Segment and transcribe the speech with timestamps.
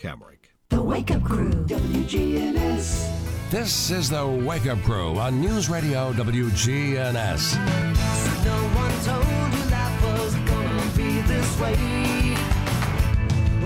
[0.00, 0.52] Camric.
[0.68, 3.50] The Wake Up Crew, WGNS.
[3.50, 7.56] This is the Wake Up Crew on News Radio WGNS.
[8.44, 11.74] No one told you life was gonna be this way.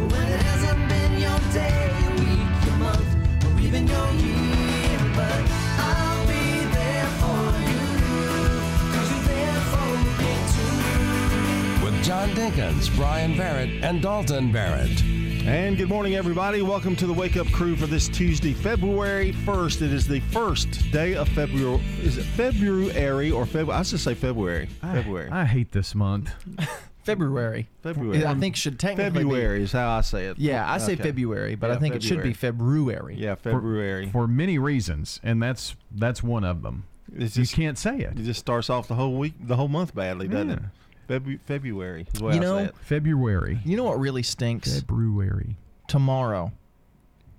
[0.08, 4.98] When it hasn't been your day, your week, your month, or even your year.
[5.14, 5.42] But
[5.84, 7.84] I'll be there for you,
[8.94, 11.84] cause you're there for me too.
[11.84, 15.11] With John Dinkins, Brian Barrett, and Dalton Barrett.
[15.44, 16.62] And good morning, everybody.
[16.62, 19.82] Welcome to the Wake Up Crew for this Tuesday, February 1st.
[19.82, 21.82] It is the first day of February.
[22.00, 23.78] Is it February or February?
[23.80, 24.66] I should say February.
[24.80, 25.30] February.
[25.30, 26.30] I hate this month.
[27.02, 27.68] February.
[27.82, 28.24] February.
[28.24, 30.38] I think should technically February is how I say it.
[30.38, 31.02] Yeah, I say Okay.
[31.02, 33.16] February, but Yeah, I think it should be February.
[33.18, 34.10] Yeah, February.
[34.10, 36.84] for many reasons, and that's that's one of them.
[37.16, 38.12] It's You just, can't say it.
[38.16, 40.58] it just starts off the whole week, the whole month badly, doesn't it?
[41.12, 41.18] Yeah.
[41.18, 42.76] Febu- February is the way You I know- say it.
[42.78, 43.60] February.
[43.64, 44.80] You know what really stinks?
[44.80, 45.56] February.
[45.88, 46.52] Tomorrow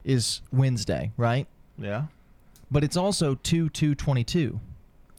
[0.03, 1.47] is Wednesday, right?
[1.77, 2.05] Yeah.
[2.71, 4.59] But it's also 2 2 22.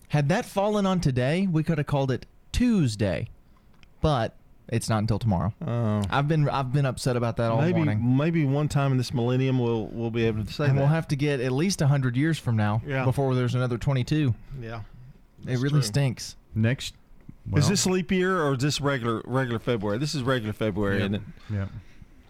[0.08, 3.28] Had that fallen on today, we could have called it Tuesday.
[4.00, 4.34] But
[4.68, 5.52] it's not until tomorrow.
[5.66, 6.02] Oh.
[6.10, 8.16] I've been I've been upset about that all maybe morning.
[8.16, 10.82] maybe one time in this millennium we'll we'll be able to say And that.
[10.82, 13.04] we'll have to get at least 100 years from now Yeah.
[13.04, 14.34] before there's another 22.
[14.60, 14.80] yeah.
[15.42, 15.82] It That's really true.
[15.82, 16.36] stinks.
[16.54, 16.94] Next.
[17.50, 19.98] Well, is this leap year or is this regular regular February?
[19.98, 21.22] This is regular February, yeah, isn't it?
[21.52, 21.66] Yeah.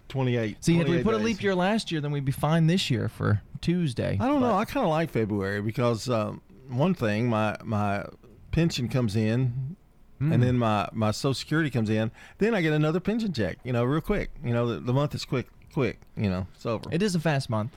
[0.09, 0.65] 28.
[0.65, 2.91] See, if we 28 put a leap year last year, then we'd be fine this
[2.91, 4.17] year for Tuesday.
[4.21, 4.55] I don't know.
[4.55, 8.05] I kind of like February because um, one thing, my my
[8.53, 9.77] pension comes in,
[10.23, 10.33] Mm.
[10.33, 12.13] and then my my Social Security comes in.
[12.39, 13.59] Then I get another pension check.
[13.65, 14.31] You know, real quick.
[14.45, 15.99] You know, the, the month is quick, quick.
[16.17, 16.89] You know, it's over.
[16.93, 17.73] It is a fast month,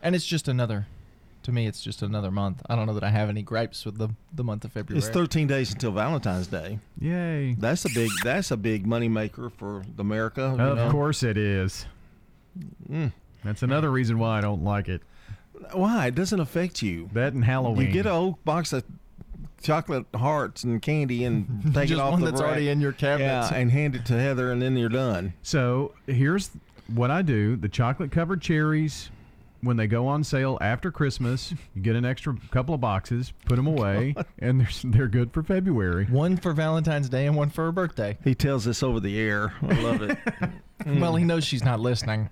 [0.00, 0.86] and it's just another.
[1.44, 2.62] To me, it's just another month.
[2.68, 4.98] I don't know that I have any gripes with the the month of February.
[4.98, 6.78] it's 13 days until Valentine's Day.
[7.00, 7.54] Yay.
[7.54, 10.54] That's a big that's a big money maker for America.
[10.56, 10.90] you Of know?
[10.90, 11.86] course it is.
[12.90, 13.12] Mm.
[13.44, 15.02] That's another reason why I don't like it.
[15.72, 16.06] Why?
[16.08, 17.08] It doesn't affect you.
[17.12, 17.86] That and Halloween.
[17.86, 18.84] You get an old box of
[19.62, 22.50] chocolate hearts and candy and take just it off one the that's rack.
[22.50, 23.50] already in your cabinets.
[23.50, 25.34] Yeah, and hand it to Heather, and then you're done.
[25.42, 26.50] So here's
[26.88, 29.10] what I do: the chocolate covered cherries.
[29.62, 33.54] When they go on sale after Christmas, you get an extra couple of boxes, put
[33.56, 36.06] them oh, away, and they're they're good for February.
[36.06, 38.18] One for Valentine's Day and one for her birthday.
[38.24, 39.54] He tells this over the air.
[39.62, 40.18] I love it.
[40.84, 42.28] Well, he knows she's not listening.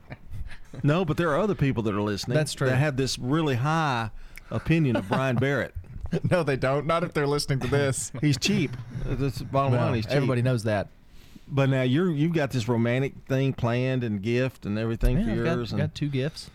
[0.82, 2.34] no, but there are other people that are listening.
[2.36, 2.66] That's true.
[2.66, 4.10] That have this really high
[4.50, 5.72] opinion of Brian Barrett.
[6.32, 6.84] no, they don't.
[6.84, 8.10] Not if they're listening to this.
[8.20, 8.76] He's cheap.
[9.06, 9.94] That's bottom Well, line.
[9.94, 10.14] He's cheap.
[10.16, 10.88] everybody knows that.
[11.46, 15.30] But now you're you've got this romantic thing planned and gift and everything Yeah, for
[15.30, 15.70] I've yours.
[15.70, 16.50] got, and- got two gifts.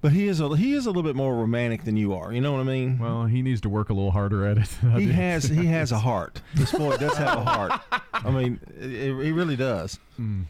[0.00, 2.32] But he is a he is a little bit more romantic than you are.
[2.32, 2.98] You know what I mean?
[2.98, 4.68] Well, he needs to work a little harder at it.
[4.98, 5.12] he do.
[5.12, 6.40] has he has a heart.
[6.54, 7.80] This boy does have a heart.
[8.12, 9.98] I mean, it, it- he really does.
[10.20, 10.44] Mm.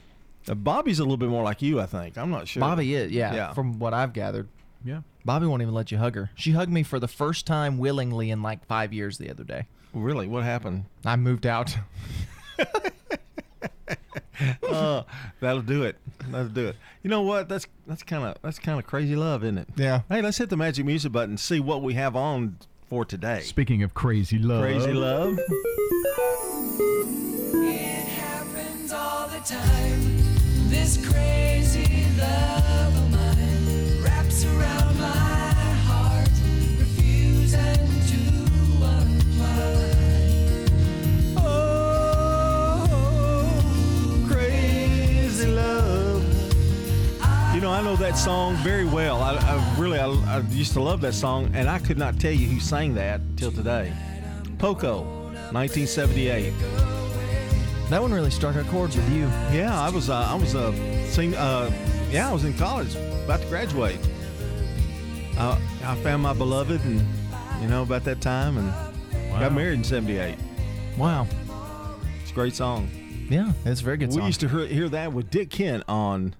[0.48, 2.16] Uh, Bobby's a little bit more like you, I think.
[2.16, 2.60] I'm not sure.
[2.60, 3.52] Bobby is, yeah, Yeah.
[3.52, 4.48] From what I've gathered,
[4.84, 5.02] Yeah.
[5.24, 6.30] Bobby won't even let you hug her.
[6.34, 9.66] She hugged me for the first time willingly in like five years the other day.
[9.92, 10.86] Really, what happened?
[11.04, 11.76] I moved out.
[14.68, 15.02] uh,
[15.40, 15.96] that'll do it.
[16.30, 16.76] That'll do it.
[17.02, 17.48] You know what?
[17.48, 19.68] That's that's kind of that's kind of crazy love, isn't it?
[19.76, 20.02] Yeah.
[20.08, 22.56] Hey, let's hit the magic music button and see what we have on
[22.88, 23.40] for today.
[23.40, 25.38] Speaking of crazy love, Crazy love.
[27.62, 30.68] It happens all the time.
[30.68, 34.89] This crazy love of mine wraps around
[47.80, 49.22] I know that song very well.
[49.22, 52.30] I, I really, I, I used to love that song, and I could not tell
[52.30, 53.90] you who sang that till today.
[54.58, 55.00] Poco,
[55.50, 56.52] 1978.
[57.88, 59.22] That one really struck a chord with you.
[59.50, 60.72] Yeah, I was, uh, I was, uh,
[61.06, 61.70] sing, uh,
[62.10, 63.98] yeah, I was in college, about to graduate.
[65.38, 67.02] Uh, I found my beloved, and
[67.62, 68.68] you know about that time, and
[69.32, 69.40] Wow.
[69.40, 70.36] got married in '78.
[70.98, 71.26] Wow.
[72.20, 72.90] It's a great song.
[73.30, 74.26] Yeah, it's a very good we song.
[74.26, 76.34] used to hear, hear that with Dick Kent on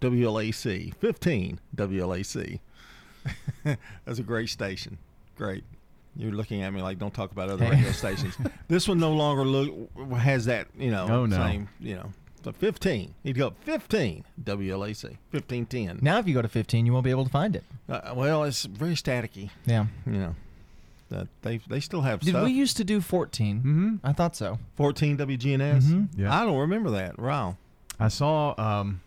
[0.00, 2.60] WLAC 15 WLAC.
[4.04, 4.98] That's a great station.
[5.36, 5.64] Great.
[6.16, 8.34] You're looking at me like don't talk about other radio stations.
[8.68, 9.72] This one no longer look
[10.18, 11.36] has that you know Oh, no.
[11.36, 12.10] same you know.
[12.42, 13.14] So 15.
[13.22, 15.98] He'd go 15 WLAC 1510.
[16.00, 17.64] now, if you go to 15, you won't be able to find it.
[17.86, 19.50] Uh, well, it's very staticky.
[19.66, 19.86] Yeah.
[20.06, 20.34] You know.
[21.10, 22.44] That they they still have Did stuff.
[22.44, 23.58] we used to do 14?
[23.58, 23.94] Mm-hmm.
[24.04, 24.58] I thought so.
[24.76, 25.82] 14 WGNS.
[25.82, 26.08] Mhm.
[26.16, 26.34] Yeah.
[26.34, 27.18] I don't remember that.
[27.18, 27.56] Wow.
[27.98, 28.54] I saw.
[28.56, 29.00] Um,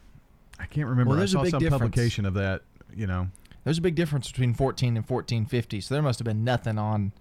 [0.63, 1.09] I can't remember.
[1.09, 1.81] Well, I there's a big some difference.
[1.81, 2.61] publication of that.
[2.95, 3.27] You know,
[3.65, 7.11] There's a big difference between 14 and 1450, so there must have been nothing on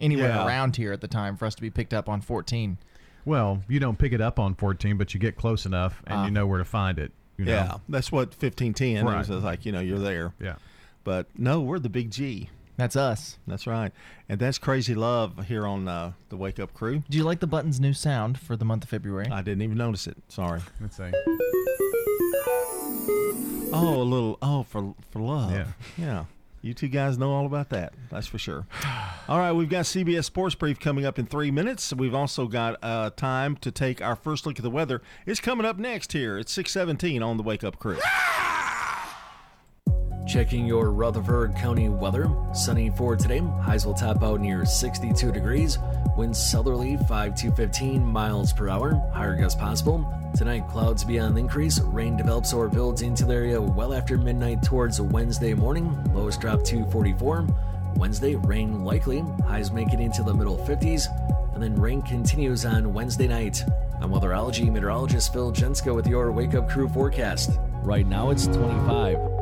[0.00, 0.46] anywhere Yeah.
[0.46, 2.78] around here at the time for us to be picked up on 14.
[3.24, 6.24] well, you don't pick it up on 14, but you get close enough and Ah.
[6.24, 7.12] you know where to find it.
[7.36, 7.52] You know?
[7.52, 9.04] Yeah, that's what fifteen ten.
[9.06, 9.26] Right.
[9.26, 10.32] It was like you know you're there.
[10.40, 10.56] Yeah.
[11.04, 12.50] But no, we're the big G.
[12.76, 13.38] That's us.
[13.46, 13.92] That's right,
[14.28, 17.02] and that's crazy love here on uh, the Wake Up Crew.
[17.08, 19.26] Do you like the button's new sound for the month of February?
[19.30, 20.16] I didn't even notice it.
[20.28, 20.60] Sorry.
[20.80, 21.10] Let's see.
[23.72, 24.38] Oh, a little.
[24.42, 25.52] Oh, for for love.
[25.52, 25.66] Yeah.
[25.96, 26.24] Yeah.
[26.62, 27.94] You two guys know all about that.
[28.10, 28.66] That's for sure.
[29.28, 31.90] All right, we've got CBS Sports Brief coming up in three minutes.
[31.94, 35.00] We've also got uh, time to take our first look at the weather.
[35.24, 36.36] It's coming up next here.
[36.38, 37.98] It's six seventeen on the Wake Up Crew.
[40.30, 42.30] Checking your Rutherford County weather.
[42.52, 43.40] Sunny for today.
[43.62, 45.76] Highs will top out near 62 degrees.
[46.16, 48.94] Winds southerly 5 to 15 miles per hour.
[49.12, 50.06] Higher gusts possible.
[50.36, 51.80] Tonight, clouds be on the increase.
[51.80, 56.00] Rain develops or builds into the area well after midnight towards Wednesday morning.
[56.14, 57.48] Lows drop to 44.
[57.96, 59.24] Wednesday, rain likely.
[59.48, 61.08] Highs make it into the middle 50s.
[61.54, 63.64] And then rain continues on Wednesday night.
[64.00, 67.58] I'm weatherology meteorologist Phil Jenska with your Wake Up Crew forecast.
[67.82, 69.39] Right now, it's 25.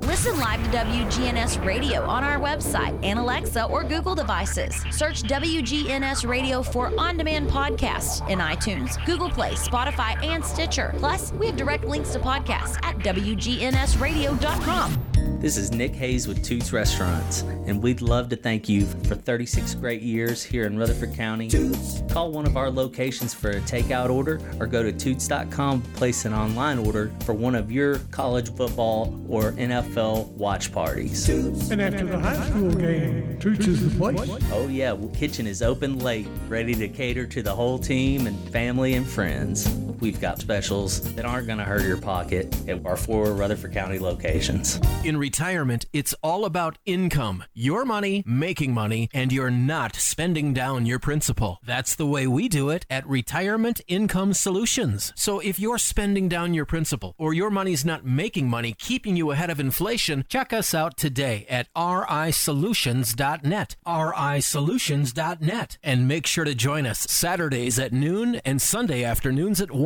[0.00, 4.76] Listen live to WGNS Radio on our website and Alexa or Google devices.
[4.90, 10.94] Search WGNS Radio for on demand podcasts in iTunes, Google Play, Spotify, and Stitcher.
[10.98, 15.15] Plus, we have direct links to podcasts at WGNSradio.com.
[15.46, 19.76] This is Nick Hayes with Toots Restaurants, and we'd love to thank you for 36
[19.76, 21.48] great years here in Rutherford County.
[22.10, 26.34] Call one of our locations for a takeout order or go to toots.com place an
[26.34, 31.28] online order for one of your college football or NFL watch parties.
[31.28, 34.28] And after the high school game, Toots is the place.
[34.50, 38.36] Oh, yeah, well, kitchen is open late, ready to cater to the whole team and
[38.48, 39.64] family and friends.
[40.00, 43.98] We've got specials that aren't going to hurt your pocket at our four Rutherford County
[43.98, 44.78] locations.
[45.04, 47.44] In retirement, it's all about income.
[47.54, 51.60] Your money, making money, and you're not spending down your principal.
[51.64, 55.14] That's the way we do it at Retirement Income Solutions.
[55.16, 59.30] So if you're spending down your principal or your money's not making money, keeping you
[59.30, 63.76] ahead of inflation, check us out today at risolutions.net.
[63.86, 65.78] risolutions.net.
[65.82, 69.85] And make sure to join us Saturdays at noon and Sunday afternoons at 1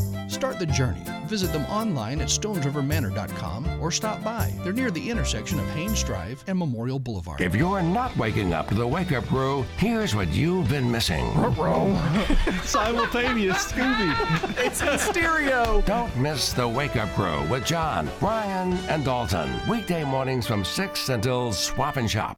[0.31, 1.03] Start the journey.
[1.25, 4.53] Visit them online at stonesrivermanor.com or stop by.
[4.63, 7.41] They're near the intersection of Haynes Drive and Memorial Boulevard.
[7.41, 11.25] If you're not waking up to the Wake Up Crew, here's what you've been missing.
[12.63, 14.57] Simultaneous Scooby.
[14.65, 15.81] It's in stereo.
[15.85, 19.51] Don't miss the Wake Up Crew with John, Brian, and Dalton.
[19.67, 22.37] Weekday mornings from 6 until swap and shop.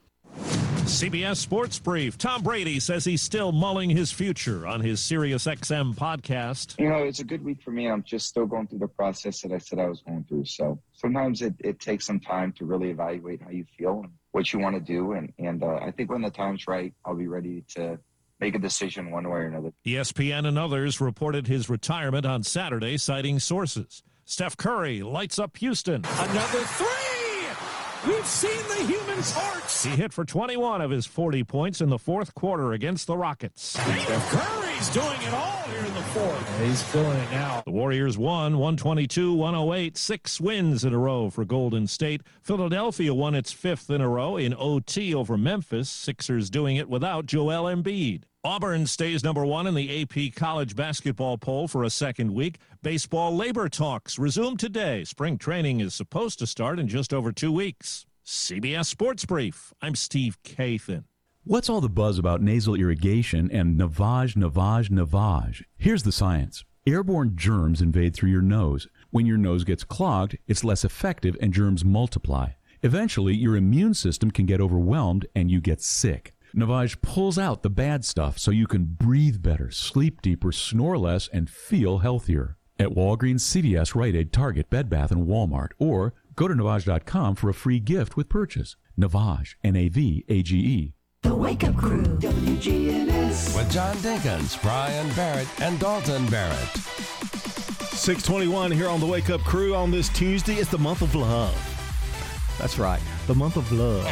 [0.35, 2.17] CBS Sports Brief.
[2.17, 6.77] Tom Brady says he's still mulling his future on his SiriusXM podcast.
[6.79, 7.87] You know, it's a good week for me.
[7.87, 10.45] I'm just still going through the process that I said I was going through.
[10.45, 14.51] So sometimes it, it takes some time to really evaluate how you feel and what
[14.51, 15.13] you want to do.
[15.13, 17.97] And, and uh, I think when the time's right, I'll be ready to
[18.39, 19.71] make a decision one way or another.
[19.85, 24.03] ESPN and others reported his retirement on Saturday, citing sources.
[24.25, 26.03] Steph Curry lights up Houston.
[26.05, 27.10] Another three!
[28.05, 29.83] We've seen the human's hearts!
[29.83, 33.63] He hit for 21 of his 40 points in the fourth quarter against the Rockets.
[33.63, 36.59] Steph Curry's doing it all here in the fourth.
[36.59, 37.61] He's feeling it now.
[37.65, 42.23] The Warriors won 122 108, six wins in a row for Golden State.
[42.41, 45.87] Philadelphia won its fifth in a row in OT over Memphis.
[45.87, 48.23] Sixers doing it without Joel Embiid.
[48.43, 52.57] Auburn stays number one in the AP college basketball poll for a second week.
[52.81, 55.03] Baseball labor talks resume today.
[55.03, 58.07] Spring training is supposed to start in just over two weeks.
[58.25, 59.73] CBS Sports Brief.
[59.79, 61.03] I'm Steve Kathan.
[61.43, 65.63] What's all the buzz about nasal irrigation and navage, navage, navage?
[65.75, 66.63] Here's the science.
[66.85, 68.87] Airborne germs invade through your nose.
[69.09, 72.49] When your nose gets clogged, it's less effective and germs multiply.
[72.83, 76.35] Eventually, your immune system can get overwhelmed and you get sick.
[76.55, 81.27] Navage pulls out the bad stuff so you can breathe better, sleep deeper, snore less,
[81.29, 82.57] and feel healthier.
[82.77, 87.49] At Walgreens, CVS, Rite Aid, Target, Bed Bath, and Walmart, or Go to Navage.com for
[87.49, 88.75] a free gift with purchase.
[88.99, 90.93] Navage, N A V A G E.
[91.23, 93.55] The Wake Up Crew, WGNS.
[93.55, 96.57] With John Dinkins, Brian Barrett, and Dalton Barrett.
[97.93, 100.55] 621 here on the Wake Up Crew on this Tuesday.
[100.55, 101.53] It's the month of love.
[102.57, 104.03] That's right, the month of love.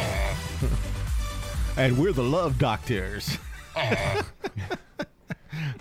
[1.76, 3.38] and we're the love doctors.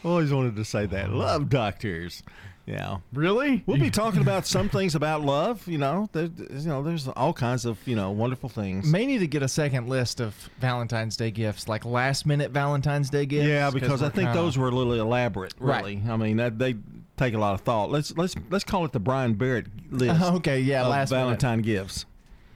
[0.04, 1.12] Always wanted to say that.
[1.12, 2.24] Love doctors.
[2.70, 2.98] Yeah.
[3.14, 3.64] Really?
[3.66, 5.68] We'll be talking about some things about love.
[5.68, 8.86] You know, there, you know, there's all kinds of you know wonderful things.
[8.86, 13.10] May need to get a second list of Valentine's Day gifts, like last minute Valentine's
[13.10, 13.48] Day gifts.
[13.48, 15.56] Yeah, because I think kinda- those were a little elaborate.
[15.60, 15.84] Right.
[15.84, 16.76] Really, I mean, that, they
[17.18, 17.90] take a lot of thought.
[17.90, 20.22] Let's let's let's call it the Brian Barrett list.
[20.40, 21.24] Okay, yeah, of last minute.
[21.24, 22.06] Valentine gifts.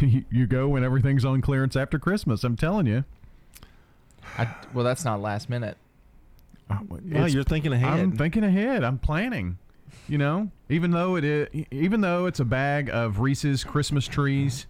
[0.00, 2.44] you you go when everything's on clearance after Christmas.
[2.44, 3.04] I'm telling you.
[4.36, 5.78] I, well, that's not last minute.
[6.68, 8.00] Well, you're thinking ahead.
[8.00, 8.84] I'm thinking ahead.
[8.84, 9.58] I'm planning.
[10.08, 14.66] You know, even though it is, even though it's a bag of Reese's Christmas trees,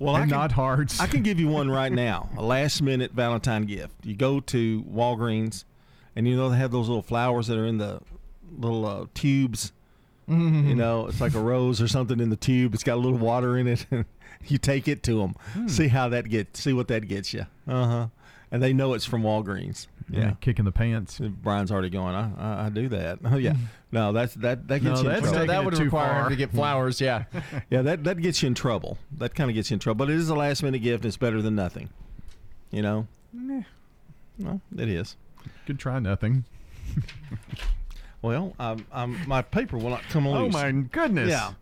[0.00, 0.98] Well, I and can- not hearts.
[1.00, 2.28] I can give you one right now.
[2.36, 3.94] A last minute Valentine gift.
[4.02, 5.64] You go to Walgreens,
[6.16, 8.00] and you know they have those little flowers that are in the
[8.58, 9.72] little uh, tubes.
[10.28, 10.68] Mm-hmm.
[10.68, 12.74] You know, it's like a rose or something in the tube.
[12.74, 13.86] It's got a little water in it.
[14.46, 15.34] you take it to them.
[15.52, 15.68] Hmm.
[15.68, 16.60] See how that gets.
[16.60, 17.46] See what that gets you.
[17.68, 18.06] Uh huh.
[18.50, 19.86] And they know it's from Walgreens.
[20.10, 21.18] Yeah, kicking the pants.
[21.18, 22.14] Brian's already going.
[22.14, 23.18] I, I, I do that.
[23.24, 23.54] Oh yeah.
[23.90, 25.38] No, that's that that No, gets you in that's trouble.
[25.38, 27.00] taking that would too require him to get flowers.
[27.00, 27.24] Yeah.
[27.70, 28.98] yeah, that that gets you in trouble.
[29.18, 30.04] That kind of gets you in trouble.
[30.06, 31.04] But it is a last minute gift.
[31.04, 31.88] It's better than nothing.
[32.70, 33.06] You know.
[34.38, 35.16] Well, it is.
[35.66, 36.44] Could try nothing.
[38.24, 40.54] Well, um, um, my paper will not come loose.
[40.54, 41.28] Oh my goodness.
[41.28, 41.52] Yeah.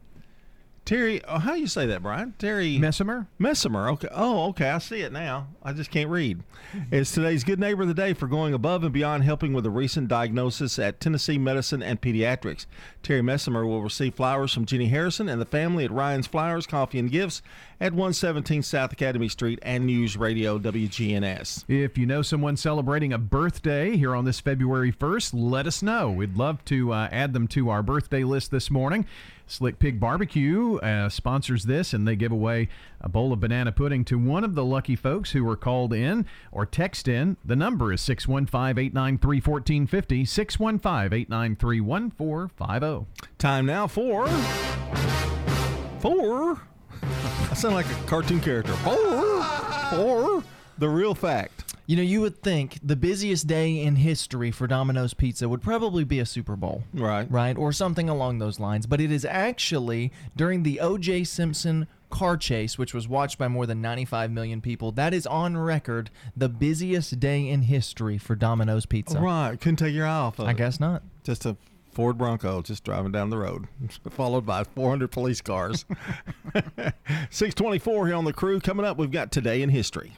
[0.85, 2.35] Terry, oh, how you say that, Brian?
[2.39, 3.29] Terry Messimer.
[3.41, 3.93] Messimer.
[3.93, 4.09] Okay.
[4.11, 4.69] Oh, okay.
[4.69, 5.47] I see it now.
[5.63, 6.43] I just can't read.
[6.91, 9.71] It's today's Good Neighbor of the Day for going above and beyond helping with a
[9.71, 12.67] recent diagnosis at Tennessee Medicine and Pediatrics.
[13.03, 16.99] Terry Messimer will receive flowers from Jenny Harrison and the family at Ryan's Flowers, Coffee
[16.99, 17.43] and Gifts
[17.81, 21.65] at 117 South Academy Street and News Radio WGNS.
[21.69, 26.11] If you know someone celebrating a birthday here on this February 1st, let us know.
[26.11, 29.07] We'd love to uh, add them to our birthday list this morning.
[29.53, 32.71] Slick Pig Barbecue uh, sponsors this, and they give away
[33.03, 36.25] a bowl of banana pudding to one of the lucky folks who were called in
[36.51, 37.37] or text in.
[37.45, 40.25] The number is 615 893 1450.
[40.25, 43.27] 615 893 1450.
[43.37, 44.27] Time now for.
[46.01, 46.63] For.
[47.51, 48.73] I sound like a cartoon character.
[48.73, 49.43] For.
[49.91, 50.45] For.
[50.79, 51.62] The real fact.
[51.87, 56.05] You know, you would think the busiest day in history for Domino's Pizza would probably
[56.05, 56.85] be a Super Bowl.
[56.95, 57.31] Right.
[57.31, 57.57] Right?
[57.57, 58.87] Or something along those lines.
[58.87, 61.25] But it is actually during the O.J.
[61.25, 64.93] Simpson car chase, which was watched by more than 95 million people.
[64.93, 69.19] That is on record the busiest day in history for Domino's Pizza.
[69.19, 69.61] Right.
[69.61, 70.59] Couldn't take your eye off of I it.
[70.59, 71.03] guess not.
[71.25, 71.57] Just a
[71.91, 73.67] Ford Bronco just driving down the road,
[74.11, 75.85] followed by 400 police cars.
[77.31, 78.61] 624 here on the crew.
[78.61, 80.13] Coming up, we've got Today in History.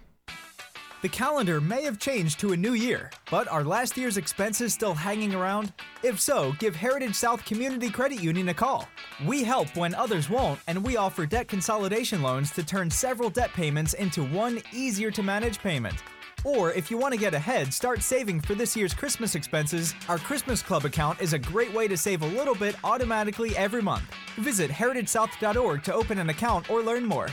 [1.04, 4.94] The calendar may have changed to a new year, but are last year's expenses still
[4.94, 5.70] hanging around?
[6.02, 8.88] If so, give Heritage South Community Credit Union a call.
[9.26, 13.52] We help when others won't, and we offer debt consolidation loans to turn several debt
[13.52, 16.02] payments into one easier to manage payment.
[16.42, 19.94] Or if you want to get ahead, start saving for this year's Christmas expenses.
[20.08, 23.82] Our Christmas Club account is a great way to save a little bit automatically every
[23.82, 24.10] month.
[24.36, 27.28] Visit heritagesouth.org to open an account or learn more.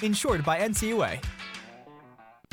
[0.00, 1.20] Insured by NCUA.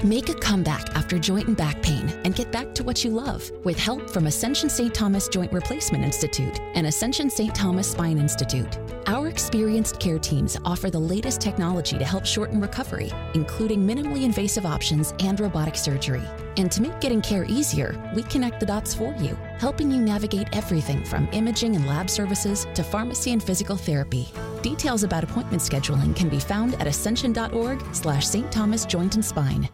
[0.04, 3.50] Make a comeback after joint and back pain and get back to what you love
[3.64, 4.94] with help from Ascension St.
[4.94, 7.56] Thomas Joint Replacement Institute and Ascension St.
[7.56, 8.78] Thomas Spine Institute.
[9.08, 14.64] Our experienced care teams offer the latest technology to help shorten recovery, including minimally invasive
[14.64, 16.22] options and robotic surgery.
[16.58, 20.56] And to make getting care easier, we connect the dots for you, helping you navigate
[20.56, 24.28] everything from imaging and lab services to pharmacy and physical therapy.
[24.62, 28.52] Details about appointment scheduling can be found at ascension.org slash St.
[28.52, 29.68] Thomas Joint and Spine.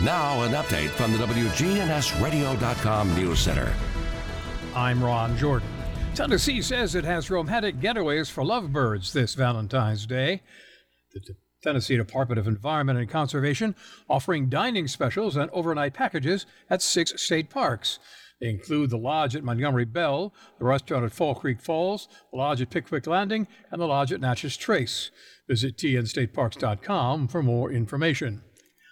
[0.00, 3.72] Now, an update from the WGNSradio.com News Center.
[4.76, 5.79] I'm Ron Jordan.
[6.20, 10.42] Tennessee says it has romantic getaways for lovebirds this Valentine's Day.
[11.14, 13.74] The Tennessee Department of Environment and Conservation
[14.06, 18.00] offering dining specials and overnight packages at six state parks.
[18.38, 22.60] They include the Lodge at Montgomery Bell, the restaurant at Fall Creek Falls, the Lodge
[22.60, 25.10] at Pickwick Landing, and the Lodge at Natchez Trace.
[25.48, 28.42] Visit tnstateparks.com for more information.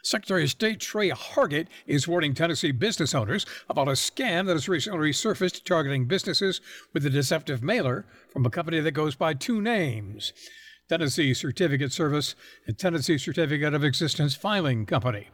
[0.03, 4.69] Secretary of State Tre Hargett is warning Tennessee business owners about a scam that has
[4.69, 6.61] recently resurfaced targeting businesses
[6.93, 10.33] with a deceptive mailer from a company that goes by two names
[10.89, 12.35] Tennessee Certificate Service
[12.67, 15.29] and Tennessee Certificate of Existence Filing Company.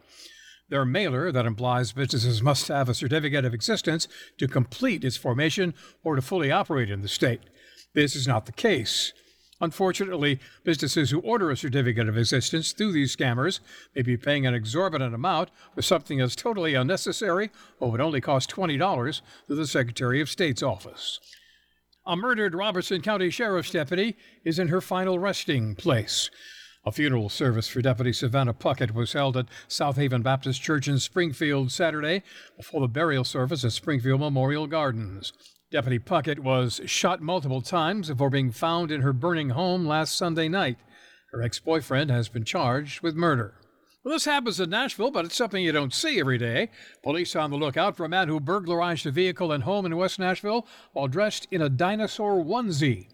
[0.69, 5.75] Their mailer that implies businesses must have a certificate of existence to complete its formation
[6.03, 7.43] or to fully operate in the state.
[7.93, 9.13] This is not the case.
[9.65, 13.61] Unfortunately, businesses who order a certificate of existence through these scammers
[13.97, 18.51] may be paying an exorbitant amount for something that's totally unnecessary or would only cost
[18.51, 21.19] $20 through the Secretary of State's office.
[22.05, 26.29] A murdered Robertson County Sheriff's deputy is in her final resting place.
[26.85, 30.99] A funeral service for Deputy Savannah Puckett was held at South Haven Baptist Church in
[30.99, 32.23] Springfield Saturday
[32.59, 35.33] before the burial service at Springfield Memorial Gardens.
[35.71, 40.49] Deputy Puckett was shot multiple times before being found in her burning home last Sunday
[40.49, 40.79] night.
[41.33, 43.55] Her ex boyfriend has been charged with murder.
[44.05, 46.71] Well, this happens in Nashville, but it's something you don't see every day.
[47.03, 49.97] Police are on the lookout for a man who burglarized a vehicle and home in
[49.97, 53.09] West Nashville while dressed in a dinosaur onesie.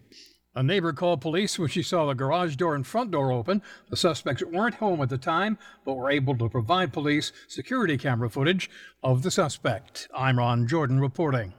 [0.53, 3.61] A neighbor called police when she saw the garage door and front door open.
[3.89, 8.29] The suspects weren't home at the time, but were able to provide police security camera
[8.29, 8.69] footage
[9.01, 10.09] of the suspect.
[10.13, 11.53] I'm Ron Jordan reporting.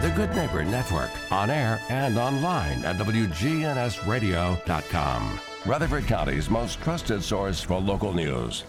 [0.00, 5.40] The Good Neighbor Network, on air and online at WGNSradio.com.
[5.66, 8.64] Rutherford County's most trusted source for local news.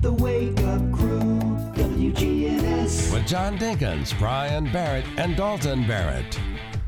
[0.00, 1.40] The Wake Up Crew,
[1.72, 3.14] WGNS.
[3.14, 6.38] With John Dinkins, Brian Barrett, and Dalton Barrett.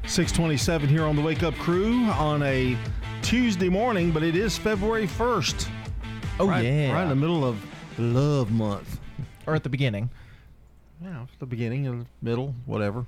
[0.06, 2.76] 627 here on the Wake Up Crew on a
[3.22, 5.70] Tuesday morning, but it is February 1st.
[6.38, 6.92] Oh, right, yeah.
[6.92, 7.56] Right in the middle of
[7.96, 9.00] love month.
[9.46, 10.10] Or at the beginning.
[11.02, 13.06] Yeah, it's the beginning and middle, whatever.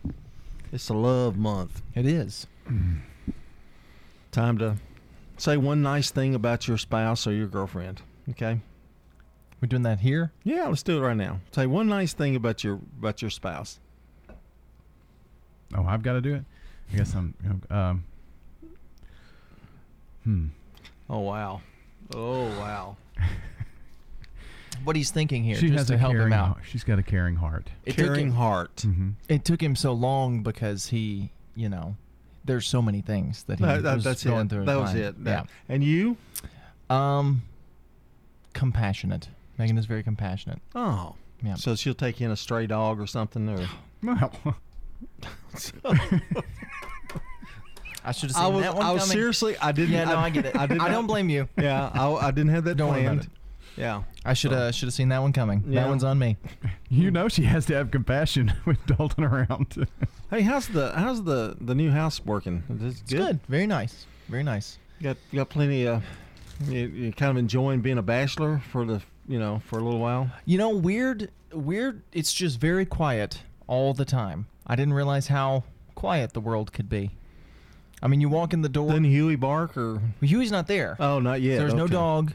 [0.73, 1.83] It's a love month.
[1.95, 2.47] It is.
[4.31, 4.77] Time to
[5.37, 8.03] say one nice thing about your spouse or your girlfriend.
[8.31, 8.61] Okay?
[9.61, 10.33] We're doing that here?
[10.45, 11.41] Yeah, let's do it right now.
[11.53, 13.79] Say one nice thing about your about your spouse.
[15.77, 16.45] Oh, I've got to do it.
[16.93, 17.35] I guess I'm.
[17.43, 18.05] You know, um,
[20.25, 20.47] hmm.
[21.11, 21.61] Oh wow.
[22.15, 22.97] Oh wow.
[24.85, 26.47] What he's thinking here, She just has to a help him caring out.
[26.49, 26.59] heart.
[26.69, 27.69] She's got a caring heart.
[27.85, 28.77] It took Caring him- heart.
[28.77, 29.11] Mm-hmm.
[29.29, 31.97] It took him so long because he, you know,
[32.45, 34.51] there's so many things that he That- that- was that's going it.
[34.51, 34.61] through.
[34.61, 35.05] his That was mind.
[35.05, 35.15] it.
[35.25, 35.43] Yeah.
[35.69, 36.17] And you?
[36.89, 37.43] Um,
[38.55, 39.29] compassionate.
[39.59, 40.61] Megan is very compassionate.
[40.75, 41.15] Oh.
[41.43, 41.55] Yeah.
[41.55, 43.67] So she'll take in a stray dog or something or
[44.03, 44.33] Well,
[48.03, 49.13] I should have I seen was, that one I was coming.
[49.17, 49.93] seriously, I didn't.
[49.93, 50.57] Yeah, no, I get it.
[50.57, 51.49] I, did I not- don't blame you.
[51.59, 53.31] Yeah, I, I didn't have that Don't worry about planned.
[53.77, 54.03] Yeah.
[54.25, 55.65] I should have should have seen that one coming.
[55.67, 55.83] Yeah.
[55.83, 56.37] That one's on me.
[56.93, 59.87] You know she has to have compassion with Dalton around.
[60.31, 62.63] Hey, how's the how's the the new house working?
[62.69, 63.41] Is it It's good.
[63.49, 64.07] Very nice.
[64.29, 64.79] Very nice.
[65.01, 66.05] You got you got plenty of.
[66.69, 69.99] You, you kind of enjoying being a bachelor for the you know for a little
[69.99, 70.31] while.
[70.45, 72.03] You know, weird, weird.
[72.13, 74.47] It's just very quiet all the time.
[74.67, 75.65] I didn't realize how
[75.97, 77.11] quiet the world could be.
[78.03, 78.89] I mean, you walk in the door.
[78.93, 79.95] Didn't Huey bark or?
[79.95, 80.97] Well, Huey's not there.
[81.01, 81.59] Oh, not yet.
[81.59, 82.33] There's no dog.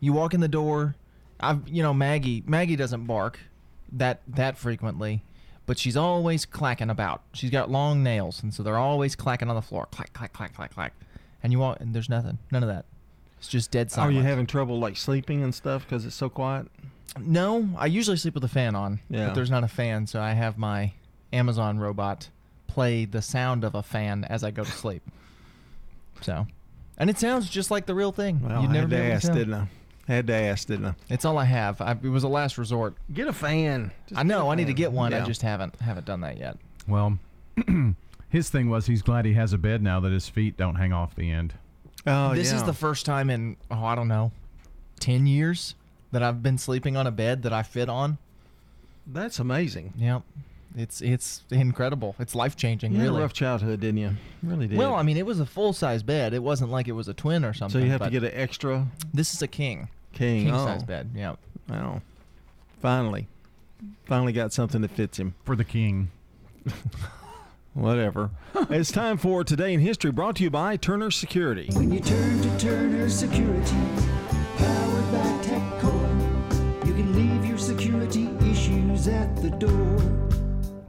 [0.00, 0.96] You walk in the door.
[1.38, 2.42] I've, you know, Maggie.
[2.46, 3.38] Maggie doesn't bark
[3.92, 5.22] that that frequently,
[5.66, 7.22] but she's always clacking about.
[7.32, 9.86] She's got long nails, and so they're always clacking on the floor.
[9.90, 10.92] Clack, clack, clack, clack, clack.
[11.42, 12.38] And you walk, and there's nothing.
[12.50, 12.84] None of that.
[13.38, 14.10] It's just dead silence.
[14.10, 16.66] Are you having trouble like sleeping and stuff because it's so quiet?
[17.18, 19.00] No, I usually sleep with a fan on.
[19.08, 19.28] Yeah.
[19.28, 20.92] But there's not a fan, so I have my
[21.32, 22.28] Amazon robot
[22.66, 25.02] play the sound of a fan as I go to sleep.
[26.20, 26.46] So,
[26.98, 28.40] and it sounds just like the real thing.
[28.46, 29.34] Well, You'd I never had be to able ask, tell.
[29.36, 29.68] didn't I?
[30.10, 30.94] Had to ask, didn't I?
[31.08, 31.80] It's all I have.
[31.80, 32.96] I, it was a last resort.
[33.14, 33.92] Get a fan.
[34.16, 34.50] I know.
[34.50, 35.14] I need to get one.
[35.14, 36.56] I just haven't haven't done that yet.
[36.88, 37.16] well,
[38.28, 40.92] his thing was he's glad he has a bed now that his feet don't hang
[40.92, 41.54] off the end.
[42.08, 44.32] Oh this is the first time in oh I don't know,
[44.98, 45.76] ten years
[46.10, 48.18] that I've been sleeping on a bed that I fit on.
[49.06, 49.92] That's amazing.
[49.96, 50.22] Yep.
[50.76, 52.16] It's it's incredible.
[52.18, 52.90] It's life changing.
[52.90, 53.18] You had really.
[53.20, 54.08] a rough childhood, didn't you?
[54.42, 54.76] You really did.
[54.76, 56.34] Well, I mean, it was a full size bed.
[56.34, 57.80] It wasn't like it was a twin or something.
[57.80, 59.88] so you have to get an extra This is a king.
[60.12, 60.46] King.
[60.46, 60.66] King oh.
[60.66, 61.10] size bed.
[61.14, 61.36] Yeah.
[61.68, 62.02] Wow.
[62.80, 63.28] Finally,
[64.04, 65.34] finally got something that fits him.
[65.44, 66.10] For the king.
[67.74, 68.30] Whatever.
[68.70, 71.68] it's time for Today in History, brought to you by Turner Security.
[71.72, 73.76] When you turn to Turner Security,
[74.56, 80.09] powered by TechCore, you can leave your security issues at the door.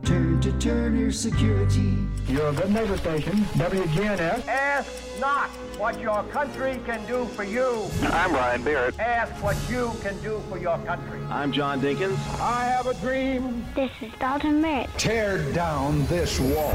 [0.04, 1.96] Turn to Turner Security.
[2.28, 4.48] You're a good neighbor station, WGNS.
[4.48, 7.88] Ask not what your country can do for you.
[8.04, 9.00] I'm Ryan Barrett.
[9.00, 11.20] Ask what you can do for your country.
[11.30, 12.18] I'm John Dinkins.
[12.40, 13.64] I have a dream.
[13.76, 14.90] This is Dalton Merritt.
[14.98, 16.74] Tear down this wall.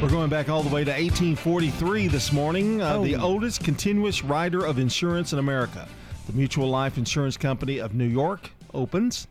[0.00, 2.80] We're going back all the way to 1843 this morning.
[2.80, 3.22] Uh, The Oh.
[3.22, 5.88] oldest continuous writer of insurance in America,
[6.26, 9.26] the Mutual Life Insurance Company of New York, opens.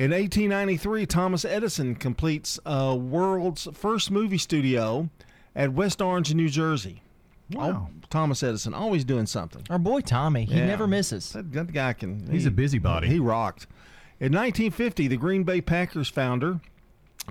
[0.00, 5.10] In 1893, Thomas Edison completes uh, world's first movie studio
[5.54, 7.02] at West Orange, New Jersey.
[7.50, 7.88] Wow.
[7.90, 9.62] Oh, Thomas Edison, always doing something.
[9.68, 10.46] Our boy Tommy.
[10.46, 10.64] He Yeah.
[10.64, 11.34] never misses.
[11.34, 12.26] That, that guy can.
[12.30, 13.08] He's he- a busybody.
[13.08, 13.66] He rocked.
[14.20, 16.60] In 1950, the Green Bay Packers founder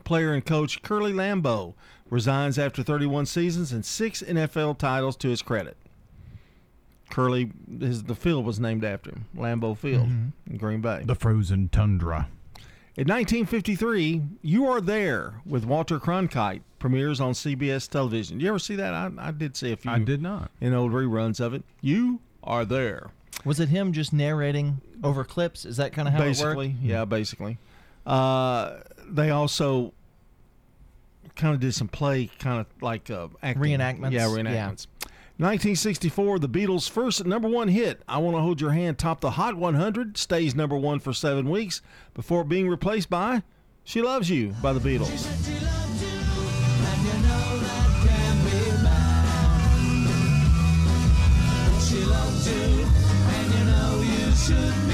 [0.04, 1.74] player and coach Curly Lambeau
[2.12, 5.76] resigns after 31 seasons and six NFL titles to his credit.
[7.10, 10.32] Curly, his, the field was named after him, Lambeau Field Mhm.
[10.52, 11.02] in Green Bay.
[11.04, 12.28] The frozen tundra.
[13.00, 18.38] In 1953, You Are There with Walter Cronkite premieres on CBS television.
[18.38, 18.94] Did you ever see that?
[18.94, 19.90] I, I did see a few.
[19.90, 20.52] I did not.
[20.60, 21.64] In old reruns of it.
[21.80, 23.12] You Are There.
[23.46, 25.64] Was it him just narrating over clips?
[25.64, 26.84] Is that kind of how basically, it worked?
[26.84, 27.58] yeah, basically.
[28.06, 29.94] Uh, they also
[31.38, 33.64] kind of did some play, kind of like uh, acting.
[33.64, 34.12] Reenactments?
[34.12, 34.74] Yeah, Yeah.
[35.40, 35.46] Reenactments.
[35.46, 39.32] 1964, the Beatles' first number one hit, "I Want to Hold Your Hand," topped the
[39.32, 41.82] Hot 100, stays number one for seven weeks
[42.14, 43.44] before being replaced by
[43.84, 45.10] "She Loves You" by the Beatles.
[51.90, 52.06] She
[53.66, 54.89] know you should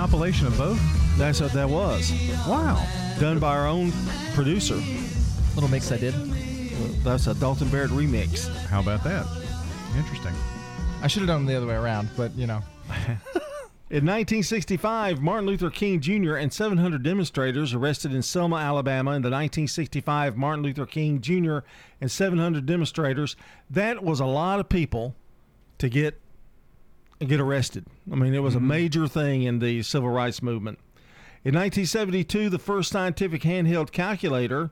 [0.00, 0.80] compilation of both?
[1.18, 2.10] That's what that was.
[2.48, 2.82] Wow.
[3.20, 3.92] Done by our own
[4.32, 4.76] producer.
[5.54, 6.14] Little mix I did.
[7.04, 8.48] That's a Dalton Baird remix.
[8.68, 9.26] How about that?
[9.98, 10.32] Interesting.
[11.02, 12.62] I should have done it the other way around, but you know.
[13.90, 16.36] In 1965, Martin Luther King Jr.
[16.36, 21.58] and 700 demonstrators arrested in Selma, Alabama in the 1965 Martin Luther King Jr.
[22.00, 23.36] and 700 demonstrators.
[23.68, 25.14] That was a lot of people
[25.76, 26.18] to get
[27.26, 27.86] get arrested.
[28.10, 28.68] I mean, it was a mm-hmm.
[28.68, 30.78] major thing in the civil rights movement.
[31.42, 34.70] In 1972, the first scientific handheld calculator,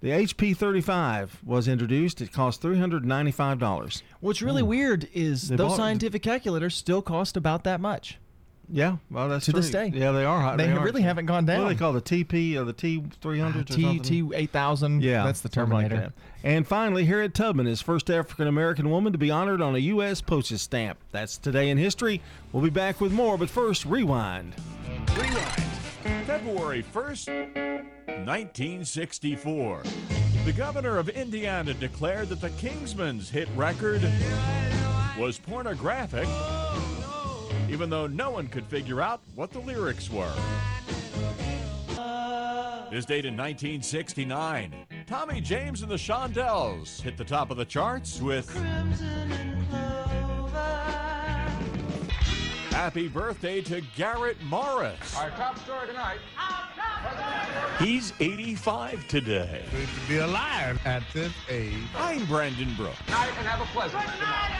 [0.00, 2.20] the HP 35, was introduced.
[2.20, 4.02] It cost $395.
[4.20, 4.68] What's really hmm.
[4.68, 8.18] weird is They those bought- scientific calculators still cost about that much.
[8.70, 9.90] Yeah, well, that's To this true.
[9.90, 9.98] day.
[9.98, 10.40] Yeah, they are.
[10.40, 10.84] high- They are.
[10.84, 11.62] really haven't gone down.
[11.62, 11.68] What down.
[11.68, 13.66] do they call the TP or uh, the T three hundred?
[13.66, 15.02] T T eight thousand.
[15.02, 16.12] Yeah, that's the something like Terminator.
[16.14, 16.22] that.
[16.44, 20.20] And finally, Harriet Tubman is first African American woman to be honored on a U.S.
[20.20, 20.98] postage stamp.
[21.10, 22.20] That's today in history.
[22.52, 24.54] We'll be back with more, but first, rewind.
[25.16, 25.64] Rewind.
[26.26, 27.84] February 1st,
[28.24, 29.82] 1964.
[30.44, 34.00] The governor of Indiana declared that the Kingsmen's hit record
[35.18, 36.28] was pornographic,
[37.68, 40.32] even though no one could figure out what the lyrics were.
[42.90, 44.74] This date in 1969,
[45.06, 48.50] Tommy James and the Shondells hit the top of the charts with
[52.70, 55.14] Happy Birthday to Garrett Morris.
[55.18, 56.18] Our top story tonight.
[57.78, 59.64] He's 85 today.
[59.70, 61.74] Good to be alive at this age.
[61.94, 62.96] I'm Brandon Brooks.
[63.08, 64.02] Night and have a pleasant.
[64.02, 64.58] Night.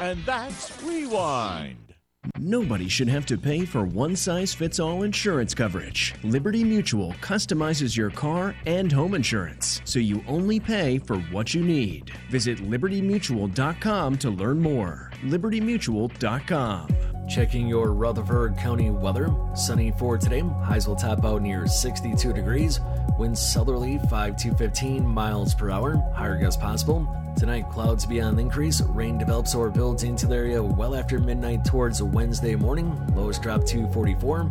[0.00, 1.87] And that's Rewind.
[2.36, 6.14] Nobody should have to pay for one size fits all insurance coverage.
[6.22, 11.62] Liberty Mutual customizes your car and home insurance, so you only pay for what you
[11.62, 12.10] need.
[12.30, 15.07] Visit libertymutual.com to learn more.
[15.24, 16.88] libertymutual.com.
[17.28, 19.30] Checking your Rutherford County weather.
[19.54, 20.40] Sunny for today.
[20.40, 22.80] Highs will top out near 62 degrees.
[23.18, 25.96] Winds southerly 5 to 15 miles per hour.
[26.14, 27.06] Higher gusts possible.
[27.36, 28.80] Tonight, clouds beyond increase.
[28.80, 32.90] Rain develops or builds into the area well after midnight towards Wednesday morning.
[33.14, 34.48] Lows drop to 44.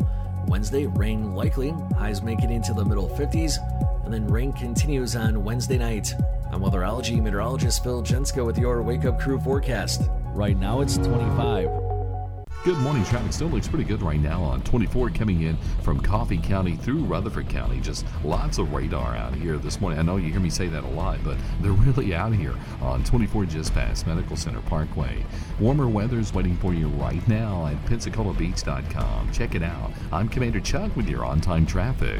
[0.47, 1.71] Wednesday, rain likely.
[1.97, 3.57] Highs make it into the middle 50s.
[4.05, 6.13] And then rain continues on Wednesday night.
[6.51, 10.03] I'm weatherology meteorologist Phil Jensko with your Wake Up Crew forecast.
[10.37, 11.67] Right now, it's 25.
[12.63, 13.03] Good morning.
[13.05, 17.05] Traffic still looks pretty good right now on 24 coming in from Coffee County through
[17.05, 17.79] Rutherford County.
[17.79, 19.97] Just lots of radar out here this morning.
[19.97, 23.03] I know you hear me say that a lot, but they're really out here on
[23.03, 25.25] 24 just past Medical Center Parkway.
[25.59, 29.31] Warmer weather's waiting for you right now at PensacolaBeach.com.
[29.31, 29.91] Check it out.
[30.11, 32.19] I'm Commander Chuck with your on time traffic.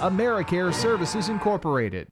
[0.00, 2.08] AmeriCare Services Incorporated.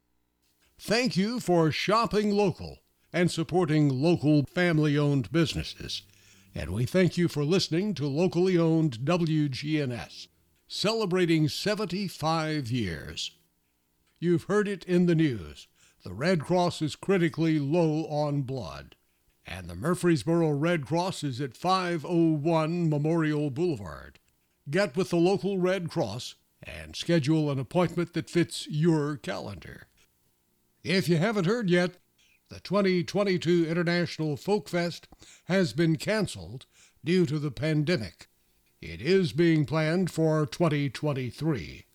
[0.78, 2.78] Thank you for shopping local
[3.12, 6.00] and supporting local family owned businesses.
[6.54, 10.28] And we thank you for listening to locally owned WGNS,
[10.66, 13.32] celebrating 75 years.
[14.18, 15.68] You've heard it in the news.
[16.04, 18.96] The Red Cross is critically low on blood.
[19.46, 24.20] And the Murfreesboro Red Cross is at 501 Memorial Boulevard.
[24.70, 29.86] Get with the local Red Cross and schedule an appointment that fits your calendar.
[30.82, 31.92] If you haven't heard yet,
[32.48, 35.08] the 2022 International Folk Fest
[35.44, 36.66] has been canceled
[37.04, 38.28] due to the pandemic.
[38.80, 41.86] It is being planned for 2023.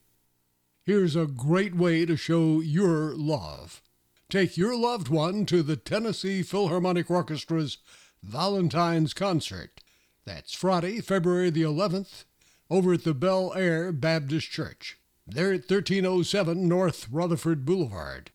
[0.85, 3.83] Here's a great way to show your love.
[4.27, 7.77] Take your loved one to the Tennessee Philharmonic Orchestra's
[8.23, 9.81] Valentine's Concert.
[10.25, 12.25] That's Friday, February the 11th,
[12.69, 14.97] over at the Belle Aire Baptist Church.
[15.25, 18.31] They're at 1307 North Rutherford Boulevard.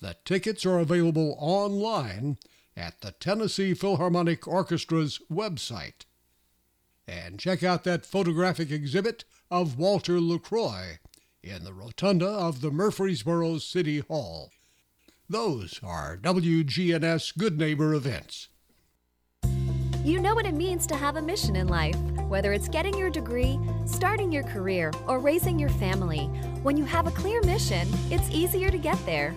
[0.00, 2.38] The tickets are available online
[2.76, 6.04] at the Tennessee Philharmonic Orchestra's website.
[7.06, 10.98] And check out that photographic exhibit of Walter LaCroix
[11.42, 14.50] in the rotunda of the Murfreesboro City Hall.
[15.28, 18.48] Those are WGNS Good Neighbor events.
[20.04, 21.96] You know what it means to have a mission in life.
[22.28, 26.26] Whether it's getting your degree, starting your career, or raising your family,
[26.62, 29.34] when you have a clear mission, it's easier to get there.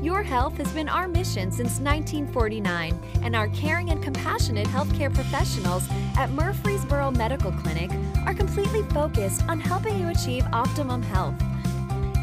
[0.00, 5.84] Your health has been our mission since 1949, and our caring and compassionate healthcare professionals
[6.16, 7.90] at Murfreesboro Medical Clinic
[8.24, 11.38] are completely focused on helping you achieve optimum health.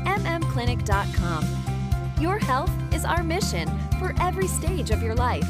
[0.05, 1.45] mmclinic.com.
[2.19, 5.47] Your health is our mission for every stage of your life.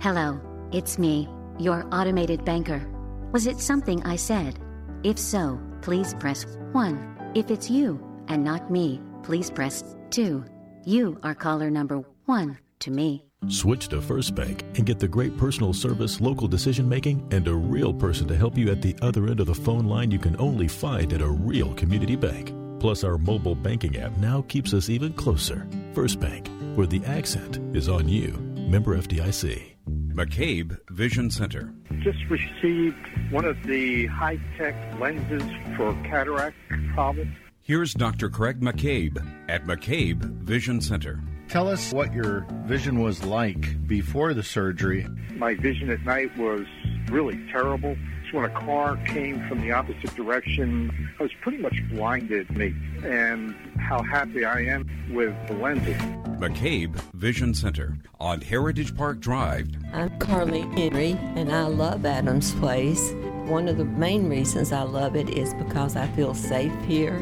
[0.00, 0.40] Hello,
[0.72, 2.88] it's me, your automated banker.
[3.32, 4.58] Was it something I said?
[5.04, 7.32] If so, please press 1.
[7.34, 10.44] If it's you and not me, please press 2.
[10.84, 13.24] You are caller number 1 to me.
[13.48, 17.54] Switch to First Bank and get the great personal service, local decision making, and a
[17.54, 20.40] real person to help you at the other end of the phone line you can
[20.40, 22.52] only find at a real community bank.
[22.78, 25.66] Plus, our mobile banking app now keeps us even closer.
[25.92, 28.32] First Bank, where the accent is on you.
[28.68, 29.71] Member FDIC.
[29.88, 31.72] McCabe Vision Center.
[32.00, 32.96] Just received
[33.30, 35.42] one of the high tech lenses
[35.76, 36.56] for cataract
[36.94, 37.34] problems.
[37.62, 38.28] Here's Dr.
[38.28, 41.22] Craig McCabe at McCabe Vision Center.
[41.48, 45.06] Tell us what your vision was like before the surgery.
[45.36, 46.66] My vision at night was
[47.08, 47.96] really terrible.
[48.32, 50.90] Just when a car came from the opposite direction,
[51.20, 52.50] I was pretty much blinded.
[52.56, 55.96] Me and how happy I am with the lenses.
[56.40, 59.68] McCabe Vision Center on Heritage Park Drive.
[59.92, 63.12] I'm Carly Henry, and I love Adams Place.
[63.44, 67.16] One of the main reasons I love it is because I feel safe here,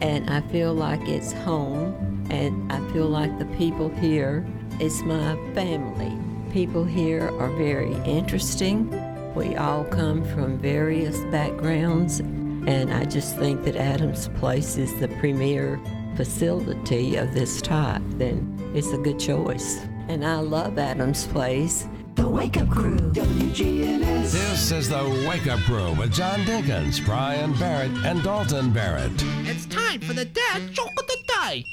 [0.00, 4.46] and I feel like it's home, and I feel like the people here
[4.80, 6.16] is my family.
[6.52, 8.88] People here are very interesting.
[9.34, 15.08] We all come from various backgrounds, and I just think that Adams Place is the
[15.08, 15.80] premier
[16.16, 19.80] facility of this type, then it's a good choice.
[20.08, 21.88] And I love Adams Place.
[22.14, 24.30] The Wake Up Crew, WGNS.
[24.32, 29.10] This is the Wake Up Crew with John Dinkins, Brian Barrett, and Dalton Barrett.
[29.42, 31.64] It's time for the dad joke of the day.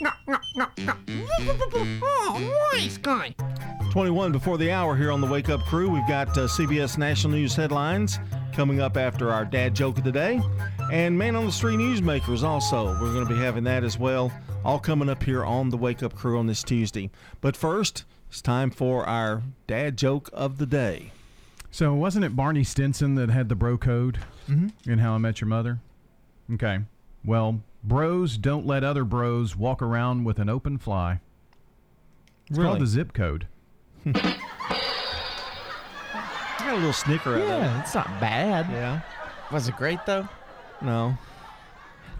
[2.02, 3.36] Oh, nice guy.
[3.92, 5.90] 21 before the hour here on the Wake Up Crew.
[5.90, 8.20] We've got uh, CBS National News headlines
[8.54, 10.42] coming up after our dad joke of the day.
[10.94, 12.86] And Man on the Street Newsmakers also.
[13.02, 14.32] We're going to be having that as well.
[14.64, 17.10] All coming up here on the Wake Up Crew on this Tuesday.
[17.42, 21.12] But first, it's time for our dad joke of the day.
[21.70, 24.72] So wasn't it Barney Stinson that had the bro code Mhm.
[24.88, 25.80] in How I Met Your Mother?
[26.54, 26.80] Okay.
[27.26, 31.20] Well, bros don't let other bros walk around with an open fly.
[32.48, 32.70] It's Really?
[32.70, 33.48] called the zip code.
[34.06, 34.16] I
[36.60, 37.82] got a little snicker out of Yeah, it.
[37.82, 38.68] it's not bad.
[38.72, 39.02] Yeah.
[39.52, 40.28] Was it great though?
[40.82, 41.18] No.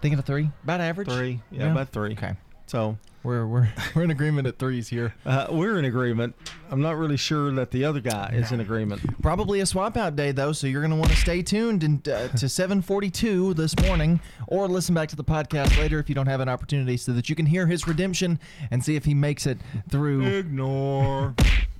[0.00, 0.50] Thinking of three?
[0.64, 1.08] About average?
[1.08, 1.40] Three.
[1.50, 2.12] Yeah, about three.
[2.12, 2.34] Okay.
[2.66, 5.14] So we're we're we're in agreement at threes here.
[5.24, 6.34] Uh, we're in agreement.
[6.70, 9.00] I'm not really sure that the other guy is in agreement.
[9.22, 12.06] Probably a swap out day though, so you're going to want to stay tuned and,
[12.08, 16.26] uh, to 7:42 this morning, or listen back to the podcast later if you don't
[16.28, 18.38] have an opportunity, so that you can hear his redemption
[18.70, 19.58] and see if he makes it
[19.90, 20.24] through.
[20.26, 21.34] Ignore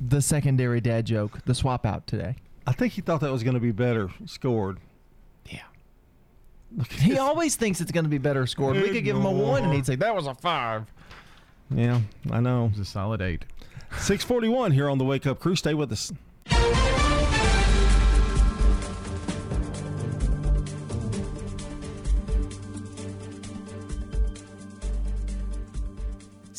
[0.09, 2.37] the secondary dad joke, the swap out today.
[2.67, 4.79] I think he thought that was going to be better scored.
[5.47, 5.61] Yeah.
[7.01, 8.77] He always thinks it's going to be better scored.
[8.77, 10.87] We could give him a one, and he'd say that was a five.
[11.71, 12.71] Yeah, I know.
[12.71, 13.45] It's a solid eight.
[13.99, 15.55] 641 here on the Wake Up Crew.
[15.57, 16.13] Stay with us.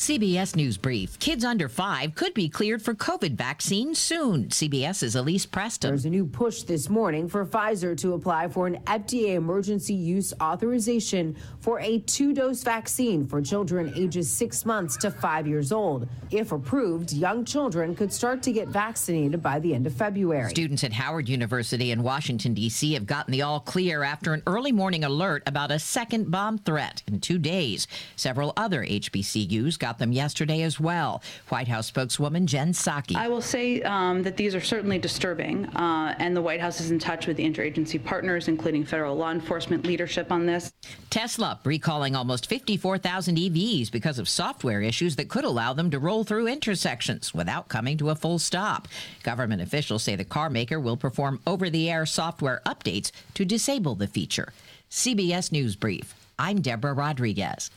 [0.04, 1.18] CBS News Brief.
[1.20, 4.50] Kids under five could be cleared for COVID vaccine soon.
[4.50, 5.92] CBS's Elise Preston.
[5.92, 10.34] There's a new push this morning for Pfizer to apply for an FDA emergency use
[10.42, 16.10] authorization for a two dose vaccine for children ages six months to five years old.
[16.30, 20.50] If approved, young children could start to get vaccinated by the end of February.
[20.50, 22.94] Students at Howard University in Washington, D.C.
[22.96, 27.02] have gotten the all clear after an early morning alert about a second bomb threat
[27.08, 27.88] in two days.
[28.18, 31.22] Several other HBCUs got them yesterday as well.
[31.48, 33.16] White House spokeswoman Jen Psaki.
[33.16, 36.92] I will say um, that these are certainly disturbing, uh, and the White House is
[36.92, 40.74] in touch with the interagency partners, including federal law enforcement leadership on this.
[41.10, 46.24] Tesla recalling almost 54,000 EVs because of software issues that could allow them to roll
[46.24, 48.88] through intersections without coming to a full stop.
[49.24, 53.96] Government officials say the car maker will perform over the air software updates to disable
[53.96, 54.54] the feature.
[54.90, 56.14] CBS News Brief.
[56.38, 57.70] I'm Deborah Rodriguez.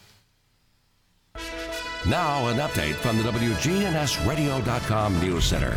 [2.09, 5.77] Now, an update from the WGNSradio.com News Center.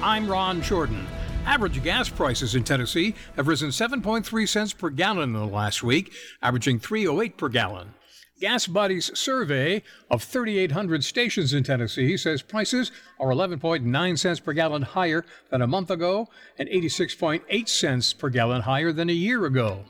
[0.00, 1.06] I'm Ron Jordan.
[1.46, 6.12] Average gas prices in Tennessee have risen 7.3 cents per gallon in the last week,
[6.42, 7.94] averaging 308 per gallon.
[8.40, 14.82] Gas Buddy's survey of 3,800 stations in Tennessee says prices are 11.9 cents per gallon
[14.82, 16.28] higher than a month ago
[16.58, 19.84] and 86.8 cents per gallon higher than a year ago.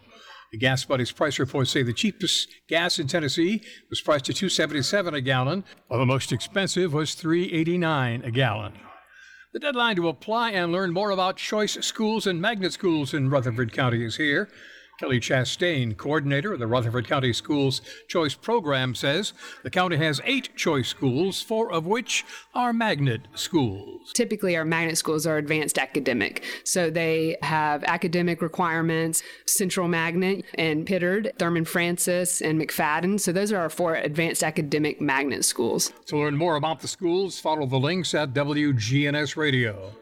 [0.52, 5.14] The Gas Buddies price reports say the cheapest gas in Tennessee was priced at 2.77
[5.14, 8.74] a gallon, while the most expensive was 3.89 a gallon.
[9.54, 13.72] The deadline to apply and learn more about choice schools and magnet schools in Rutherford
[13.72, 14.48] County is here.
[15.04, 20.56] Kelly Chastain, coordinator of the Rutherford County Schools Choice Program, says the county has eight
[20.56, 24.10] choice schools, four of which are magnet schools.
[24.14, 26.42] Typically, our magnet schools are advanced academic.
[26.64, 33.20] So they have academic requirements, Central Magnet and Pittard, Thurman Francis, and McFadden.
[33.20, 35.92] So those are our four advanced academic magnet schools.
[36.06, 39.92] To learn more about the schools, follow the links at WGNS Radio.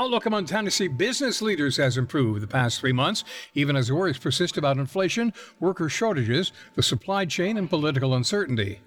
[0.00, 4.56] Outlook among Tennessee business leaders has improved the past three months, even as worries persist
[4.56, 8.80] about inflation, worker shortages, the supply chain, and political uncertainty.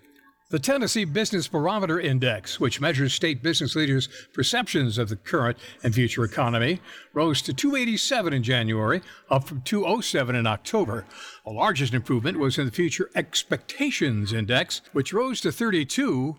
[0.50, 5.94] The Tennessee Business Barometer Index, which measures state business leaders' perceptions of the current and
[5.94, 6.82] future economy,
[7.14, 11.06] rose to 287 in January, up from 207 in October.
[11.46, 16.38] The largest improvement was in the Future Expectations Index, which rose to 32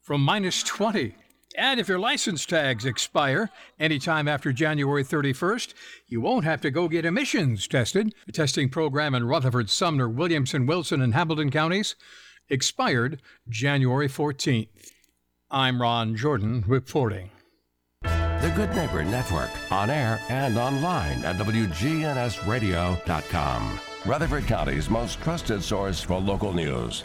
[0.00, 1.14] from minus 20.
[1.56, 5.74] And if your license tags expire anytime after January 31st,
[6.06, 8.14] you won't have to go get emissions tested.
[8.26, 11.96] The testing program in Rutherford, Sumner, Williamson, Wilson, and Hamilton counties
[12.48, 14.68] expired January 14th.
[15.50, 17.30] I'm Ron Jordan reporting.
[18.02, 23.80] The Good Neighbor Network, on air and online at WGNSradio.com.
[24.04, 27.04] Rutherford County's most trusted source for local news.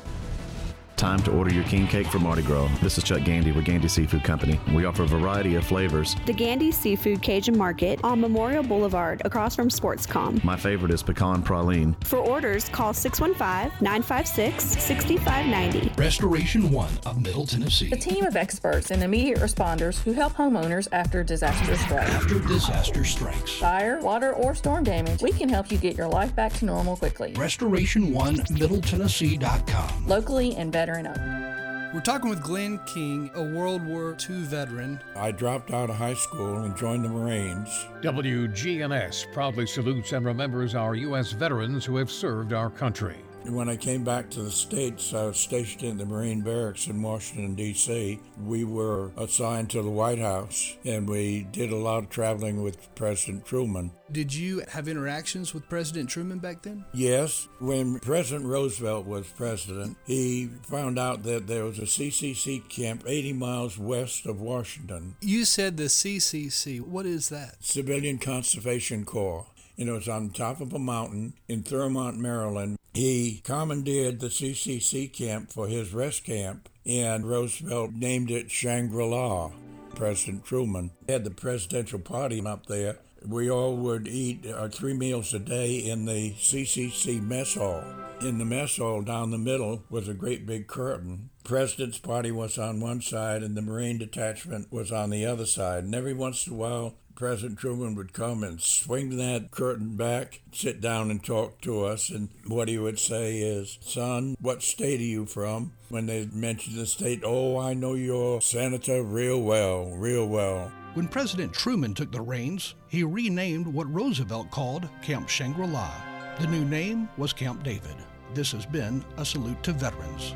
[0.97, 2.67] Time to order your king cake for Mardi Gras.
[2.81, 4.59] This is Chuck Gandy with Gandy Seafood Company.
[4.73, 6.15] We offer a variety of flavors.
[6.25, 10.43] The Gandy Seafood Cajun Market on Memorial Boulevard across from Sportscom.
[10.43, 11.93] My favorite is pecan praline.
[12.03, 16.01] For orders, call 615 956 6590.
[16.01, 17.91] Restoration One of Middle Tennessee.
[17.91, 22.09] A team of experts and immediate responders who help homeowners after disaster strikes.
[22.09, 23.51] After disaster strikes.
[23.59, 26.97] Fire, water, or storm damage, we can help you get your life back to normal
[26.97, 27.33] quickly.
[27.33, 30.07] Restoration One MiddleTennessee.com.
[30.07, 31.93] Locally and veteran owned.
[31.93, 35.01] We're talking with Glenn King, a World War II veteran.
[35.15, 37.69] I dropped out of high school and joined the Marines.
[38.01, 41.31] WGNS proudly salutes and remembers our U.S.
[41.31, 43.17] veterans who have served our country.
[43.47, 47.01] When I came back to the States, I was stationed in the Marine Barracks in
[47.01, 48.19] Washington, D.C.
[48.43, 52.93] We were assigned to the White House, and we did a lot of traveling with
[52.95, 53.91] President Truman.
[54.11, 56.83] Did you have interactions with President Truman back then?
[56.93, 57.47] Yes.
[57.59, 63.33] When President Roosevelt was president, he found out that there was a CCC camp 80
[63.33, 65.15] miles west of Washington.
[65.21, 66.81] You said the CCC.
[66.81, 67.55] What is that?
[67.63, 69.47] Civilian Conservation Corps.
[69.77, 72.77] You know, it's on top of a mountain in Thurmont, Maryland.
[72.97, 79.51] He commandeered the CCC camp for his rest camp, and Roosevelt named it Shangri La.
[79.93, 82.97] President Truman had the presidential party up there.
[83.23, 87.83] We all would eat our three meals a day in the CCC mess hall.
[88.21, 91.29] In the mess hall down the middle was a great big curtain.
[91.43, 95.83] President's party was on one side and the Marine detachment was on the other side.
[95.83, 100.41] And every once in a while, President Truman would come and swing that curtain back,
[100.51, 102.11] sit down and talk to us.
[102.11, 105.73] And what he would say is, Son, what state are you from?
[105.89, 110.71] When they mentioned the state, oh, I know your senator real well, real well.
[110.93, 115.91] When President Truman took the reins, he renamed what Roosevelt called Camp Shangri La.
[116.39, 117.95] The new name was Camp David.
[118.35, 120.35] This has been a salute to veterans.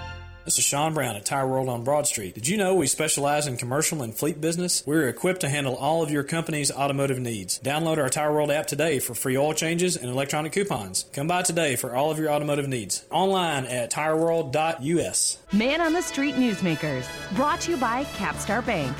[0.43, 2.33] This is Sean Brown at Tire World on Broad Street.
[2.33, 4.81] Did you know we specialize in commercial and fleet business?
[4.87, 7.59] We're equipped to handle all of your company's automotive needs.
[7.59, 11.05] Download our Tire World app today for free oil changes and electronic coupons.
[11.13, 13.05] Come by today for all of your automotive needs.
[13.11, 15.37] Online at tireworld.us.
[15.53, 18.97] Man on the Street Newsmakers, brought to you by Capstar Bank.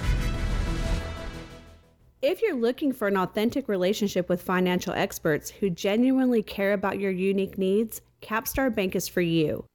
[2.22, 7.10] If you're looking for an authentic relationship with financial experts who genuinely care about your
[7.10, 9.66] unique needs, Capstar Bank is for you.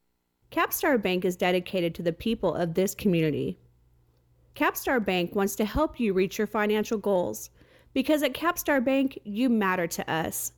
[0.51, 3.57] Capstar Bank is dedicated to the people of this community.
[4.55, 7.49] Capstar Bank wants to help you reach your financial goals
[7.93, 10.53] because at Capstar Bank, you matter to us.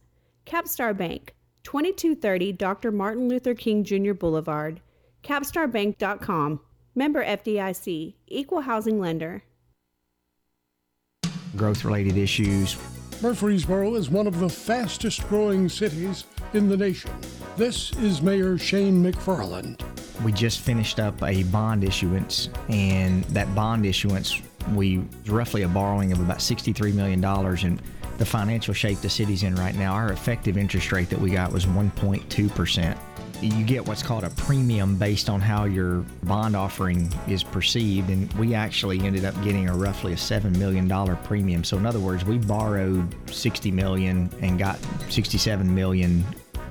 [0.45, 2.91] Capstar Bank, 2230 Dr.
[2.91, 4.13] Martin Luther King Jr.
[4.13, 4.81] Boulevard,
[5.23, 6.59] capstarbank.com.
[6.95, 9.43] Member FDIC, Equal Housing Lender.
[11.55, 12.77] Growth related issues.
[13.21, 17.11] Murfreesboro is one of the fastest growing cities in the nation.
[17.57, 19.81] This is Mayor Shane McFarland.
[20.23, 24.41] We just finished up a bond issuance, and that bond issuance,
[24.73, 27.21] we roughly a borrowing of about $63 million.
[27.21, 27.81] And
[28.19, 31.51] the financial shape the city's in right now, our effective interest rate that we got
[31.51, 32.97] was 1.2%.
[33.41, 38.31] You get what's called a premium based on how your bond offering is perceived, and
[38.33, 40.89] we actually ended up getting a roughly a $7 million
[41.23, 41.63] premium.
[41.63, 44.77] So, in other words, we borrowed 60 million and got
[45.09, 46.25] 67 million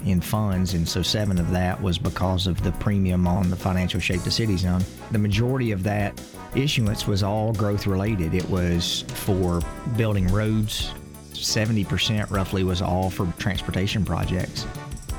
[0.05, 4.01] in funds, and so seven of that was because of the premium on the financial
[4.01, 4.85] shape the city's on.
[5.11, 6.21] The majority of that
[6.55, 8.35] issuance was all growth related.
[8.35, 9.61] It was for
[9.97, 10.93] building roads.
[11.33, 14.66] 70% roughly was all for transportation projects.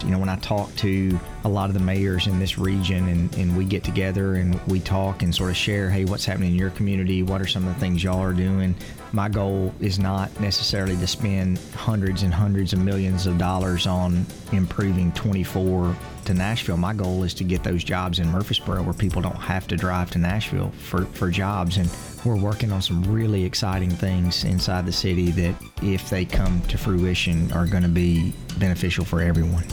[0.03, 3.33] You know, when I talk to a lot of the mayors in this region and,
[3.37, 6.55] and we get together and we talk and sort of share, hey, what's happening in
[6.55, 7.23] your community?
[7.23, 8.75] What are some of the things y'all are doing?
[9.13, 14.25] My goal is not necessarily to spend hundreds and hundreds of millions of dollars on
[14.51, 16.77] improving 24 to Nashville.
[16.77, 20.11] My goal is to get those jobs in Murfreesboro where people don't have to drive
[20.11, 21.77] to Nashville for, for jobs.
[21.77, 21.89] And
[22.25, 26.77] we're working on some really exciting things inside the city that, if they come to
[26.77, 29.65] fruition, are going to be beneficial for everyone.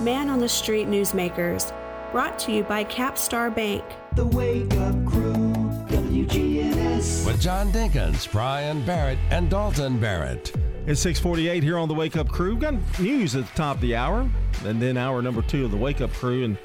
[0.00, 1.72] Man on the Street Newsmakers,
[2.12, 3.82] brought to you by Capstar Bank.
[4.14, 5.42] The Wake Up Crew,
[5.88, 7.26] WGNS.
[7.26, 10.52] With John Dinkins, Brian Barrett, and Dalton Barrett.
[10.86, 12.50] It's 648 here on the Wake Up Crew.
[12.50, 14.30] We've got news at the top of the hour,
[14.64, 16.44] and then hour number two of the Wake Up Crew.
[16.44, 16.56] And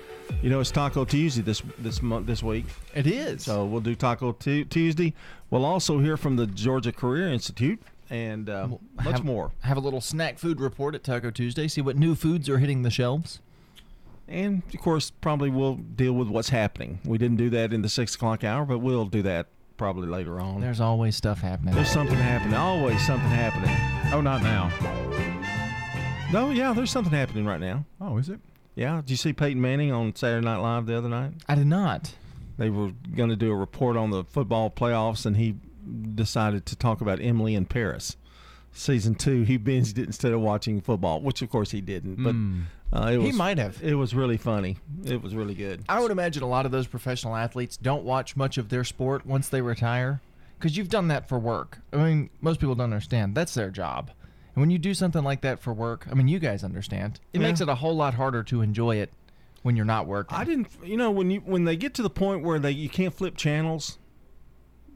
[0.43, 2.65] you know it's Taco Tuesday this this month this week.
[2.93, 3.43] It is.
[3.45, 5.15] So we'll do Taco t- Tuesday.
[5.49, 9.51] We'll also hear from the Georgia Career Institute and uh, we'll much have, more.
[9.61, 11.67] Have a little snack food report at Taco Tuesday.
[11.67, 13.39] See what new foods are hitting the shelves.
[14.27, 16.99] And of course, probably we'll deal with what's happening.
[17.05, 19.47] We didn't do that in the six o'clock hour, but we'll do that
[19.77, 20.61] probably later on.
[20.61, 21.75] There's always stuff happening.
[21.75, 22.53] There's something happening.
[22.53, 23.75] Always something happening.
[24.13, 24.71] Oh, not now.
[26.31, 27.85] No, yeah, there's something happening right now.
[27.99, 28.39] Oh, is it?
[28.75, 28.97] Yeah.
[29.01, 31.33] Did you see Peyton Manning on Saturday Night Live the other night?
[31.47, 32.15] I did not.
[32.57, 35.55] They were going to do a report on the football playoffs, and he
[36.15, 38.17] decided to talk about Emily in Paris.
[38.71, 42.23] Season two, he binged it instead of watching football, which of course he didn't.
[42.23, 42.63] But Mm.
[42.91, 43.79] uh, it was, He might have.
[43.83, 44.77] It was really funny.
[45.05, 45.83] It was really good.
[45.87, 49.27] I would imagine a lot of those professional athletes don't watch much of their sport
[49.27, 50.21] once they retire
[50.57, 51.79] because you've done that for work.
[51.91, 53.35] I mean, most people don't understand.
[53.35, 54.09] That's their job.
[54.55, 57.19] And when you do something like that for work, I mean, you guys understand.
[57.31, 57.47] It Yeah.
[57.47, 59.11] makes it a whole lot harder to enjoy it
[59.61, 60.35] when you're not working.
[60.35, 60.67] I didn't.
[60.83, 63.35] You know, when you when they get to the point where they you can't flip
[63.37, 63.97] channels,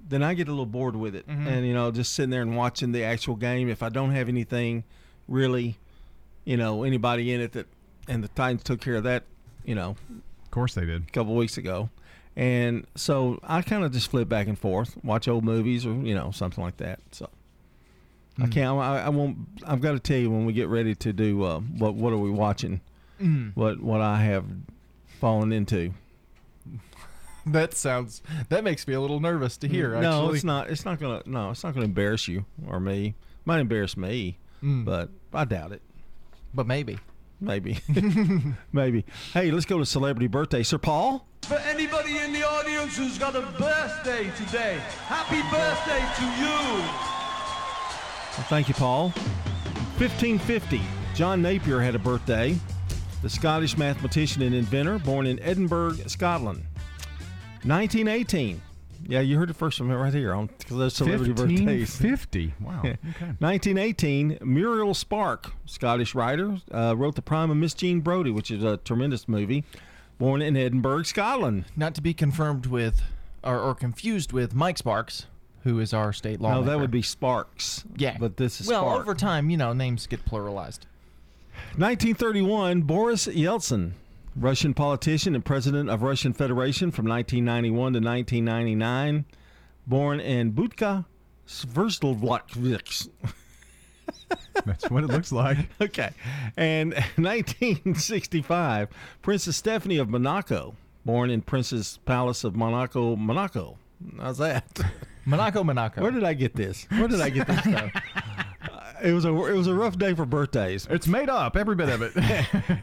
[0.10, 1.48] then I get a little bored with it, Mhm.
[1.48, 3.70] and you know, just sitting there and watching the actual game.
[3.70, 4.84] If I don't have anything
[5.28, 5.78] really,
[6.46, 7.68] you know, anybody in it that,
[8.08, 9.24] and the Titans took care of that,
[9.66, 9.96] you know,
[10.44, 11.90] of course they did a couple weeks ago,
[12.36, 16.16] and so I kind of just flip back and forth, watch old movies or you
[16.16, 17.00] know something like that.
[17.12, 17.30] So.
[18.40, 18.52] I Mm.
[18.52, 18.78] can't.
[18.80, 19.36] I, I won't.
[19.66, 21.96] I've got to tell you when we get ready to do uh, what.
[21.96, 22.82] What are we watching?
[23.20, 23.52] Mm.
[23.56, 24.46] What What I have
[25.20, 25.92] fallen into.
[27.54, 28.22] that sounds.
[28.50, 30.00] That makes me a little nervous to hear.
[30.00, 30.36] No, actually.
[30.36, 30.70] it's not.
[30.70, 31.22] It's not gonna.
[31.26, 33.16] No, it's not gonna embarrass you or me.
[33.46, 34.86] Might embarrass me, Mm.
[34.86, 35.82] but I doubt it.
[36.54, 36.98] But maybe.
[37.40, 37.78] Maybe.
[38.74, 39.06] Maybe.
[39.34, 40.64] Hey, let's go to celebrity birthday.
[40.64, 41.28] Sir Paul.
[41.44, 46.82] For anybody in the audience who's got a birthday today, happy birthday to you.
[48.38, 49.10] Well, thank you, Paul.
[50.00, 50.82] 1550.
[51.14, 52.58] John Napier had a birthday.
[53.22, 56.64] The Scottish mathematician and inventor, born in Edinburgh, Scotland.
[57.64, 58.62] 1918.
[59.08, 62.00] Yeah, you heard it first from me right here on because those celebrity birthdays.
[62.02, 62.54] 1550.
[62.60, 62.80] Wow.
[62.80, 62.98] Okay.
[63.40, 68.64] 1918, Muriel Spark, Scottish writer, uh, wrote The Prime of Miss Jean Brodie, which is
[68.64, 69.64] a tremendous movie.
[70.18, 71.66] Born in Edinburgh, Scotland.
[71.76, 73.02] Not to be confirmed with,
[73.44, 75.28] or, or confused with Mike Sparks,
[75.64, 76.66] who is our state lawmaker.
[76.66, 77.84] No, that would be Sparks.
[77.98, 79.02] Yeah, but this is well Spark.
[79.02, 80.80] over time, you know, names get pluralized.
[81.78, 83.92] 1931, Boris Yeltsin,
[84.38, 89.26] Russian politician and president of Russian Federation from 1991 to 1999,
[89.88, 91.06] born in Butka,
[91.48, 93.10] Sverdlovsk.
[94.66, 95.58] That's what it looks like.
[95.82, 96.12] okay.
[96.56, 98.90] And 1965,
[99.22, 103.78] Princess Stephanie of Monaco, born in Princess Palace of Monaco, Monaco.
[104.20, 104.80] How's that?
[105.26, 106.02] Monaco, Monaco.
[106.02, 106.86] Where did I get this?
[106.92, 107.92] Where did I get this stuff?
[109.04, 110.88] it was a it was a rough day for birthdays.
[110.90, 112.16] It's made up, every bit of it.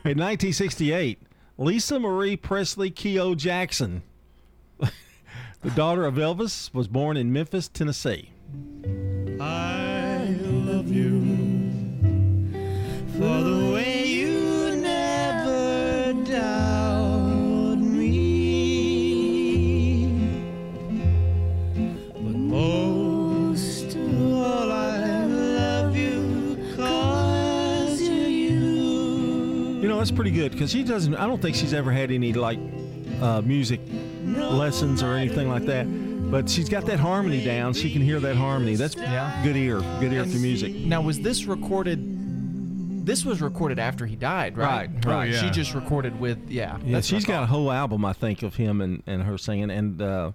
[0.05, 1.19] In 1968,
[1.57, 4.03] Lisa Marie Presley Keogh Jackson,
[4.79, 8.31] the daughter of Elvis, was born in Memphis, Tennessee.
[9.41, 11.21] I love you
[13.13, 14.04] for the way
[30.05, 31.15] that's pretty good because she doesn't.
[31.15, 32.59] I don't think she's ever had any like
[33.23, 33.81] uh, music
[34.27, 35.87] lessons or anything like that.
[36.31, 37.73] But she's got that harmony down.
[37.73, 38.75] She can hear that harmony.
[38.75, 40.75] That's good ear, good ear for music.
[40.75, 43.07] Now, was this recorded?
[43.07, 44.91] This was recorded after he died, right?
[44.91, 45.35] Right, right.
[45.35, 45.51] She yeah.
[45.51, 46.77] just recorded with, yeah.
[46.85, 49.23] Yeah, that's what she's I got a whole album, I think, of him and, and
[49.23, 50.33] her singing, and uh,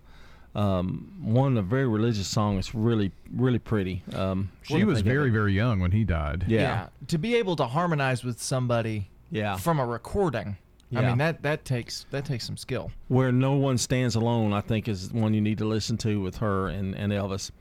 [0.56, 2.58] um, one a very religious song.
[2.58, 4.04] It's really really pretty.
[4.16, 6.46] Um, She was very, very young when he died.
[6.48, 6.88] Yeah.
[7.08, 9.56] To be able to harmonize with somebody, Yeah.
[9.58, 10.58] from a recording.
[10.92, 11.02] Yeah.
[11.02, 12.92] I mean that that takes that takes some skill.
[13.10, 16.38] Where No One Stands Alone, I think, is one you need to listen to with
[16.38, 17.52] her and, and Elvis.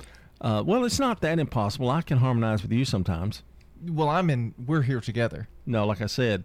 [0.40, 1.90] Uh, well, it's not that impossible.
[1.90, 3.42] I can harmonize with you sometimes.
[3.86, 4.54] Well, I'm in.
[4.66, 5.46] We're here together.
[5.66, 6.44] No, like I said,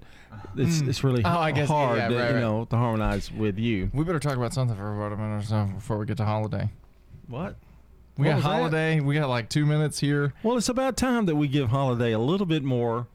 [0.57, 0.89] it's Mm.
[0.89, 2.41] it's really Oh, I guess, hard, yeah, to, right, you right.
[2.41, 3.89] know, to harmonize with you.
[3.93, 6.25] We better talk about something for about a minute or so before we get to
[6.25, 6.69] holiday.
[7.27, 7.55] What?
[8.17, 8.49] We What got was that?
[8.49, 8.99] holiday.
[8.99, 10.33] We got like two minutes here.
[10.43, 13.07] Well, it's about time that we give Holiday a little bit more,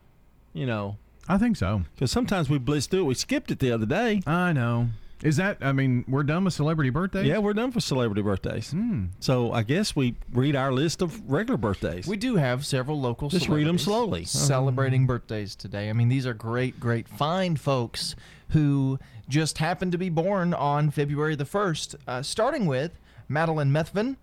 [0.55, 0.97] you know.
[1.29, 1.83] I think so.
[1.95, 3.05] Because sometimes we blitz through it.
[3.05, 4.23] We skipped it the other day.
[4.27, 4.89] I know.
[5.23, 5.59] Is that?
[5.61, 7.27] I mean, we're done with celebrity birthdays.
[7.27, 8.73] Yeah, we're done for celebrity birthdays.
[9.19, 12.07] So I guess we read our list of regular birthdays.
[12.07, 13.29] We do have several local.
[13.29, 14.25] Just read them slowly.
[14.25, 15.91] Celebrating birthdays today.
[15.91, 18.15] I mean, these are great, great, fine folks
[18.51, 18.99] who
[19.29, 21.97] just happened to be born on February the first.
[22.07, 22.93] Uh, starting with
[23.29, 24.17] Madeline Methvin,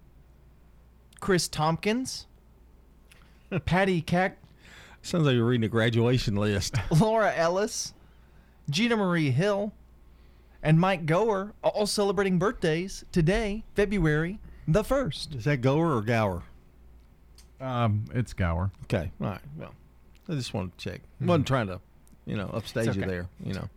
[1.19, 2.25] Chris Tompkins,
[3.65, 4.37] Patty Cack,
[5.05, 6.77] Sounds like you're reading a graduation list.
[6.99, 7.93] Laura Ellis,
[8.71, 9.71] Gina Marie Hill,
[10.63, 15.35] and Mike Goer, all celebrating birthdays today, February the first.
[15.35, 16.41] Is that Goer or Gower?
[17.61, 18.71] Um, it's Gower.
[18.85, 19.41] Okay, all right.
[19.55, 19.75] Well,
[20.27, 21.01] I just wanted to check.
[21.21, 21.27] Mhm.
[21.27, 21.79] wasn't trying to,
[22.25, 23.27] you know, upstage It's you there.
[23.43, 23.69] You know,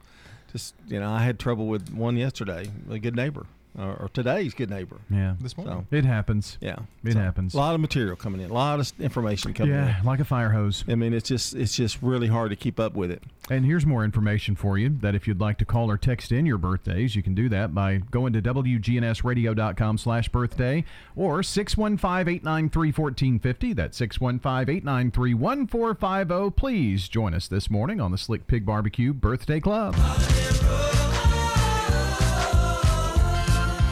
[0.50, 2.70] just you know, I had trouble with one yesterday.
[2.88, 3.44] A good neighbor,
[3.78, 4.96] or, or today's good neighbor.
[5.10, 5.34] Yeah.
[5.40, 5.86] This morning.
[5.90, 6.58] It happens.
[6.60, 7.54] Yeah, It So, happens.
[7.54, 8.50] A lot of material coming in.
[8.50, 9.80] A lot of information coming in.
[9.80, 10.84] Yeah, like a fire hose.
[10.88, 13.22] I mean, it's just it's just really hard to keep up with it.
[13.50, 16.44] And here's more information for you that if you'd like to call or text in
[16.44, 20.84] your birthdays, you can do that by going to WGNSradio.com slash birthday
[21.16, 23.74] or 615-893-1450.
[23.74, 26.30] That's 615-893-1450.
[26.30, 26.50] oh.
[26.50, 29.94] Please join us this morning on the Slick Pig Barbecue Birthday Club.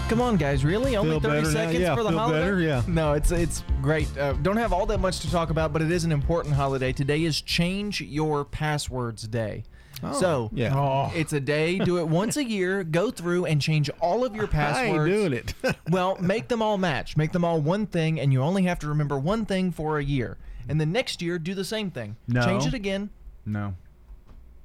[0.09, 0.65] Come on, guys!
[0.65, 0.97] Really?
[0.97, 2.41] Only Feel 30 seconds Yeah, for the feel holiday?
[2.41, 2.61] better?
[2.61, 2.83] Yeah.
[2.87, 4.07] No, it's it's great.
[4.17, 6.93] Uh, don't have all that much to talk about, but it is an important holiday.
[6.93, 9.65] Today is Change Your Passwords Day.
[10.05, 10.77] Oh, so yeah.
[10.77, 11.11] Oh.
[11.17, 11.81] it's a day.
[11.81, 12.85] Do it once a year.
[12.85, 14.79] Go through and change all of your passwords.
[14.79, 15.13] I passwords.
[15.13, 15.77] ain't doing it.
[15.91, 17.17] well, make them all match.
[17.17, 20.05] Make them all one thing, and you only have to remember one thing for a
[20.05, 20.39] year.
[20.69, 22.15] And the next year, do the same thing.
[22.29, 22.45] No.
[22.45, 23.11] Change it again.
[23.45, 23.75] No.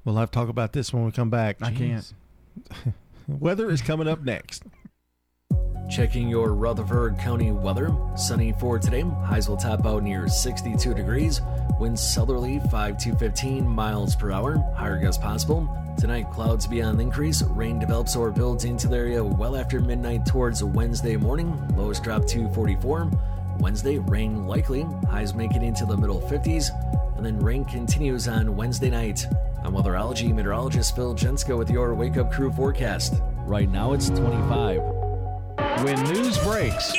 [0.05, 1.57] We'll have to talk about this when we come back.
[1.63, 2.13] I can't.
[3.27, 4.63] Weather is coming up next.
[5.89, 7.91] Checking your Rutherford County weather.
[8.15, 9.01] Sunny for today.
[9.01, 11.41] Highs will top out near 62 degrees.
[11.79, 14.57] Winds southerly 5 to 15 miles per hour.
[14.75, 15.67] Higher gusts possible.
[15.97, 17.43] Tonight, clouds beyond increase.
[17.43, 21.53] Rain develops or builds into the area well after midnight towards Wednesday morning.
[21.75, 23.11] Lows drop to 44.
[23.59, 24.83] Wednesday, rain likely.
[25.09, 26.69] Highs make it into the middle 50s.
[27.17, 29.25] And then rain continues on Wednesday night.
[29.63, 33.21] I'm weatherology meteorologist Phil Jensko with your Wake Up Crew forecast.
[33.45, 35.10] Right now, it's 25.
[35.83, 36.93] When news breaks,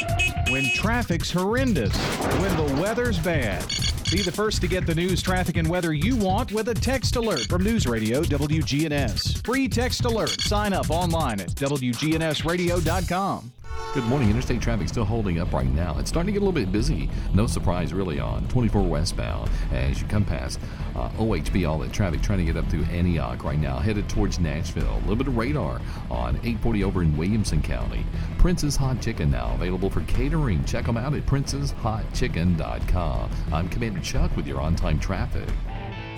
[0.51, 1.97] when traffic's horrendous,
[2.41, 3.67] when the weather's bad.
[4.11, 7.17] Be the first to get the news, traffic, and weather you want with a text
[7.17, 9.45] alert from News Radio WGNS.
[9.45, 10.41] Free text alert.
[10.43, 13.53] Sign up online at WGNSradio.com.
[13.95, 14.31] Good morning.
[14.31, 15.99] Interstate traffic still holding up right now.
[15.99, 17.11] It's starting to get a little bit busy.
[17.35, 20.59] No surprise, really, on 24 westbound as you come past
[20.97, 21.69] uh, OHB.
[21.69, 24.95] All that traffic trying to get up to Antioch right now, headed towards Nashville.
[24.95, 25.79] A little bit of radar
[26.11, 28.07] on 840 over in Williamson County.
[28.43, 30.65] Prince's Hot Chicken now available for catering.
[30.65, 33.31] Check them out at princeshotchicken.com.
[33.53, 35.49] I'm Commander Chuck with your on-time traffic.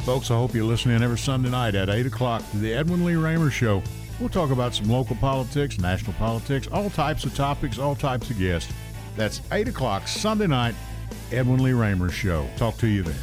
[0.06, 3.16] Folks, I hope you're listening every Sunday night at 8 o'clock to the Edwin Lee
[3.16, 3.82] Raymer Show.
[4.18, 8.38] We'll talk about some local politics, national politics, all types of topics, all types of
[8.38, 8.72] guests.
[9.16, 10.74] That's 8 o'clock Sunday night,
[11.30, 12.48] Edwin Lee Raymer Show.
[12.56, 13.16] Talk to you then.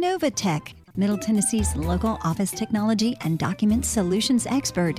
[0.00, 4.98] Novatech, Middle Tennessee's local office technology and document solutions expert.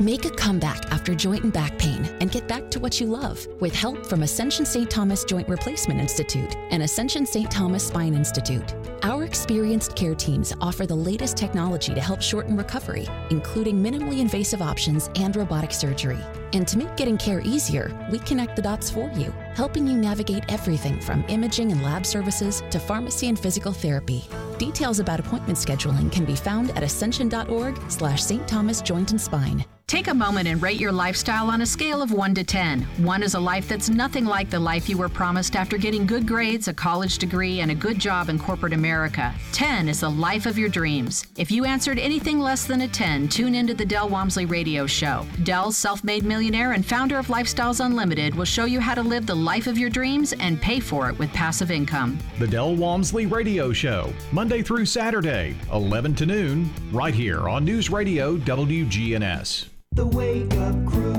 [0.00, 3.46] Make a comeback after joint and back pain and get back to what you love
[3.60, 4.90] with help from Ascension St.
[4.90, 7.48] Thomas Joint Replacement Institute and Ascension St.
[7.48, 8.74] Thomas Spine Institute.
[9.04, 14.62] Our experienced care teams offer the latest technology to help shorten recovery, including minimally invasive
[14.62, 16.20] options and robotic surgery.
[16.52, 20.44] And to make getting care easier, we connect the dots for you, helping you navigate
[20.48, 24.22] everything from imaging and lab services to pharmacy and physical therapy.
[24.56, 28.46] Details about appointment scheduling can be found at ascension.org slash St.
[28.46, 29.64] Thomas Joint and Spine.
[29.86, 32.82] Take a moment and rate your lifestyle on a scale of 1 to 10.
[32.82, 36.26] 1 is a life that's nothing like the life you were promised after getting good
[36.26, 39.23] grades, a college degree, and a good job in corporate America.
[39.52, 41.26] 10 is the life of your dreams.
[41.36, 45.26] If you answered anything less than a 10, tune into the Del Walmsley Radio Show.
[45.42, 49.26] Del's self made millionaire and founder of Lifestyles Unlimited will show you how to live
[49.26, 52.18] the life of your dreams and pay for it with passive income.
[52.38, 57.90] The Del Walmsley Radio Show, Monday through Saturday, 11 to noon, right here on News
[57.90, 59.66] Radio WGNS.
[59.92, 61.14] The Wake Up Crew,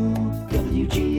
[0.49, 1.14] WGNS.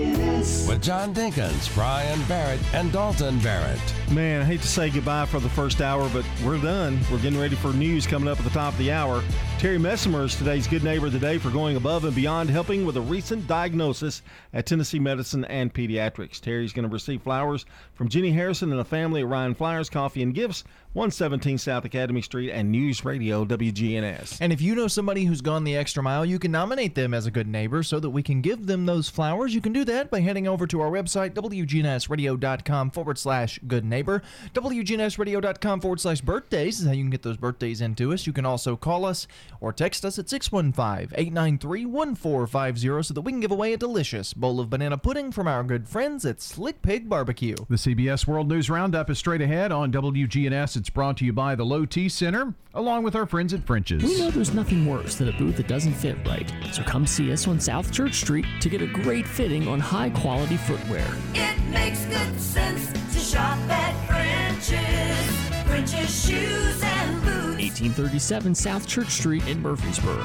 [0.68, 3.80] With John Dinkins, Brian Barrett, and Dalton Barrett.
[4.10, 7.00] Man, I hate to say goodbye for the first hour, but we're done.
[7.10, 9.22] We're getting ready for news coming up at the top of the hour.
[9.58, 12.84] Terry Messimer is today's good neighbor of the day for going above and beyond helping
[12.84, 14.20] with a recent diagnosis
[14.52, 16.38] at Tennessee Medicine and Pediatrics.
[16.40, 20.22] Terry's going to receive flowers from Jenny Harrison and the family at Ryan Flowers Coffee
[20.22, 24.38] and Gifts, 117 South Academy Street, and News Radio WGNS.
[24.42, 27.24] And if you know somebody who's gone the extra mile, you can nominate them as
[27.24, 29.54] a good neighbor so that we can give them those flowers.
[29.54, 34.22] You can do that by heading over to our website, WGNSradio.com forward slash good neighbor.
[34.52, 38.26] WGNSradio.com forward slash birthdays is how you can get those birthdays into us.
[38.26, 39.26] You can also call us
[39.60, 44.34] or text us at 615 893 1450 so that we can give away a delicious
[44.34, 47.56] bowl of banana pudding from our good friends at Slick Pig Barbecue.
[47.68, 50.76] The CBS World News Roundup is straight ahead on WGNS.
[50.76, 54.02] It's brought to you by the Low T Center, along with our friends at French's.
[54.02, 56.52] We know there's nothing worse than a boot that doesn't fit right.
[56.72, 60.10] So come see us on South Church Street to get a great fitting on high
[60.10, 61.06] quality footwear.
[61.34, 65.66] It makes good sense to shop at French's.
[65.66, 67.25] French's shoes and boots.
[67.66, 70.24] 1837 South Church Street in Murfreesboro.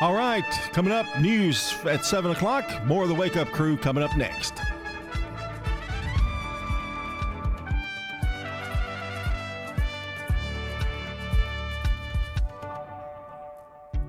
[0.00, 2.64] All right, coming up, news at 7 o'clock.
[2.84, 4.54] More of the Wake Up Crew coming up next.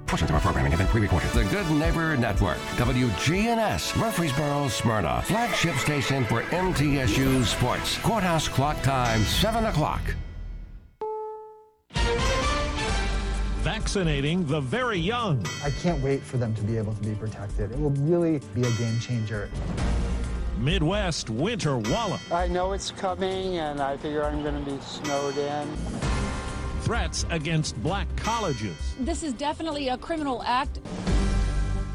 [0.05, 1.29] Portions of our programming have been pre-recorded.
[1.31, 7.97] The Good Neighbor Network, WGNS, Murfreesboro, Smyrna, flagship station for MTSU Sports.
[7.99, 10.01] Courthouse clock time, 7 o'clock.
[13.61, 15.45] Vaccinating the very young.
[15.63, 17.71] I can't wait for them to be able to be protected.
[17.71, 19.49] It will really be a game changer.
[20.59, 22.21] Midwest Winter Wallop.
[22.31, 25.67] I know it's coming, and I figure I'm going to be snowed in.
[26.81, 28.95] Threats against black colleges.
[28.99, 30.79] This is definitely a criminal act.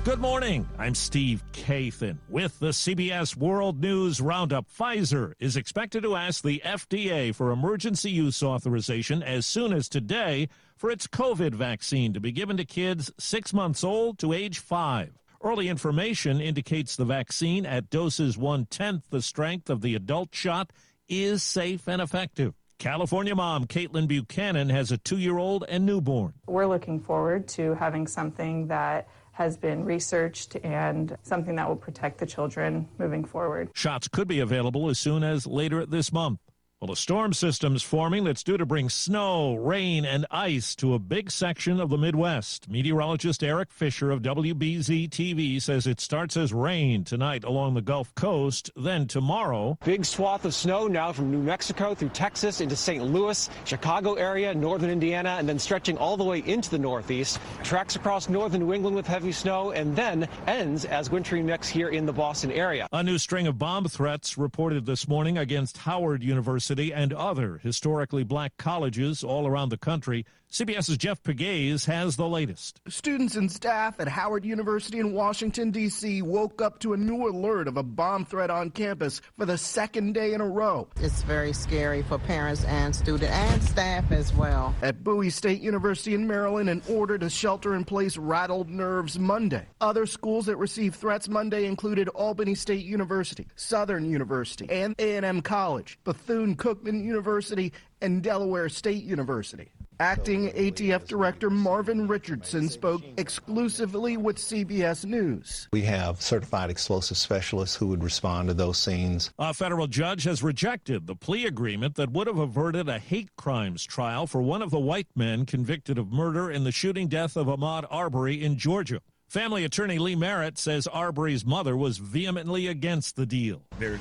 [0.04, 0.68] Good morning.
[0.78, 4.66] I'm Steve Kathan with the CBS World News Roundup.
[4.76, 10.48] Pfizer is expected to ask the FDA for emergency use authorization as soon as today
[10.82, 15.12] for its COVID vaccine to be given to kids six months old to age five.
[15.40, 20.72] Early information indicates the vaccine at doses one tenth the strength of the adult shot
[21.08, 22.54] is safe and effective.
[22.80, 26.32] California mom Caitlin Buchanan has a two year old and newborn.
[26.48, 32.18] We're looking forward to having something that has been researched and something that will protect
[32.18, 33.70] the children moving forward.
[33.72, 36.40] Shots could be available as soon as later this month.
[36.82, 40.98] Well, a storm system's forming that's due to bring snow, rain, and ice to a
[40.98, 42.68] big section of the Midwest.
[42.68, 48.12] Meteorologist Eric Fisher of WBZ TV says it starts as rain tonight along the Gulf
[48.16, 49.78] Coast, then tomorrow.
[49.84, 53.04] Big swath of snow now from New Mexico through Texas into St.
[53.04, 57.38] Louis, Chicago area, northern Indiana, and then stretching all the way into the Northeast.
[57.62, 61.90] Tracks across northern New England with heavy snow, and then ends as wintry mix here
[61.90, 62.88] in the Boston area.
[62.90, 68.24] A new string of bomb threats reported this morning against Howard University and other historically
[68.24, 70.24] black colleges all around the country.
[70.52, 72.82] CBS's Jeff Pegues has the latest.
[72.86, 76.20] Students and staff at Howard University in Washington, D.C.
[76.20, 80.12] woke up to a new alert of a bomb threat on campus for the second
[80.12, 80.86] day in a row.
[81.00, 84.74] It's very scary for parents and students and staff as well.
[84.82, 89.66] At Bowie State University in Maryland, an order to shelter in place rattled nerves Monday.
[89.80, 95.98] Other schools that received threats Monday included Albany State University, Southern University, and A&M College,
[96.04, 97.72] Bethune-Cookman University,
[98.02, 99.70] and Delaware State University.
[100.02, 105.68] Acting ATF Director Marvin Richardson spoke exclusively with CBS News.
[105.72, 109.30] We have certified explosive specialists who would respond to those scenes.
[109.38, 113.84] A federal judge has rejected the plea agreement that would have averted a hate crimes
[113.84, 117.46] trial for one of the white men convicted of murder in the shooting death of
[117.46, 119.00] Ahmaud Arbery in Georgia.
[119.28, 123.62] Family attorney Lee Merritt says Arbery's mother was vehemently against the deal.
[123.78, 124.00] Their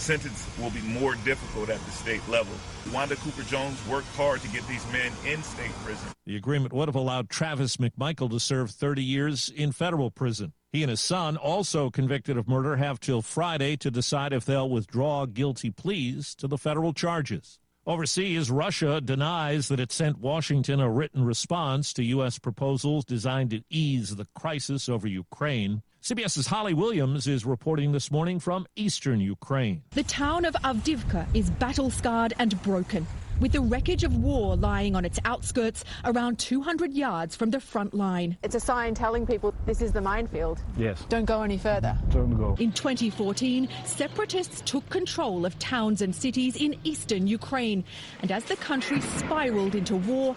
[0.00, 2.52] sentence will be more difficult at the state level.
[2.92, 6.08] Wanda Cooper Jones worked hard to get these men in state prison.
[6.26, 10.52] The agreement would have allowed Travis McMichael to serve 30 years in federal prison.
[10.72, 14.70] He and his son, also convicted of murder, have till Friday to decide if they'll
[14.70, 17.58] withdraw guilty pleas to the federal charges.
[17.86, 22.38] Overseas, Russia denies that it sent Washington a written response to U.S.
[22.38, 25.82] proposals designed to ease the crisis over Ukraine.
[26.02, 29.82] CBS's Holly Williams is reporting this morning from eastern Ukraine.
[29.90, 33.06] The town of Avdiivka is battle scarred and broken,
[33.38, 37.92] with the wreckage of war lying on its outskirts around 200 yards from the front
[37.92, 38.38] line.
[38.42, 40.62] It's a sign telling people this is the minefield.
[40.78, 41.04] Yes.
[41.10, 41.94] Don't go any further.
[42.08, 42.56] Don't go.
[42.58, 47.84] In 2014, separatists took control of towns and cities in eastern Ukraine.
[48.22, 50.34] And as the country spiraled into war,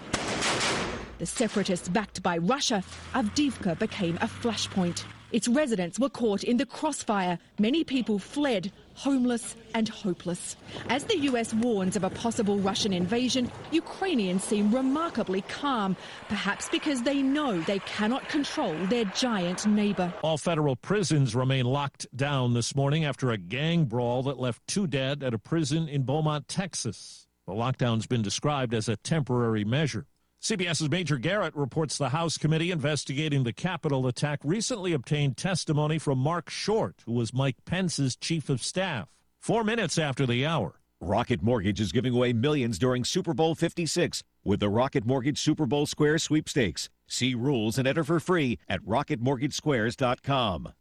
[1.20, 2.84] the separatists backed by Russia,
[3.14, 5.06] Avdiivka became a flashpoint.
[5.34, 7.40] Its residents were caught in the crossfire.
[7.58, 10.56] Many people fled, homeless and hopeless.
[10.90, 15.98] As the US warns of a possible Russian invasion, Ukrainians seem remarkably calm,
[16.30, 20.14] perhaps because they know they cannot control their giant neighbor.
[20.22, 24.86] All federal prisons remain locked down this morning after a gang brawl that left two
[24.86, 27.26] dead at a prison in Beaumont, Texas.
[27.48, 30.06] The lockdown's been described as a temporary measure.
[30.44, 36.18] CBS's Major Garrett reports the House committee investigating the Capitol attack recently obtained testimony from
[36.18, 39.08] Marc Short, who was Mike Pence's chief of staff.
[39.40, 40.82] Four minutes after the hour.
[41.00, 45.66] Rocket Mortgage is giving away millions during Super Bowl 56 with the Rocket Mortgage Super
[45.66, 46.90] Bowl Square sweepstakes.
[47.08, 50.74] See rules and enter for free at rocketmortgagesquares.com.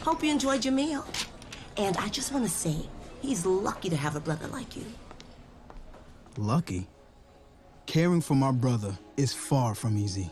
[0.00, 1.04] Hope you enjoyed your meal.
[1.76, 2.76] And I just want to say,
[3.20, 4.86] he's lucky to have a brother like you.
[6.38, 6.88] Lucky?
[7.86, 10.28] Caring for my brother is far from easy.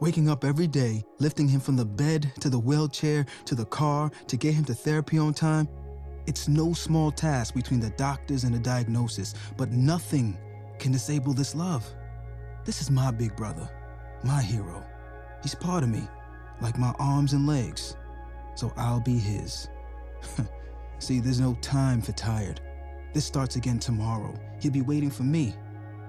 [0.00, 4.12] Waking up every day, lifting him from the bed to the wheelchair to the car
[4.28, 5.68] to get him to therapy on time,
[6.26, 10.38] it's no small task between the doctors and the diagnosis, but nothing
[10.78, 11.84] can disable this love.
[12.64, 13.68] This is my big brother,
[14.22, 14.86] my hero.
[15.42, 16.06] He's part of me,
[16.60, 17.96] like my arms and legs.
[18.54, 19.68] So I'll be his.
[21.00, 22.60] See, there's no time for tired.
[23.12, 24.32] This starts again tomorrow.
[24.60, 25.54] He'll be waiting for me.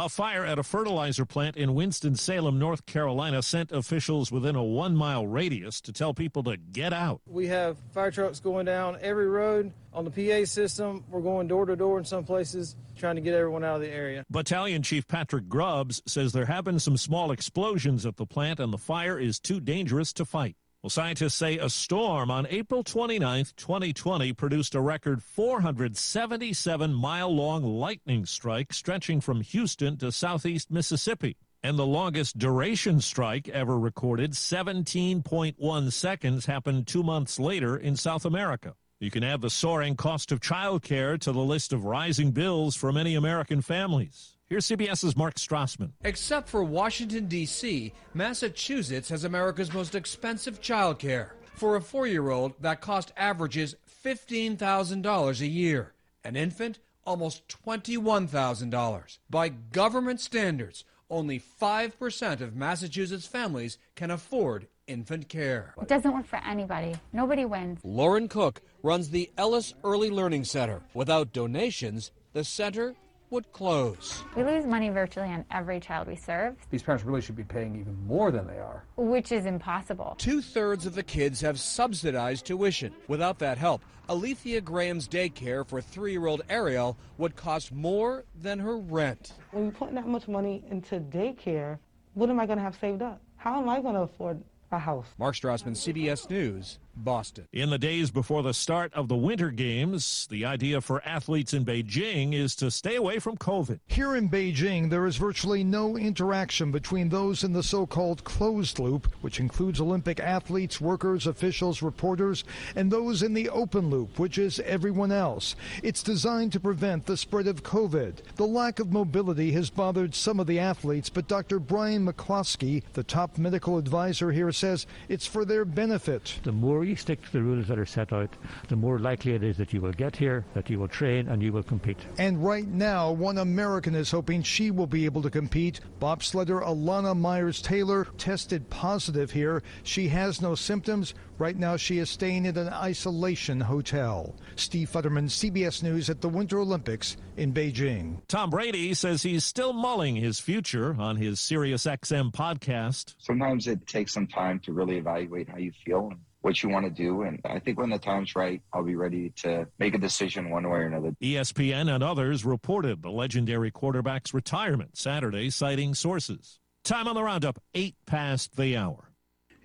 [0.00, 5.26] A fire at a fertilizer plant in Winston-Salem, North Carolina, sent officials within a one-mile
[5.26, 7.20] radius to tell people to get out.
[7.26, 11.02] We have fire trucks going down every road on the PA system.
[11.10, 13.88] We're going door to door in some places, trying to get everyone out of the
[13.88, 14.24] area.
[14.30, 18.72] Battalion Chief Patrick Grubbs says there have been some small explosions at the plant and
[18.72, 20.54] the fire is too dangerous to fight.
[20.80, 27.64] Well, scientists say a storm on April 29, 2020, produced a record 477 mile long
[27.64, 31.36] lightning strike stretching from Houston to southeast Mississippi.
[31.64, 38.24] And the longest duration strike ever recorded, 17.1 seconds, happened two months later in South
[38.24, 38.76] America.
[39.00, 42.92] You can add the soaring cost of childcare to the list of rising bills for
[42.92, 44.37] many American families.
[44.50, 45.90] Here's CBS's Mark Strassmann.
[46.04, 51.34] Except for Washington, D.C., Massachusetts has America's most expensive child care.
[51.56, 55.92] For a four year old, that cost averages $15,000 a year.
[56.24, 59.18] An infant, almost $21,000.
[59.28, 65.74] By government standards, only 5% of Massachusetts families can afford infant care.
[65.78, 66.94] It doesn't work for anybody.
[67.12, 67.80] Nobody wins.
[67.84, 70.80] Lauren Cook runs the Ellis Early Learning Center.
[70.94, 72.94] Without donations, the center
[73.30, 74.22] would close.
[74.36, 76.56] We lose money virtually on every child we serve.
[76.70, 78.84] These parents really should be paying even more than they are.
[78.96, 80.14] Which is impossible.
[80.18, 82.94] Two thirds of the kids have subsidized tuition.
[83.06, 88.58] Without that help, Alethea Graham's daycare for three year old Ariel would cost more than
[88.58, 89.32] her rent.
[89.50, 91.78] When you're putting that much money into daycare,
[92.14, 93.20] what am I going to have saved up?
[93.36, 95.06] How am I going to afford a house?
[95.18, 96.78] Mark Strassmann, CBS News.
[97.04, 97.46] Boston.
[97.52, 101.64] In the days before the start of the Winter Games, the idea for athletes in
[101.64, 103.80] Beijing is to stay away from COVID.
[103.86, 108.78] Here in Beijing, there is virtually no interaction between those in the so called closed
[108.78, 112.44] loop, which includes Olympic athletes, workers, officials, reporters,
[112.74, 115.56] and those in the open loop, which is everyone else.
[115.82, 118.14] It's designed to prevent the spread of COVID.
[118.36, 121.58] The lack of mobility has bothered some of the athletes, but Dr.
[121.58, 126.38] Brian McCloskey, the top medical advisor here, says it's for their benefit.
[126.42, 128.34] The more you stick to the rules that are set out,
[128.68, 131.42] the more likely it is that you will get here, that you will train, and
[131.42, 131.98] you will compete.
[132.18, 135.80] And right now, one American is hoping she will be able to compete.
[136.00, 139.62] Bobsledder Elana Meyers Taylor tested positive here.
[139.82, 141.14] She has no symptoms.
[141.38, 144.34] Right now, she is staying at an isolation hotel.
[144.56, 148.20] Steve Futterman, CBS News at the Winter Olympics in Beijing.
[148.26, 153.14] Tom Brady says he's still mulling his future on his SiriusXM podcast.
[153.18, 156.18] Sometimes it takes some time to really evaluate how you feel and
[156.48, 157.24] what you want to do.
[157.24, 160.64] And I think when the time's right, I'll be ready to make a decision one
[160.64, 161.14] way or another.
[161.22, 166.58] ESPN and others reported the legendary quarterback's retirement Saturday, citing sources.
[166.84, 169.10] Time on the roundup, eight past the hour.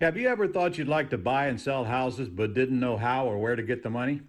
[0.02, 3.26] Have you ever thought you'd like to buy and sell houses but didn't know how
[3.26, 4.20] or where to get the money?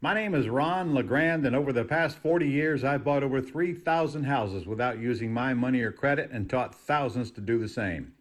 [0.00, 4.24] My name is Ron LeGrand, and over the past 40 years, I've bought over 3,000
[4.24, 8.14] houses without using my money or credit and taught thousands to do the same.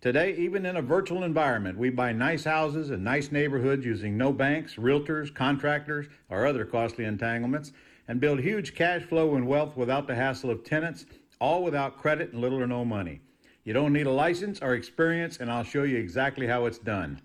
[0.00, 4.32] Today, even in a virtual environment, we buy nice houses in nice neighborhoods using no
[4.32, 7.72] banks, realtors, contractors, or other costly entanglements,
[8.06, 11.04] and build huge cash flow and wealth without the hassle of tenants,
[11.40, 13.20] all without credit and little or no money.
[13.64, 17.20] You don't need a license or experience, and I'll show you exactly how it's done.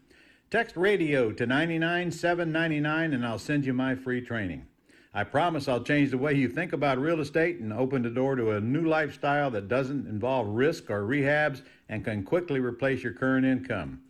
[0.49, 4.65] Text radio to 99799 and I'll send you my free training.
[5.13, 8.35] I promise I'll change the way you think about real estate and open the door
[8.35, 13.13] to a new lifestyle that doesn't involve risk or rehabs and can quickly replace your
[13.13, 14.01] current income.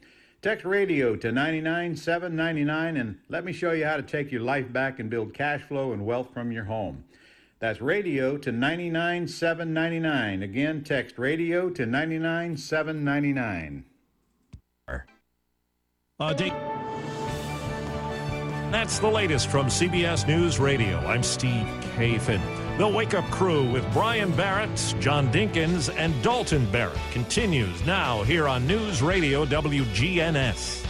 [0.41, 4.99] Text radio to 99799 and let me show you how to take your life back
[4.99, 7.03] and build cash flow and wealth from your home.
[7.59, 10.43] That's radio to 99799.
[10.43, 13.85] Again, text radio to 99799.
[16.19, 16.82] Uh.
[18.73, 20.97] That's the latest from CBS News Radio.
[20.97, 22.41] I'm Steve Kathan.
[22.79, 28.47] The Wake Up Crew with Brian Barrett, John Dinkins, and Dalton Barrett continues now here
[28.47, 30.83] on News Radio WGNS.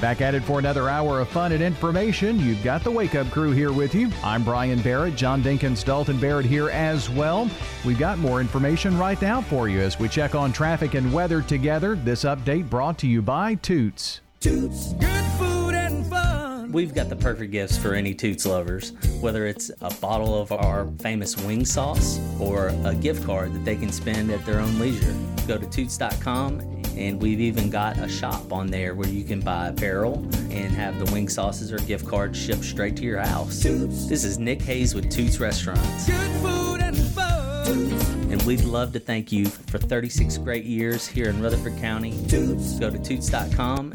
[0.00, 2.38] Back at it for another hour of fun and information.
[2.38, 4.12] You've got the Wake Up Crew here with you.
[4.22, 7.50] I'm Brian Barrett, John Dinkins, Dalton Barrett here as well.
[7.84, 11.42] We've got more information right now for you as we check on traffic and weather
[11.42, 11.96] together.
[11.96, 14.20] This update brought to you by Toots.
[14.38, 15.47] Toots, good food and fun.
[16.70, 20.86] We've got the perfect gifts for any Toots lovers, whether it's a bottle of our
[20.98, 25.14] famous wing sauce or a gift card that they can spend at their own leisure.
[25.46, 26.60] Go to Toots.com
[26.98, 30.16] and we've even got a shop on there where you can buy apparel
[30.50, 33.62] and have the wing sauces or gift cards shipped straight to your house.
[33.62, 34.06] Toots.
[34.06, 36.06] This is Nick Hayes with Toots Restaurants.
[36.06, 37.66] Good food and fun.
[37.66, 38.08] Toots.
[38.10, 42.12] And we'd love to thank you for 36 great years here in Rutherford County.
[42.26, 42.78] Toots.
[42.78, 43.94] Go to Toots.com.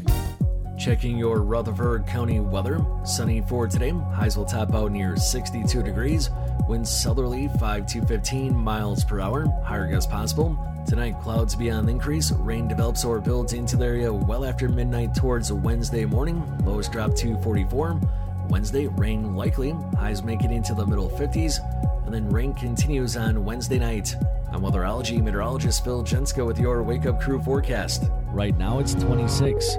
[0.76, 2.84] Checking your Rutherford County weather.
[3.04, 3.90] Sunny for today.
[3.90, 6.30] Highs will top out near 62 degrees.
[6.68, 9.46] Winds southerly 5 to 15 miles per hour.
[9.64, 10.58] Higher gusts possible.
[10.86, 12.32] Tonight, clouds be on increase.
[12.32, 16.42] Rain develops or builds into the area well after midnight towards Wednesday morning.
[16.64, 18.00] Lows drop to 44.
[18.48, 19.70] Wednesday, rain likely.
[19.96, 21.60] Highs make it into the middle 50s.
[22.04, 24.16] And then rain continues on Wednesday night.
[24.50, 28.10] I'm weatherology meteorologist Phil Jenska with your Wake Up Crew forecast.
[28.26, 29.78] Right now, it's 26.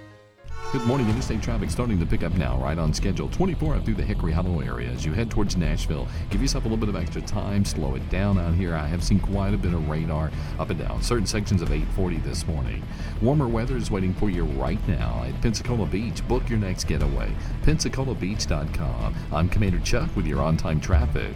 [0.69, 1.09] Good morning.
[1.09, 3.27] Interstate traffic starting to pick up now, right on schedule.
[3.27, 6.07] 24 up through the Hickory Hollow area as you head towards Nashville.
[6.29, 7.65] Give yourself a little bit of extra time.
[7.65, 8.73] Slow it down out here.
[8.73, 12.17] I have seen quite a bit of radar up and down certain sections of 840
[12.19, 12.81] this morning.
[13.21, 16.25] Warmer weather is waiting for you right now at Pensacola Beach.
[16.29, 17.33] Book your next getaway.
[17.63, 19.15] PensacolaBeach.com.
[19.33, 21.33] I'm Commander Chuck with your on time traffic.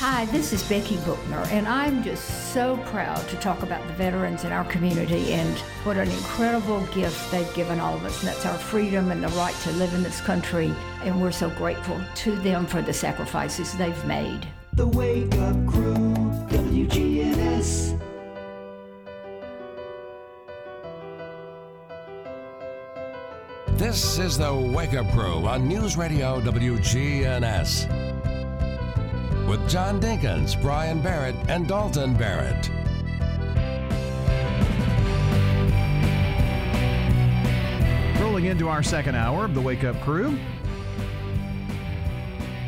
[0.00, 4.44] Hi, this is Becky Bookner, and I'm just so proud to talk about the veterans
[4.44, 8.18] in our community and what an incredible gift they've given all of us.
[8.20, 10.72] And that's our freedom and the right to live in this country.
[11.04, 14.48] And we're so grateful to them for the sacrifices they've made.
[14.72, 15.94] The Wake Up Crew,
[16.48, 18.00] WGNS.
[23.76, 28.09] This is the Wake Up Crew on News Radio WGNS.
[29.50, 32.70] With John Dinkins, Brian Barrett, and Dalton Barrett.
[38.20, 40.38] Rolling into our second hour of the Wake Up Crew.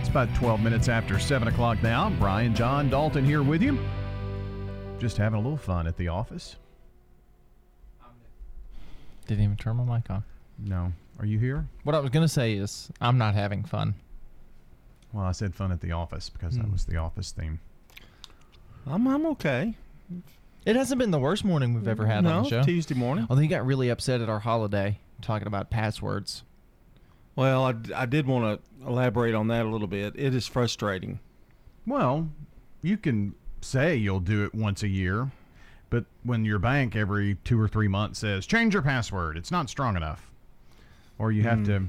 [0.01, 2.11] It's about 12 minutes after 7 o'clock now.
[2.19, 3.79] Brian, John, Dalton here with you.
[4.99, 6.57] Just having a little fun at the office.
[9.29, 10.25] Didn't even turn my mic on.
[10.59, 10.93] No.
[11.21, 11.65] Are you here?
[11.85, 13.95] What I was going to say is, I'm not having fun.
[15.13, 16.73] Well, I said fun at the office because that Hmm.
[16.73, 17.61] was the office theme.
[18.87, 19.75] I'm I'm okay.
[20.65, 22.63] It hasn't been the worst morning we've ever had no, on the show.
[22.63, 23.27] Tuesday morning.
[23.29, 26.43] Although you got really upset at our holiday talking about passwords.
[27.35, 30.15] Well, I, I did want to elaborate on that a little bit.
[30.17, 31.19] It is frustrating.
[31.87, 32.29] Well,
[32.83, 35.31] you can say you'll do it once a year,
[35.91, 39.71] but when your bank every two or three months says, change your password, it's not
[39.71, 40.31] strong enough.
[41.19, 41.65] Or you have Hmm.
[41.65, 41.85] to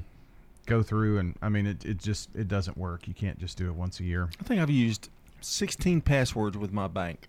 [0.66, 3.06] go through and, I mean, it, it just, it doesn't work.
[3.08, 4.28] You can't just do it once a year.
[4.40, 5.08] I think I've used
[5.40, 7.28] 16 passwords with my bank.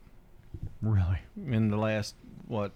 [0.81, 1.19] Really?
[1.47, 2.15] In the last
[2.47, 2.71] what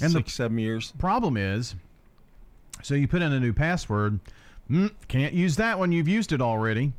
[0.00, 0.92] And the- six seven years.
[0.98, 1.74] Problem is,
[2.82, 4.20] so you put in a new password,
[4.70, 6.92] mm, can't use that one, you've used it already.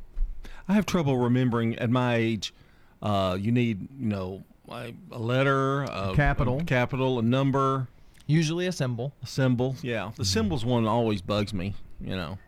[0.68, 2.54] I have trouble remembering at my age.
[3.02, 6.60] Uh, you need you know a, a letter, a Capital.
[6.60, 7.88] a capital, a number,
[8.28, 9.12] usually a symbol.
[9.22, 10.12] A symbol, yeah.
[10.16, 11.74] The symbols one always bugs me.
[12.00, 12.38] You know.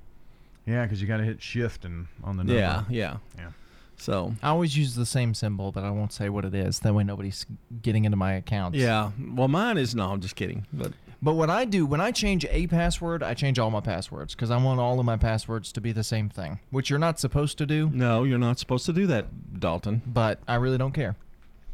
[0.67, 2.59] Yeah, because you got to hit shift and on the number.
[2.61, 3.51] Yeah, yeah, yeah.
[3.97, 6.81] So I always use the same symbol, but I won't say what it is.
[6.81, 7.47] That way nobody's
[7.83, 8.77] getting into my accounts.
[8.79, 9.13] Yeah.
[9.35, 10.11] Well, mine is no.
[10.11, 10.67] I'm just kidding.
[10.73, 10.93] But
[11.23, 14.51] But what I do when I change a password, I change all my passwords because
[14.51, 17.57] I want all of my passwords to be the same thing, which you're not supposed
[17.59, 17.89] to do.
[17.95, 20.03] No, you're not supposed to do that, Dalton.
[20.07, 21.17] But I really don't care.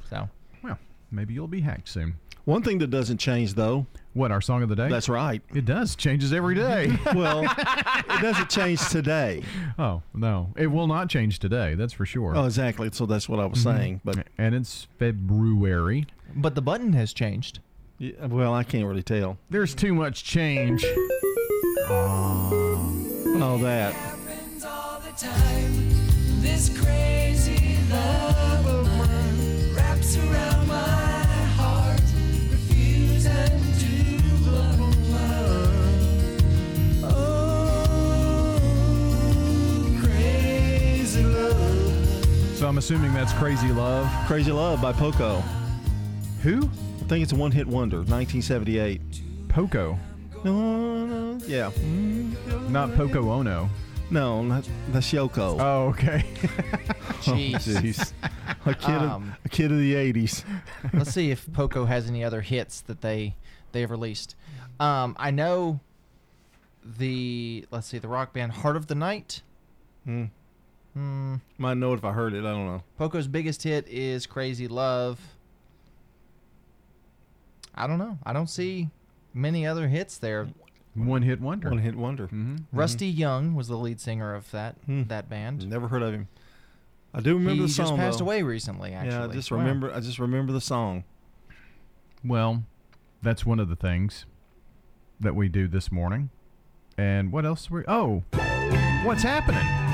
[0.08, 0.28] So,
[0.62, 0.78] well,
[1.10, 2.14] maybe you'll be hacked soon.
[2.44, 3.86] One thing that doesn't change though.
[4.12, 4.88] What our song of the day?
[4.88, 5.40] That's right.
[5.54, 6.90] It does changes every day.
[7.14, 9.42] well, it doesn't change today.
[9.78, 11.74] Oh no, it will not change today.
[11.74, 12.34] That's for sure.
[12.36, 12.90] Oh, exactly.
[12.92, 13.62] So that's what I was Mhm.
[13.62, 14.00] saying.
[14.04, 16.06] But and it's February.
[16.34, 17.60] but the button has changed.
[17.98, 19.36] Yeah, well, I can't really tell.
[19.50, 20.84] There's too much change.
[21.92, 23.94] Oh, that.
[24.64, 26.40] all the time.
[26.40, 30.99] This crazy love of mine wraps around my
[42.60, 44.06] So I'm assuming that's Crazy Love.
[44.26, 45.42] Crazy Love by Poco.
[46.42, 46.58] Who?
[46.58, 49.00] I think it's a one-hit wonder, 1978.
[49.48, 49.98] Poco.
[50.44, 51.70] No, no, yeah.
[52.68, 53.70] Not Poco Ono.
[54.10, 55.56] No, not, that's Yoko.
[55.58, 56.22] Oh, okay.
[57.22, 57.80] Jeez.
[57.80, 58.12] jeez.
[58.66, 60.44] a kid, Um, of, a kid of the 80s.
[60.92, 63.36] Let's see if Poco has any other hits that they
[63.72, 64.36] they've released.
[64.78, 65.80] Um, I know
[66.84, 69.40] the let's see the rock band Heart of the Night.
[70.04, 70.24] Hmm.
[70.94, 71.36] Hmm.
[71.58, 72.40] Might know it if I heard it.
[72.40, 72.82] I don't know.
[72.98, 75.20] Poco's biggest hit is Crazy Love.
[77.74, 78.18] I don't know.
[78.24, 78.90] I don't see
[79.32, 80.48] many other hits there.
[80.94, 81.70] One hit wonder.
[81.70, 82.24] One hit wonder.
[82.26, 82.56] Mm-hmm.
[82.72, 85.68] Rusty Young was the lead singer of that that band.
[85.68, 86.28] Never heard of him.
[87.14, 87.86] I do remember he the song.
[87.86, 88.24] He just passed though.
[88.24, 88.92] away recently.
[88.92, 89.58] Actually, Yeah, I just Wow.
[89.58, 89.94] remember.
[89.94, 91.04] I just remember the song.
[92.24, 92.64] Well,
[93.22, 94.26] that's one of the things
[95.20, 96.30] that we do this morning.
[96.98, 97.70] And what else?
[97.70, 98.24] We oh,
[99.04, 99.89] what's happening?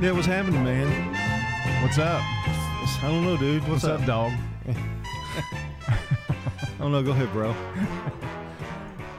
[0.00, 0.88] Yeah, what's happening, man?
[1.82, 2.22] What's up?
[2.22, 3.66] I don't know, dude.
[3.68, 4.32] What's, up, dog?
[5.86, 5.98] I
[6.78, 7.02] don't know.
[7.02, 7.54] Go ahead, bro.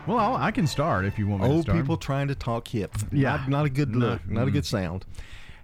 [0.07, 1.75] Well, I'll, I can start if you want me to start.
[1.75, 2.95] Old people trying to talk hip.
[3.11, 3.37] Yeah.
[3.37, 4.07] not, not a good No.
[4.07, 4.27] look.
[4.27, 5.05] Not a good sound.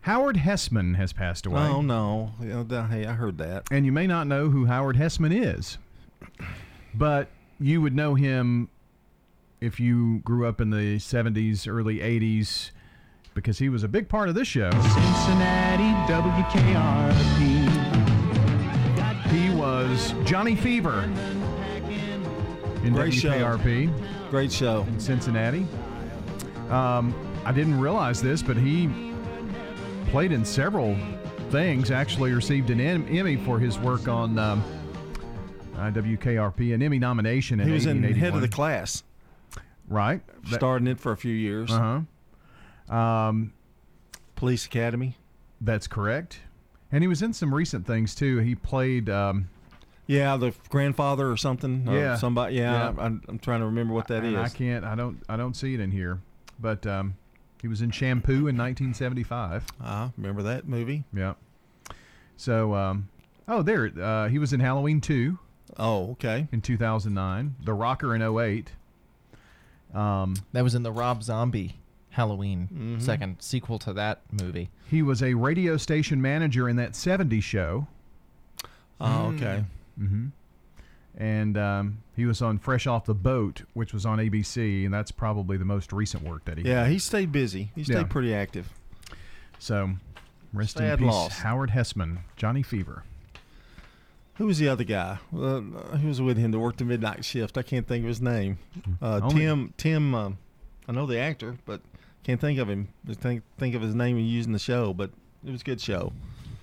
[0.01, 1.61] Howard Hesseman has passed away.
[1.61, 2.33] Oh no.
[2.39, 3.63] Hey, I heard that.
[3.71, 5.79] And you may not know who Howard Hesseman is,
[6.93, 7.27] but
[7.59, 8.69] you would know him
[9.59, 12.69] if you grew up in the 70s, early 80s,
[13.37, 14.69] because he was a big part of this show.
[14.71, 17.67] Cincinnati WKRP.
[19.31, 21.03] He was Johnny Fever
[22.83, 23.29] in Great show.
[24.29, 25.67] Great show in Cincinnati.
[26.69, 27.13] Um,
[27.45, 28.89] I didn't realize this, but he
[30.07, 30.97] played in several
[31.51, 31.91] things.
[31.91, 34.63] Actually, received an em- Emmy for his work on um,
[35.75, 37.59] uh, WKRP, an Emmy nomination.
[37.59, 39.03] In He was in head of the class.
[39.87, 40.21] right?
[40.51, 41.71] Starred in it for a few years.
[41.71, 41.99] Uh huh.
[42.89, 43.53] Um,
[44.35, 45.17] Police Academy.
[45.59, 46.39] That's correct.
[46.91, 48.37] And he was in some recent things too.
[48.39, 49.09] He played.
[49.09, 49.49] Um,
[50.05, 51.87] Yeah, the grandfather or something.
[51.89, 52.15] or Yeah.
[52.15, 52.55] somebody.
[52.55, 53.03] Yeah, Yeah.
[53.03, 54.33] I'm, I'm trying to remember what that is.
[54.33, 54.85] and I can't.
[54.85, 55.21] I don't.
[55.27, 56.19] I don't see it in here.
[56.59, 57.15] But um,
[57.61, 59.65] he was in Shampoo in 1975.
[59.81, 61.03] Ah, remember that movie?
[61.13, 61.33] Yeah.
[62.37, 63.09] So, um,
[63.47, 63.91] oh, there.
[63.99, 65.37] Uh, he was in Halloween 2.
[65.77, 66.47] Oh, okay.
[66.51, 67.55] In 2009.
[67.63, 68.71] The Rocker in 08.
[69.93, 71.77] Um, That was in the Rob Zombie
[72.17, 73.01] Halloween Mhm.
[73.01, 74.69] second sequel to that movie.
[74.89, 77.87] he was a radio station manager in that 70s show.
[78.99, 79.63] Oh, okay.
[79.97, 80.27] hmm
[81.15, 85.11] And um, he was on Fresh Off the Boat, which was on ABC, and that's
[85.11, 86.91] probably the most recent work that he Yeah, had.
[86.91, 87.71] he stayed busy.
[87.75, 88.03] He stayed Yeah.
[88.03, 88.71] pretty active.
[89.59, 89.91] So,
[90.53, 91.37] rest Sad in peace, loss.
[91.39, 93.03] Howard Hesseman, Johnny Fever.
[94.35, 95.17] Who was the other guy?
[95.35, 97.57] Uh, who was with him that worked the midnight shift?
[97.57, 98.59] I can't think of his name.
[99.01, 99.73] Uh, Tim.
[99.77, 100.13] Tim.
[100.13, 100.31] Uh,
[100.87, 101.81] I know the actor, but
[102.27, 102.89] can't think of him.
[103.05, 104.93] Just Think think of his name and using the show.
[104.93, 105.11] But
[105.45, 106.11] it was a good show.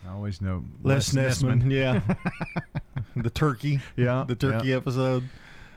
[0.07, 1.71] I always know Les, Nessman.
[1.71, 2.03] Yeah.
[3.17, 3.81] the turkey.
[3.97, 4.77] Yeah, The turkey yeah.
[4.77, 5.25] episode.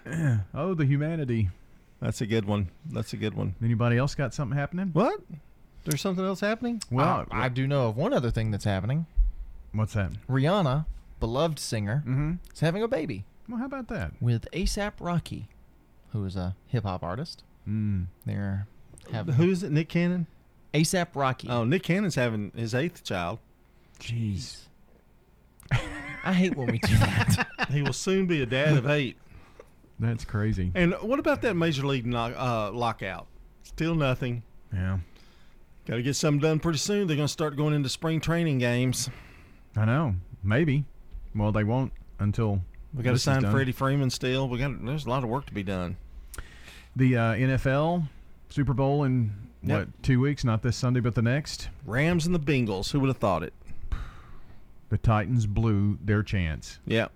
[0.53, 1.49] oh, the humanity.
[2.01, 2.69] That's a good one.
[2.91, 3.55] That's a good one.
[3.63, 4.89] Anybody else got something happening?
[4.91, 5.21] What?
[5.85, 6.81] There's something else happening?
[6.91, 9.05] Well, I, I do know of one other thing that's happening.
[9.71, 10.11] What's that?
[10.29, 10.85] Rihanna,
[11.21, 12.33] beloved singer, mm-hmm.
[12.53, 14.11] is having a baby Well, how about that?
[14.19, 15.47] with ASAP Rocky,
[16.11, 17.43] who is a hip hop artist.
[17.67, 18.07] Mm.
[18.25, 18.67] They're
[19.12, 19.72] having Who is it?
[19.72, 20.28] Nick Cannon.
[20.74, 21.47] ASAP Rocky.
[21.49, 23.39] Oh, Nick Cannon's having his eighth child.
[23.99, 24.68] Jeez.
[25.72, 27.47] I hate when we do that.
[27.70, 29.18] he will soon be a dad of eight.
[29.99, 30.72] That's crazy.
[30.76, 33.28] And what about that major league knock, uh, lockout?
[33.64, 34.43] Still nothing.
[34.74, 34.99] Yeah.
[35.86, 37.08] Got to get something done pretty soon.
[37.08, 39.10] They're going to start going into spring training games.
[39.76, 40.16] I know.
[40.43, 40.86] Maybe.
[41.34, 42.62] Well, they won't until
[42.93, 43.49] We got to sign.
[43.49, 44.49] Freddie Freeman still.
[44.49, 44.86] We got.
[44.86, 45.97] There's a lot of work to be done.
[46.95, 48.08] The uh, NFL
[48.49, 49.33] Super Bowl in
[49.63, 49.77] Yep.
[49.79, 50.43] what two weeks?
[50.43, 51.69] Not this Sunday, but the next.
[51.85, 52.91] Rams and the Bengals.
[52.91, 53.53] Who would have thought it?
[54.89, 57.11] The Titans blew their chance Yep.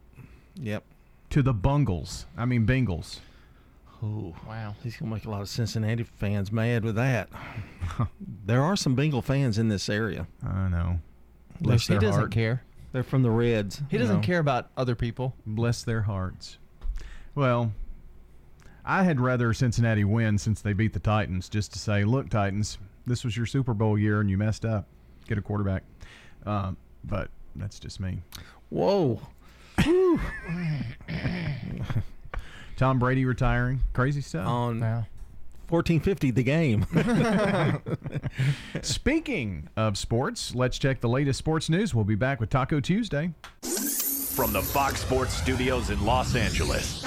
[0.55, 0.83] Yep.
[1.29, 2.25] to the Bungles.
[2.37, 3.19] I mean Bengals.
[4.03, 4.75] Oh wow.
[4.83, 7.29] He's gonna make a lot of Cincinnati fans mad with that.
[8.45, 10.27] there are some Bengal fans in this area.
[10.45, 10.99] I know.
[11.61, 12.31] Bless he their doesn't heart.
[12.31, 12.63] care.
[12.91, 13.81] They're from the Reds.
[13.89, 14.21] He doesn't No.
[14.21, 15.35] care about other people.
[15.45, 16.57] Bless their hearts.
[17.35, 17.71] Well,
[18.85, 22.77] I had rather Cincinnati win since they beat the Titans, just to say, look, Titans,
[23.05, 24.87] this was your Super Bowl year and you messed up.
[25.27, 25.83] Get a quarterback.
[26.45, 28.21] Um, but that's just me.
[28.69, 29.21] Whoa.
[32.77, 33.81] Tom Brady retiring.
[33.93, 34.47] Crazy stuff.
[34.47, 35.03] On Yeah.
[35.69, 36.85] 1450, the game.
[38.81, 41.95] Speaking of sports, let's check the latest sports news.
[41.95, 43.31] We'll be back with Taco Tuesday.
[43.61, 47.03] From the Fox Sports Studios in Los Angeles,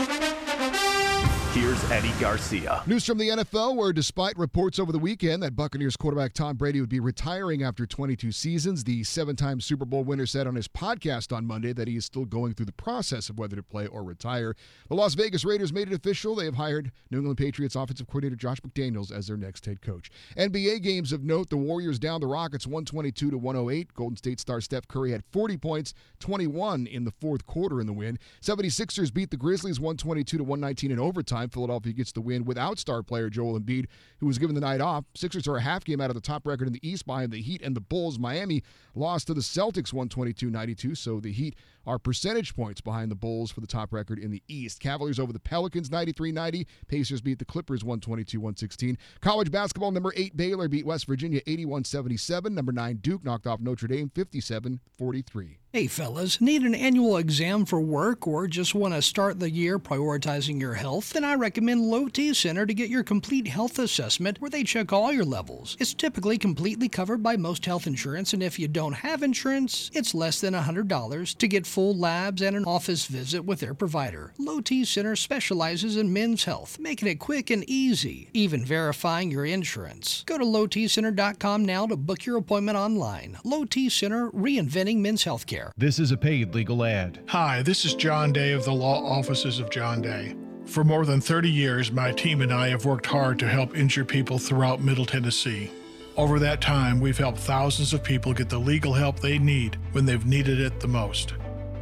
[1.54, 2.82] here's Eddie Garcia.
[2.84, 6.80] News from the NFL, where despite reports over the weekend that Buccaneers quarterback Tom Brady
[6.80, 10.66] would be retiring after 22 seasons, the seven time Super Bowl winner said on his
[10.66, 13.86] podcast on Monday that he is still going through the process of whether to play
[13.86, 14.56] or retire.
[14.88, 16.34] The Las Vegas Raiders made it official.
[16.34, 20.10] They have hired New England Patriots offensive coordinator Josh McDaniels as their next head coach.
[20.36, 23.94] NBA games of note the Warriors down the Rockets 122 to 108.
[23.94, 27.92] Golden State star Steph Curry had 40 points, 21 in the fourth quarter in the
[27.92, 28.18] win.
[28.42, 31.43] 76ers beat the Grizzlies 122 to 119 in overtime.
[31.52, 33.86] Philadelphia gets the win without star player Joel Embiid,
[34.18, 35.04] who was given the night off.
[35.14, 37.42] Sixers are a half game out of the top record in the East behind the
[37.42, 38.18] Heat and the Bulls.
[38.18, 38.62] Miami
[38.94, 41.56] lost to the Celtics 122 92, so the Heat
[41.86, 44.80] are percentage points behind the Bulls for the top record in the East.
[44.80, 46.66] Cavaliers over the Pelicans 93 90.
[46.88, 48.98] Pacers beat the Clippers 122 116.
[49.20, 52.54] College basketball, number 8 Baylor beat West Virginia 81 77.
[52.54, 55.58] Number 9 Duke knocked off Notre Dame 57 43.
[55.74, 59.80] Hey fellas, need an annual exam for work or just want to start the year
[59.80, 61.12] prioritizing your health?
[61.12, 64.92] Then I recommend Low T Center to get your complete health assessment where they check
[64.92, 65.76] all your levels.
[65.80, 70.14] It's typically completely covered by most health insurance, and if you don't have insurance, it's
[70.14, 74.32] less than $100 to get full labs and an office visit with their provider.
[74.38, 79.44] Low T Center specializes in men's health, making it quick and easy, even verifying your
[79.44, 80.22] insurance.
[80.24, 83.38] Go to lowtcenter.com now to book your appointment online.
[83.42, 85.72] Low T Center, reinventing men's healthcare.
[85.76, 87.18] This is a paid legal ad.
[87.26, 90.36] Hi, this is John Day of the Law Offices of John Day.
[90.66, 94.06] For more than 30 years, my team and I have worked hard to help injured
[94.06, 95.72] people throughout Middle Tennessee.
[96.16, 100.06] Over that time, we've helped thousands of people get the legal help they need when
[100.06, 101.34] they've needed it the most.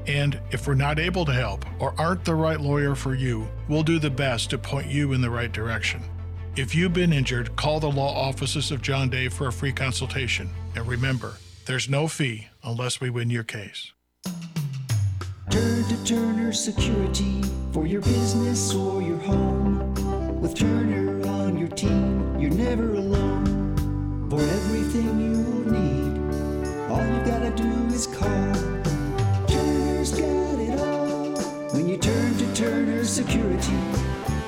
[0.06, 3.82] And if we're not able to help or aren't the right lawyer for you, we'll
[3.82, 6.02] do the best to point you in the right direction.
[6.56, 10.50] If you've been injured, call the law offices of John Day for a free consultation.
[10.74, 11.34] And remember,
[11.64, 13.92] there's no fee unless we win your case.
[15.50, 17.42] Turn to Turner Security
[17.72, 19.94] for your business or your home.
[20.40, 24.28] With Turner on your team, you're never alone.
[24.28, 28.61] For everything you need, all you gotta do is call.
[33.12, 33.76] Security,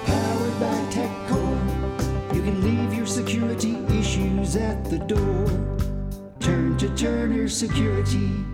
[0.07, 5.47] powered by TechCore, you can leave your security issues at the door.
[6.41, 8.54] Turn to Turner Security.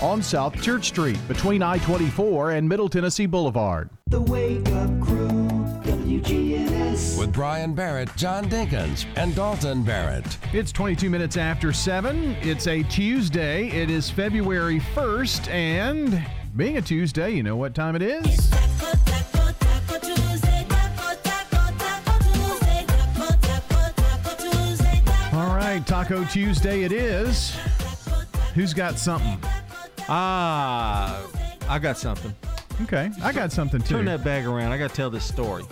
[0.00, 3.90] On South Church Street between I 24 and Middle Tennessee Boulevard.
[4.06, 5.28] The Wake Up Crew,
[5.82, 7.18] WGNS.
[7.18, 10.38] With Brian Barrett, John Dinkins, and Dalton Barrett.
[10.52, 12.36] It's 22 minutes after 7.
[12.42, 13.70] It's a Tuesday.
[13.70, 18.52] It is February 1st, and being a Tuesday, you know what time it is?
[25.32, 27.56] All right, Taco Tuesday it is.
[28.54, 29.38] Who's got something?
[30.08, 31.22] Ah,
[31.68, 32.34] I got something.
[32.82, 33.96] Okay, I got something too.
[33.96, 34.72] Turn that bag around.
[34.72, 35.64] I got to tell this story.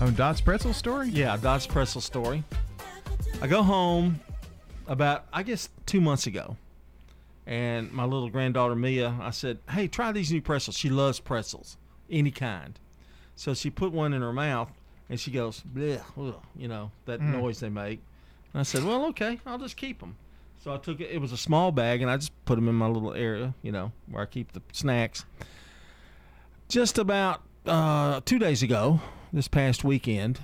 [0.00, 1.08] Oh, Dot's pretzel story?
[1.10, 2.42] Yeah, Dot's pretzel story.
[3.40, 4.18] I go home
[4.88, 6.56] about, I guess, two months ago,
[7.46, 11.76] and my little granddaughter Mia, I said, "Hey, try these new pretzels." She loves pretzels,
[12.10, 12.78] any kind.
[13.36, 14.70] So she put one in her mouth,
[15.08, 17.32] and she goes, Bleh, ugh," you know that Mm.
[17.40, 18.00] noise they make.
[18.54, 20.16] And I said, "Well, okay, I'll just keep them."
[20.62, 21.10] So I took it.
[21.10, 23.72] It was a small bag, and I just put them in my little area, you
[23.72, 25.24] know, where I keep the snacks.
[26.68, 29.00] Just about uh, two days ago,
[29.32, 30.40] this past weekend,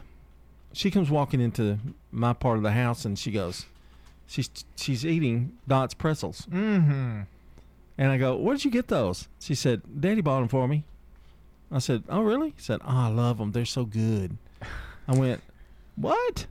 [0.73, 1.79] she comes walking into
[2.11, 3.67] my part of the house, and she goes,
[4.27, 7.21] she's she's eating Dot's pretzels, Mm-hmm.
[7.97, 10.83] and I go, "Where did you get those?" She said, "Daddy bought them for me."
[11.71, 13.53] I said, "Oh, really?" She said, "Oh, I love them.
[13.53, 14.37] They're so good."
[15.07, 15.43] I went,
[15.95, 16.47] "What?"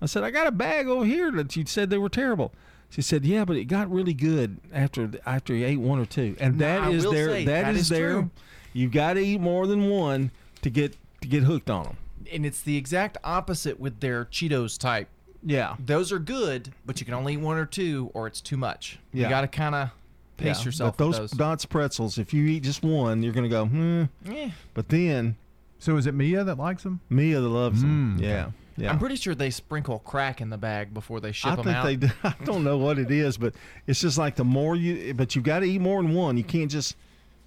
[0.00, 2.52] I said, "I got a bag over here that you said they were terrible."
[2.92, 6.36] She said, "Yeah, but it got really good after after you ate one or two,
[6.38, 7.28] and No, that I is will there.
[7.28, 8.28] that that is is there.
[8.74, 11.96] You've got to eat more than one to get to get hooked on them."
[12.30, 15.08] And it's the exact opposite with their Cheetos type.
[15.42, 15.74] Yeah.
[15.84, 18.98] Those are good, but you can only eat one or two, or it's too much.
[19.12, 19.24] Yeah.
[19.24, 19.90] You got to kind of
[20.36, 20.96] pace Yeah, yourself.
[20.96, 21.38] But with those, those.
[21.38, 24.04] Dots pretzels, if you eat just one, you're gonna go, hmm.
[24.30, 24.50] Eh.
[24.74, 25.36] But then,
[25.78, 27.00] so is it Mia that likes them?
[27.10, 28.18] Mia that loves them.
[28.18, 28.52] Mm, Yeah, okay.
[28.76, 28.90] Yeah.
[28.90, 31.76] I'm pretty sure they sprinkle crack in the bag before they ship I them think
[31.76, 31.84] out.
[31.84, 32.10] they do.
[32.24, 33.54] I don't know what it is, but
[33.86, 36.36] it's just like the more you, but you've got to eat more than one.
[36.36, 36.96] You can't just,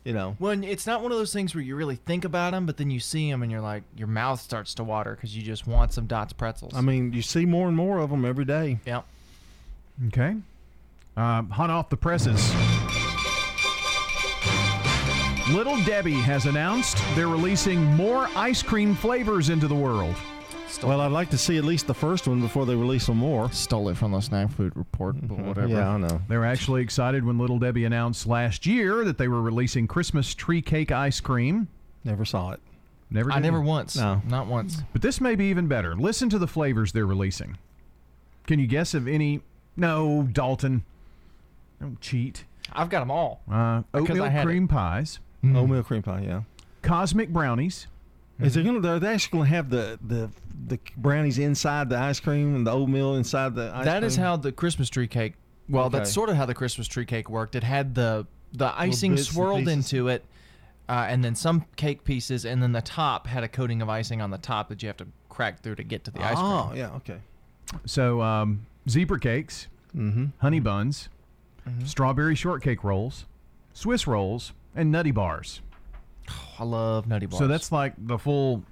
[0.04, 0.36] you know.
[0.40, 2.90] Well, it's not one of those things where you really think about them, but then
[2.90, 5.94] you see them and you're like, your mouth starts to water because you just want
[5.94, 6.74] some Dots pretzels.
[6.76, 8.80] I mean, you see more and more of them every day.
[8.86, 9.06] Yep.
[10.08, 10.36] Okay.
[11.18, 12.54] Um, hot off the presses.
[15.54, 20.16] Little Debbie has announced they're releasing more ice cream flavors into the world.
[20.84, 23.52] Well, I'd like to see at least the first one before they release some more.
[23.52, 25.68] Stole it from the Snack Food Report, but whatever.
[25.68, 26.22] Yeah, I know.
[26.28, 30.34] They were actually excited when Little Debbie announced last year that they were releasing Christmas
[30.36, 31.68] tree cake ice cream.
[32.04, 32.60] Never saw it.
[33.10, 33.32] Never.
[33.32, 33.64] I never you?
[33.64, 33.96] once.
[33.96, 34.22] No.
[34.28, 34.82] Not once.
[34.92, 35.96] But this may be even better.
[35.96, 37.58] Listen to the flavors they're releasing.
[38.48, 39.42] Can you guess of any?
[39.78, 40.84] No, Dalton.
[41.80, 42.46] Don't cheat.
[42.74, 43.42] I've got them all.
[43.52, 44.46] Uh, oatmeal I had it.
[44.46, 46.42] cream pies, Oatmeal cream pie, yeah.
[46.82, 47.88] cosmic brownies,
[48.40, 48.80] Is they gonna?
[48.82, 50.30] They're they actually gonna have the the
[50.68, 54.08] the brownies inside the ice cream and the oatmeal inside the ice That cream.
[54.08, 55.34] is how the Christmas tree cake.
[55.70, 57.56] Well, that's sort of how the Christmas tree cake worked.
[57.56, 60.24] It had the the icing swirled into it,
[60.90, 64.22] uh, and then some cake pieces, and then the top had a coating of icing
[64.22, 66.46] on the top that you have to crack through to get to the ice cream.
[66.46, 67.18] Oh, yeah, okay.
[67.86, 70.26] So um, zebra cakes, Mm-hmm.
[70.40, 71.08] honey buns,
[71.86, 73.26] strawberry shortcake rolls,
[73.74, 75.62] Swiss rolls, and nutty bars.
[76.60, 77.40] I love nutty bars.
[77.40, 78.64] So that's like the full.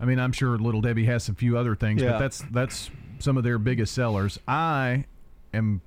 [0.00, 2.12] I mean, I'm sure Little Debbie has a few other things, Yeah.
[2.12, 4.38] but that's that's some of their biggest sellers.
[4.48, 5.04] I
[5.52, 5.82] am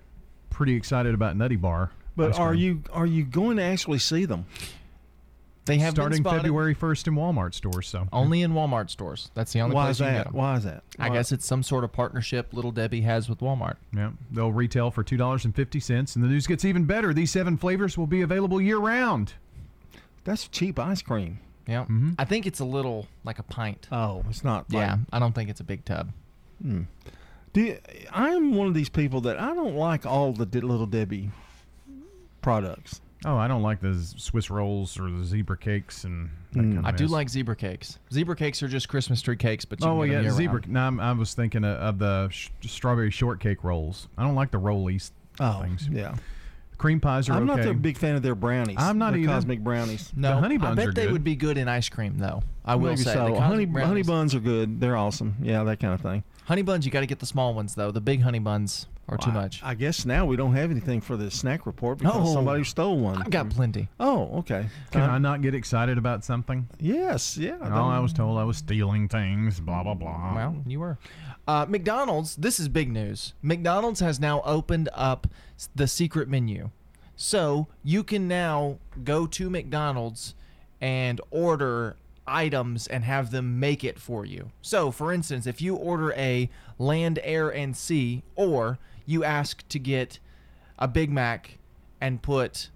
[0.49, 1.91] pretty excited about Nutty Bar.
[2.15, 4.45] But are you are you going to actually see them?
[5.65, 7.87] they have starting spotted February 1st in Walmart stores?
[7.87, 9.31] So only in Walmart stores.
[9.33, 10.23] That's the only Why place is you can that?
[10.25, 10.33] get 'em.
[10.33, 10.83] Why is that?
[10.99, 13.77] I guess it's some sort of partnership Little Debbie has with Walmart.
[13.95, 17.13] Yeah, they'll retail for two dollars and fifty cents, and the news gets even better.
[17.13, 19.33] These seven flavors will be available year round.
[20.23, 21.39] That's cheap ice cream.
[21.67, 21.85] Yeah.
[21.85, 22.15] Mhm.
[22.19, 23.87] I think it's a little like a pint.
[23.91, 24.71] Oh, it's not.
[24.73, 26.11] like- Yeah, I don't think it's a big tub.
[26.61, 26.83] Hmm.
[27.53, 27.77] Do you,
[28.11, 31.29] I'm one of these people that I don't like all the di- little Debbie
[32.41, 33.01] products.
[33.25, 36.29] Oh, I don't like the Swiss rolls or the zebra cakes and.
[36.51, 36.73] That Mm.
[36.75, 37.97] kind of I do like zebra cakes.
[38.11, 40.29] Zebra cakes are just Christmas tree cakes, but you Oh can well, get 'em yeah,
[40.29, 40.59] year zebra.
[40.59, 40.67] round.
[40.69, 44.07] No, I'm- I was thinking of, of the sh- strawberry shortcake rolls.
[44.17, 45.87] I don't like the rollies Oh, things.
[45.91, 46.15] yeah.
[46.77, 47.61] Cream pies are I'm okay.
[47.61, 48.75] not a big fan of their brownies.
[48.79, 49.31] I'm not their either.
[49.31, 50.11] Cosmic brownies.
[50.15, 51.11] No, The honey I bet are they good.
[51.13, 52.43] would be good in ice cream, though.
[52.65, 53.19] I will Maybe say so.
[53.19, 54.79] the honey Cosmic honey brownies- buns are good.
[54.79, 55.35] They're awesome.
[55.41, 56.23] Yeah, that kind of thing.
[56.45, 57.91] Honey buns, you got to get the small ones though.
[57.91, 59.61] The big honey buns are too Well, I- much.
[59.63, 62.33] I guess now we don't have anything for the snack report because Oh.
[62.33, 63.17] somebody stole one.
[63.21, 63.89] I've got plenty.
[63.99, 64.67] Oh, okay.
[64.91, 66.67] Can Uh, I not get excited about something?
[66.79, 67.57] Yes, yeah.
[67.61, 69.59] Oh, I was told I was stealing things.
[69.59, 70.35] Blah blah blah.
[70.35, 70.97] Well, you were.
[71.47, 73.33] Uh, McDonald's, this is big news.
[73.41, 75.27] McDonald's has now opened up
[75.75, 76.69] the secret menu.
[77.17, 80.33] So you can now go to McDonald's
[80.81, 84.49] and order items and have them make it for you.
[84.61, 86.49] So, for instance, if you order a
[86.79, 90.19] land, air, and sea, or you ask to get
[90.79, 91.57] a Big Mac
[92.01, 92.69] and put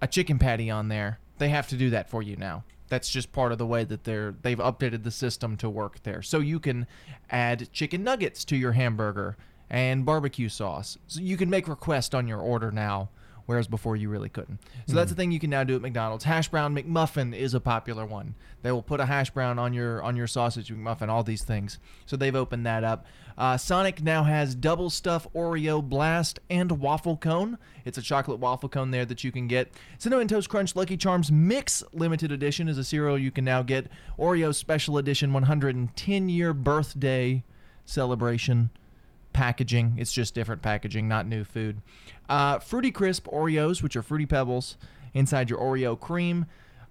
[0.00, 2.64] a chicken patty on there, they have to do that for you now.
[2.88, 6.22] That's just part of the way that they're they've updated the system to work there.
[6.22, 6.86] So you can
[7.30, 9.36] add chicken nuggets to your hamburger
[9.70, 10.98] and barbecue sauce.
[11.08, 13.08] So you can make requests on your order now,
[13.46, 14.58] whereas before you really couldn't.
[14.86, 15.14] So that's hmm.
[15.14, 16.24] the thing you can now do at McDonald's.
[16.24, 18.34] Hash brown McMuffin is a popular one.
[18.62, 21.78] They will put a hash brown on your on your sausage McMuffin, all these things.
[22.06, 23.06] So they've opened that up.
[23.36, 27.58] Uh, Sonic now has double stuff Oreo Blast and waffle cone.
[27.84, 29.72] It's a chocolate waffle cone there that you can get.
[29.98, 33.88] Cinnamon Toast Crunch Lucky Charms Mix Limited Edition is a cereal you can now get.
[34.18, 37.42] Oreo Special Edition 110 year birthday
[37.84, 38.70] celebration
[39.32, 39.96] packaging.
[39.98, 41.82] It's just different packaging, not new food.
[42.28, 44.76] Uh, Fruity Crisp Oreos, which are fruity pebbles
[45.12, 46.46] inside your Oreo cream.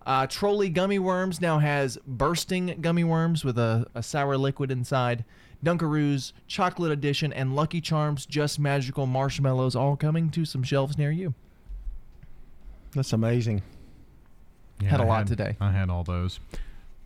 [0.05, 5.23] Uh, Trolli Gummy Worms now has bursting gummy worms with a, a sour liquid inside.
[5.63, 11.11] Dunkaroos, Chocolate Edition, and Lucky Charms Just Magical Marshmallows all coming to some shelves near
[11.11, 11.33] you.
[12.93, 13.61] That's amazing.
[14.83, 15.55] Had a I lot today.
[15.59, 16.39] I had all those.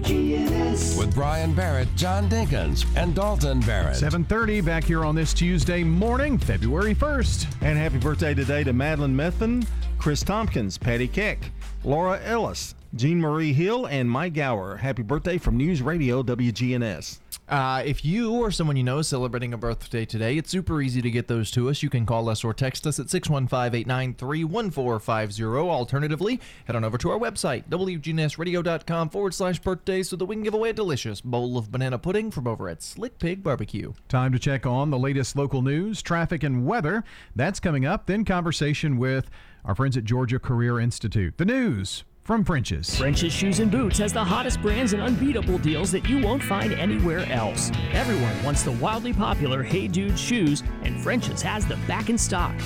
[0.01, 0.97] WGNS.
[0.97, 3.95] With Brian Barrett, John Dinkins, and Dalton Barrett.
[3.95, 7.47] 7:30 back here on this Tuesday morning, February 1st.
[7.61, 9.65] And happy birthday today to Madeline Methvin,
[9.97, 11.51] Chris Tompkins, Patty Keck,
[11.83, 14.77] Laura Ellis, Jean Marie Hill, and Mike Gower.
[14.77, 17.19] Happy birthday from News Radio WGNS.
[17.47, 21.01] Uh, if you or someone you know is celebrating a birthday today, it's super easy
[21.01, 21.83] to get those to us.
[21.83, 25.43] You can call us or text us at 615 893 1450.
[25.45, 30.43] Alternatively, head on over to our website, wgnsradio.com forward slash birthday, so that we can
[30.43, 33.93] give away a delicious bowl of banana pudding from over at Slick Pig Barbecue.
[34.07, 37.03] Time to check on the latest local news, traffic, and weather.
[37.35, 38.07] That's coming up.
[38.07, 39.29] Then conversation with
[39.63, 41.37] our friends at Georgia Career Institute.
[41.37, 42.97] The news from French's.
[42.97, 46.73] French's Shoes and Boots has the hottest brands and unbeatable deals that you won't find
[46.73, 47.71] anywhere else.
[47.93, 52.59] Everyone wants the wildly popular Hey Dude shoes, and French's has them back in stock.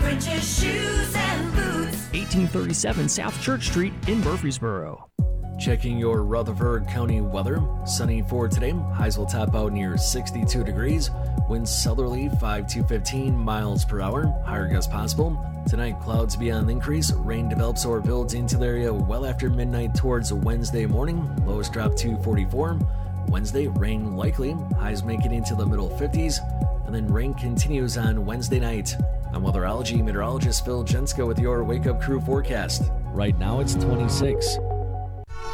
[0.00, 1.83] French's Shoes and Boots.
[2.14, 5.08] 1837 South Church Street in Murfreesboro.
[5.58, 7.60] Checking your Rutherford County weather.
[7.84, 8.70] Sunny for today.
[8.70, 11.10] Highs will top out near 62 degrees.
[11.48, 14.26] Winds southerly 5 to 15 miles per hour.
[14.46, 15.44] Higher gusts possible.
[15.68, 17.12] Tonight, clouds be on increase.
[17.12, 21.28] Rain develops or builds into the area well after midnight towards Wednesday morning.
[21.44, 22.78] Lows drop to 44.
[23.26, 24.52] Wednesday, rain likely.
[24.78, 26.38] Highs make it into the middle 50s.
[26.86, 28.96] And then rain continues on Wednesday night.
[29.32, 32.90] I'm weatherology meteorologist Phil Jenska with your Wake Up Crew forecast.
[33.06, 34.58] Right now, it's 26.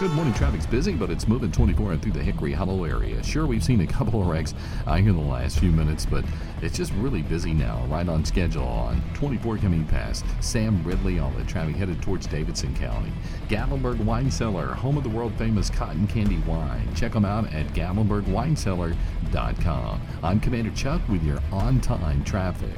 [0.00, 0.32] Good morning.
[0.32, 3.22] Traffic's busy, but it's moving 24 and through the Hickory Hollow area.
[3.22, 4.54] Sure, we've seen a couple of wrecks
[4.86, 6.24] uh, in the last few minutes, but
[6.62, 11.36] it's just really busy now, right on schedule on 24 coming past Sam Ridley on
[11.36, 13.12] the traffic headed towards Davidson County.
[13.48, 16.88] Gatlinburg Wine Cellar, home of the world famous cotton candy wine.
[16.94, 20.00] Check them out at gatlinburgwinecellar.com.
[20.22, 22.70] I'm Commander Chuck with your on time traffic.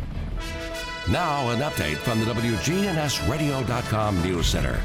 [1.09, 4.81] Now, an update from the WGNSradio.com News Center.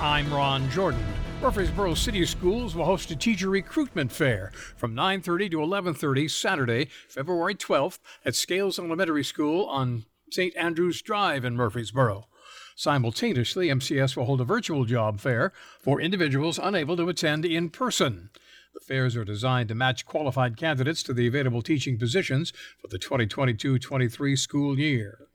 [0.00, 1.04] I'm Ron Jordan.
[1.40, 7.54] Murfreesboro City Schools will host a teacher recruitment fair from 9:30 to 11:30 Saturday, February
[7.54, 10.54] 12th at Scales Elementary School on St.
[10.56, 12.26] Andrews Drive in Murfreesboro.
[12.74, 18.30] Simultaneously, MCS will hold a virtual job fair for individuals unable to attend in person.
[18.74, 22.98] The fairs are designed to match qualified candidates to the available teaching positions for the
[22.98, 25.27] 2022 23 school year.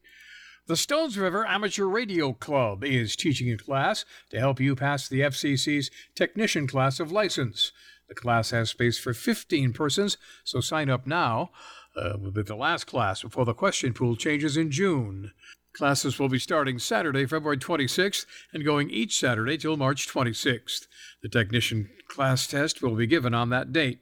[0.65, 5.19] The Stones River Amateur Radio Club is teaching a class to help you pass the
[5.19, 7.73] FCC's technician class of license.
[8.07, 11.51] The class has space for 15 persons, so sign up now.
[11.97, 15.33] Uh, will be the last class before the question pool changes in June.
[15.73, 20.87] Classes will be starting Saturday, February 26th, and going each Saturday till March 26th.
[21.21, 23.99] The technician class test will be given on that date.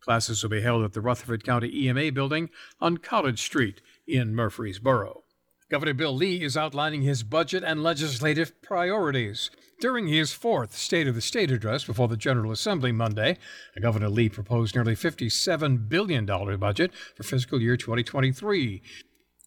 [0.00, 2.48] Classes will be held at the Rutherford County EMA building
[2.80, 5.24] on College Street in Murfreesboro.
[5.70, 9.52] Governor Bill Lee is outlining his budget and legislative priorities.
[9.80, 13.38] During his fourth State of the State address before the General Assembly Monday,
[13.80, 18.82] Governor Lee proposed nearly $57 billion budget for fiscal year 2023.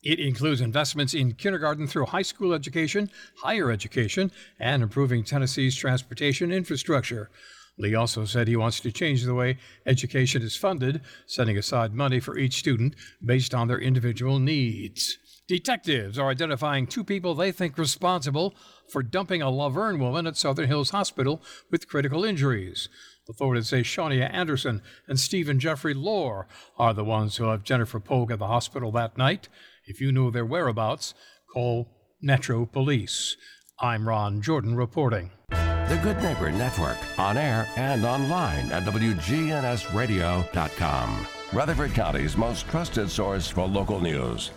[0.04, 4.32] It includes investments in kindergarten through high school education, higher education,
[4.62, 7.30] and improving Tennessee's transportation infrastructure.
[7.78, 12.22] Lee also said he wants to change the way education is funded, setting aside money
[12.22, 12.96] for each student
[13.26, 15.18] based on their individual needs.
[15.48, 18.56] Detectives are identifying two people they think responsible
[18.88, 22.88] for dumping a La Vergne woman at Southern Hills Hospital with critical injuries.
[23.30, 26.48] Authorities say Shania Anderson and Stephen Jeffrey Lohr
[26.78, 29.50] are the ones who left Jennifer Pogue at the hospital that night.
[29.86, 31.14] If you know their whereabouts,
[31.54, 31.90] call
[32.22, 33.36] Metro Police.
[33.80, 35.32] I'm Ron Jordan reporting.
[35.50, 41.28] The Good Neighbor Network, on air and online at WGNSradio.com.
[41.52, 44.52] Rutherford County's most trusted source for local news.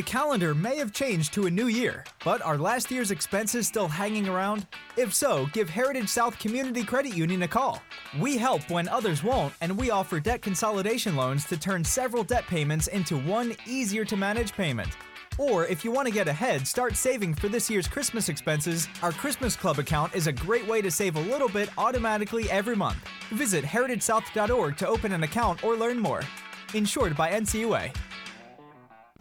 [0.00, 3.86] The calendar may have changed to a new year, but are last year's expenses still
[3.86, 4.66] hanging around?
[4.96, 7.82] If so, give Heritage South Community Credit Union a call.
[8.18, 12.46] We help when others won't, and we offer debt consolidation loans to turn several debt
[12.46, 14.88] payments into one easier to manage payment.
[15.36, 19.12] Or if you want to get ahead, start saving for this year's Christmas expenses, our
[19.12, 23.06] Christmas Club account is a great way to save a little bit automatically every month.
[23.32, 26.22] Visit heritagesouth.org to open an account or learn more.
[26.72, 27.94] Insured by NCUA.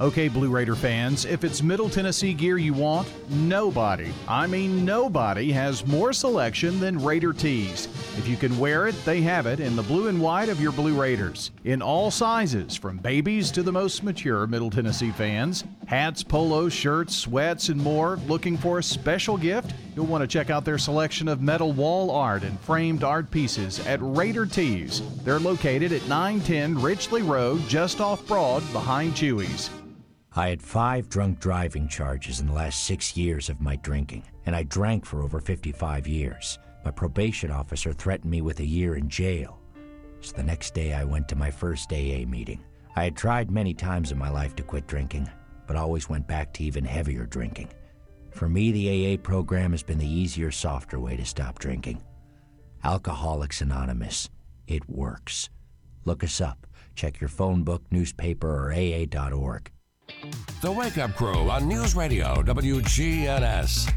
[0.02, 5.52] Okay, Blue Raider fans, if it's Middle Tennessee gear you want, nobody, I mean nobody,
[5.52, 7.90] has more selection than Raider Tees.
[8.18, 10.72] If you can wear it, they have it in the blue and white of your
[10.72, 11.52] Blue Raiders.
[11.66, 15.66] In all sizes, from babies to the most mature Middle Tennessee fans.
[15.86, 18.22] Hats, polos, shirts, sweats, and more.
[18.26, 19.74] Looking for a special gift?
[19.98, 23.86] You'll want to check out their selection of metal wall art and framed art pieces
[23.86, 25.02] at Raider Tees.
[25.26, 29.70] They're located at 910 Richley Road, just off Broad, behind Chewy's.
[30.36, 34.56] I had five drunk driving charges in the last six years of my drinking, and
[34.56, 36.60] I drank for over 55 years.
[36.86, 39.60] My probation officer threatened me with a year in jail.
[40.22, 42.64] So the next day I went to my first AA meeting.
[42.96, 45.28] I had tried many times in my life to quit drinking,
[45.66, 47.70] but always went back to even heavier drinking.
[48.32, 52.04] For me, the AA program has been the easier, softer way to stop drinking.
[52.84, 54.30] Alcoholics Anonymous.
[54.68, 55.50] it works.
[56.06, 56.68] Look us up.
[56.96, 59.72] Check your phone book, newspaper, or AA.org.
[60.62, 63.94] The Wake Up Crew on News Radio WGNS.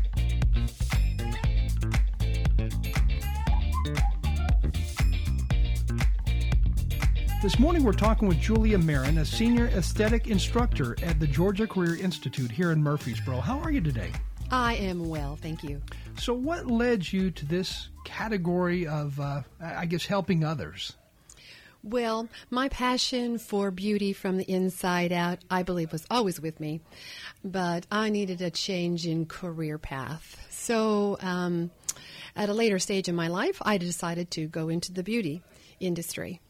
[7.43, 11.97] This morning we're talking with Julia Marin, a senior aesthetic instructor at the Georgia Career
[11.97, 13.41] Institute here in Murfreesboro.
[13.41, 14.13] How are you today?
[14.53, 15.83] I am well, thank you.
[16.17, 20.93] So, what led you to this category of, uh, I guess, helping others?
[21.85, 26.81] Well, my passion for beauty from the inside out, I believe, was always with me,
[27.45, 30.47] but I needed a change in career path.
[30.51, 31.73] So, um,
[32.37, 35.43] at a later stage in my life, I decided to go into the beauty
[35.81, 36.41] industry.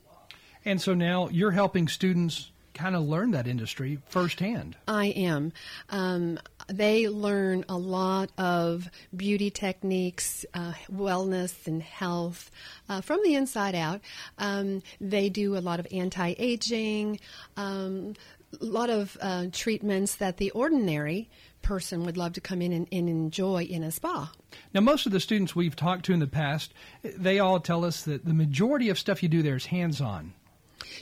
[0.65, 4.77] And so now you're helping students kind of learn that industry firsthand.
[4.87, 5.53] I am.
[5.91, 12.51] Um, they learn a lot of beauty techniques, uh, wellness, and health
[12.89, 14.01] uh, from the inside out.
[14.39, 17.21] Um, they do a lot of anti aging,
[17.57, 18.15] um,
[18.61, 21.29] a lot of uh, treatments that the ordinary
[21.63, 24.31] person would love to come in and, and, enjoy in a spa.
[24.75, 28.03] Now, most of the students we've talked to in the past, they all tell us
[28.03, 30.35] that the majority of stuff you do there is hands on.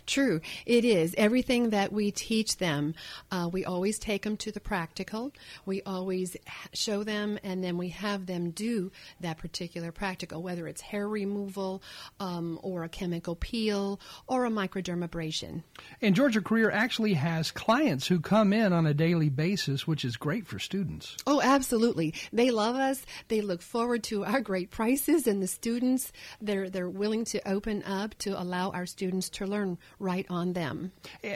[0.07, 1.15] True, it is.
[1.17, 2.95] Everything that we teach them,
[3.31, 5.33] uh, we always take them to the practical.
[5.67, 6.37] We always
[6.73, 8.91] show them, and then we have them do
[9.21, 11.83] that particular practical, whether it's hair removal
[12.19, 15.63] um, or a chemical peel or a microdermabrasion.
[16.01, 20.17] And Georgia Career actually has clients who come in on a daily basis, which is
[20.17, 21.17] great for students.
[21.27, 22.15] Oh, absolutely.
[22.33, 23.05] They love us.
[23.29, 27.83] They look forward to our great prices, and the students they're they're willing to open
[27.85, 30.93] up to allow our students to learn right on them.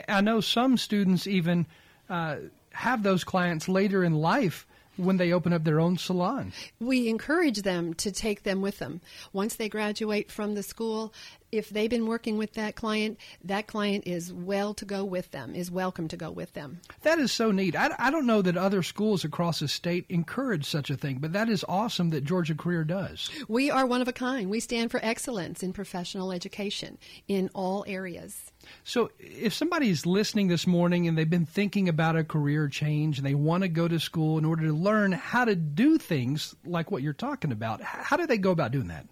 [0.07, 1.65] I know some students even
[2.09, 2.37] uh,
[2.71, 4.65] have those clients later in life
[4.97, 6.53] when they open up their own salon.
[6.79, 9.01] We encourage them to take them with them.
[9.33, 11.13] Once they graduate from the school,
[11.51, 15.55] if they've been working with that client, that client is well to go with them,
[15.55, 16.81] is welcome to go with them.
[17.01, 17.75] That is so neat.
[17.75, 21.33] I, I don't know that other schools across the state encourage such a thing, but
[21.33, 23.29] that is awesome that Georgia Career does.
[23.47, 24.49] We are one of a kind.
[24.49, 26.97] We stand for excellence in professional education
[27.27, 28.51] in all areas.
[28.83, 33.25] So, if somebody's listening this morning and they've been thinking about a career change and
[33.25, 36.91] they want to go to school in order to learn how to do things like
[36.91, 39.05] what you're talking about, how do they go about doing that?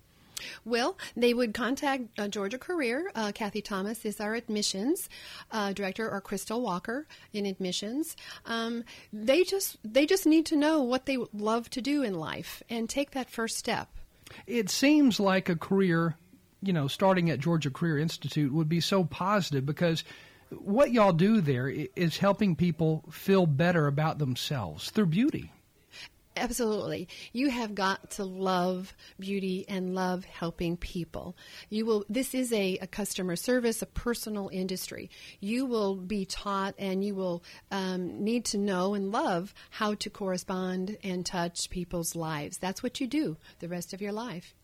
[0.65, 3.11] Well, they would contact uh, Georgia Career.
[3.15, 5.09] Uh, Kathy Thomas is our admissions
[5.51, 8.15] uh, director, or Crystal Walker in admissions.
[8.45, 12.63] Um, they just they just need to know what they love to do in life
[12.69, 13.89] and take that first step.
[14.47, 16.15] It seems like a career,
[16.63, 20.03] you know, starting at Georgia Career Institute would be so positive because
[20.49, 25.51] what y'all do there is helping people feel better about themselves through beauty.
[26.35, 27.07] Absolutely.
[27.31, 31.37] You have got to love beauty and love helping people.
[31.69, 35.11] You will this is a, a customer service, a personal industry.
[35.39, 40.09] You will be taught and you will um, need to know and love how to
[40.09, 42.57] correspond and touch people's lives.
[42.57, 44.55] That's what you do the rest of your life.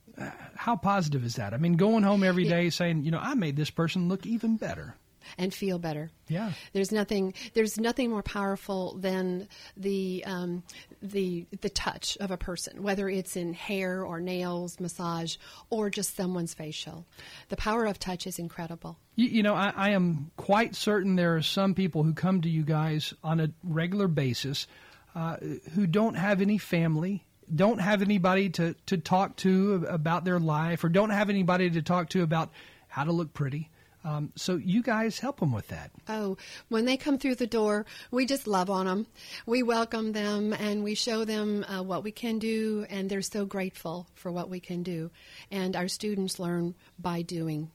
[0.56, 1.54] How positive is that?
[1.54, 4.58] I mean, going home every day saying, you know, I made this person look even
[4.58, 4.96] better
[5.38, 6.10] and feel better.
[6.28, 6.54] Yeah.
[6.74, 7.34] There's nothing.
[7.54, 9.48] There's nothing more powerful than
[9.78, 10.64] the um,
[11.02, 15.38] the the touch of a person, whether it's in hair or nails, massage,
[15.70, 17.06] or just someone's facial.
[17.50, 18.98] The power of touch is incredible.
[19.16, 22.50] You, you know, I, I am quite certain there are some people who come to
[22.50, 24.68] you guys on a regular basis
[25.16, 25.38] uh,
[25.74, 30.84] who don't have any family don't have anybody to, to talk to about their life
[30.84, 32.50] or don't have anybody to talk to about
[32.88, 33.70] how to look pretty.
[34.04, 35.92] Um, so you guys help them with that.
[36.08, 36.38] Oh,
[36.70, 39.08] when they come through the door, we just love on them.
[39.46, 43.46] We welcome them and we show them uh, what we can do, and they're so
[43.46, 45.12] grateful for what we can do.
[45.52, 47.72] And our students learn by doing.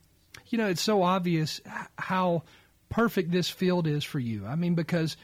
[0.47, 1.61] You know, it's so obvious
[1.97, 2.43] how
[2.89, 4.45] perfect this field is for you.
[4.47, 5.17] I mean, because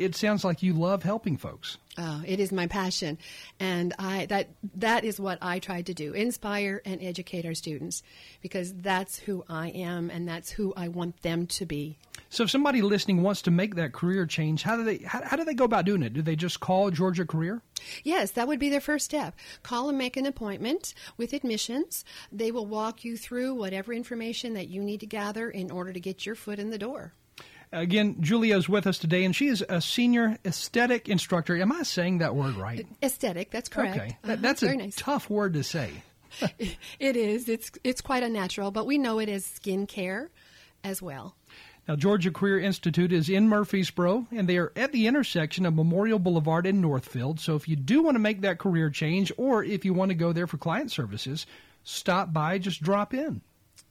[0.00, 1.76] it sounds like you love helping folks.
[1.98, 3.18] Oh, it is my passion,
[3.58, 8.02] and I that that is what I try to do: inspire and educate our students,
[8.40, 11.98] because that's who I am, and that's who I want them to be.
[12.30, 15.36] So, if somebody listening wants to make that career change, how do they how, how
[15.36, 16.14] do they go about doing it?
[16.14, 17.60] Do they just call Georgia Career?
[18.04, 19.34] Yes, that would be their first step.
[19.62, 22.04] Call and make an appointment with admissions.
[22.30, 26.00] They will walk you through whatever information that you need to gather in order to
[26.00, 27.14] get your foot in the door.
[27.72, 31.56] Again, Julia is with us today, and she is a senior aesthetic instructor.
[31.56, 32.84] Am I saying that word right?
[33.00, 33.96] Aesthetic, that's correct.
[33.96, 34.36] Okay, uh-huh.
[34.40, 34.96] that's a nice.
[34.96, 36.02] tough word to say.
[36.98, 37.48] it is.
[37.48, 40.28] It's it's quite unnatural, but we know it as skincare
[40.82, 41.36] as well.
[41.86, 46.18] Now, Georgia Career Institute is in Murfreesboro, and they are at the intersection of Memorial
[46.18, 47.40] Boulevard and Northfield.
[47.40, 50.16] So, if you do want to make that career change, or if you want to
[50.16, 51.46] go there for client services,
[51.84, 53.42] stop by, just drop in.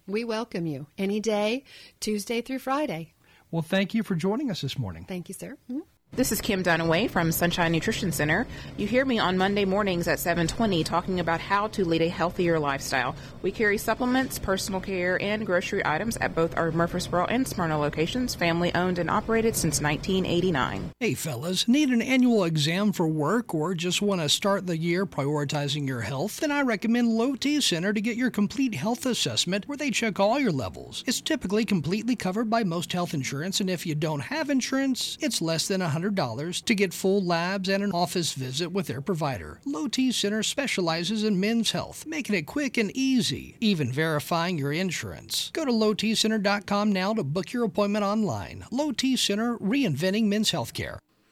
[0.06, 1.64] We welcome you any day,
[2.00, 3.14] Tuesday through Friday.
[3.52, 5.06] Well, thank you for joining us this morning.
[5.08, 5.58] Thank you, sir.
[5.70, 5.82] Mhm.
[6.12, 8.48] This is Kim Dunaway from Sunshine Nutrition Center.
[8.78, 12.60] You hear me on Monday mornings at 7:20 talking about how to lead a healthier
[12.60, 13.16] lifestyle.
[13.44, 18.34] We carry supplements, personal care, and grocery items at both our Murfreesboro and Smyrna locations,
[18.34, 20.90] family owned and operated since 1989.
[21.00, 25.06] Hey, fellas, need an annual exam for work or just want to start the year
[25.06, 26.40] prioritizing your health?
[26.40, 30.20] Then I recommend Low T Center to get your complete health assessment where they check
[30.20, 31.04] all your levels.
[31.06, 35.40] It's typically completely covered by most health insurance, and if you don't have insurance, it's
[35.40, 39.60] less than $100 to get full labs and an office visit with their provider.
[39.66, 44.72] Low T Center specializes in men's health, making it quick and easy, even verifying your
[44.72, 45.52] insurance.
[45.54, 48.66] Go to lowtcenter.com now to book your appointment online.
[48.72, 51.00] Low T Center, reinventing men's healthcare.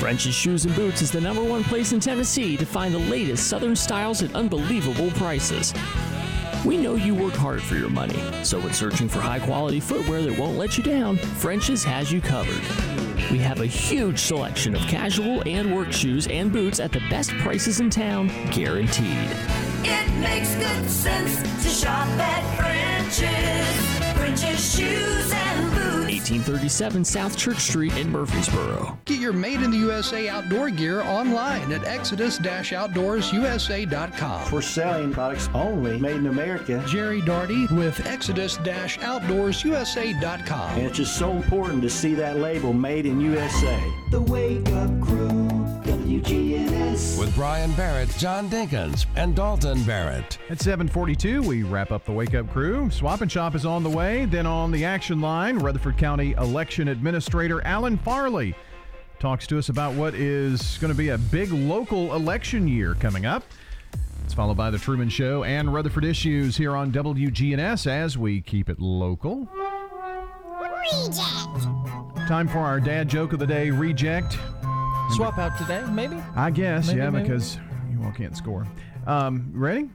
[0.00, 3.48] French's Shoes and Boots is the number one place in Tennessee to find the latest
[3.48, 5.74] Southern styles at unbelievable prices.
[6.64, 10.22] We know you work hard for your money, so when searching for high quality footwear
[10.22, 12.62] that won't let you down, French's has you covered.
[13.30, 17.32] We have a huge selection of casual and work shoes and boots at the best
[17.32, 19.28] prices in town, guaranteed.
[19.84, 24.09] It makes good sense to shop at French's.
[24.20, 26.10] French's Shoes and Boots.
[26.10, 28.98] 1837 South Church Street in Murfreesboro.
[29.06, 34.44] Get your Made in the USA outdoor gear online at exodus-outdoorsusa.com.
[34.44, 36.84] For selling products only made in America.
[36.86, 40.74] Jerry Darty with exodus-outdoorsusa.com.
[40.74, 43.82] And it's just so important to see that label made in USA.
[44.10, 45.59] The Wake Up Crew,
[46.22, 47.18] WGNS.
[47.18, 50.38] With Brian Barrett, John Dinkins, and Dalton Barrett.
[50.50, 52.90] At 742, we wrap up the Wake Up Crew.
[52.90, 54.26] Swap and Shop is on the way.
[54.26, 58.54] Then on the action line, Rutherford County Election Administrator Alan Farley
[59.18, 63.26] talks to us about what is going to be a big local election year coming
[63.26, 63.44] up.
[64.24, 68.68] It's followed by the Truman Show and Rutherford Issues here on WGNS as we keep
[68.68, 69.48] it local.
[70.60, 71.64] Reject.
[72.28, 74.38] Time for our dad joke of the day reject.
[75.16, 76.16] Swap out today, maybe?
[76.36, 77.28] I guess, Maybe, yeah, maybe.
[77.28, 77.58] because
[77.90, 78.66] you all can't score.
[79.06, 79.90] Um, ready?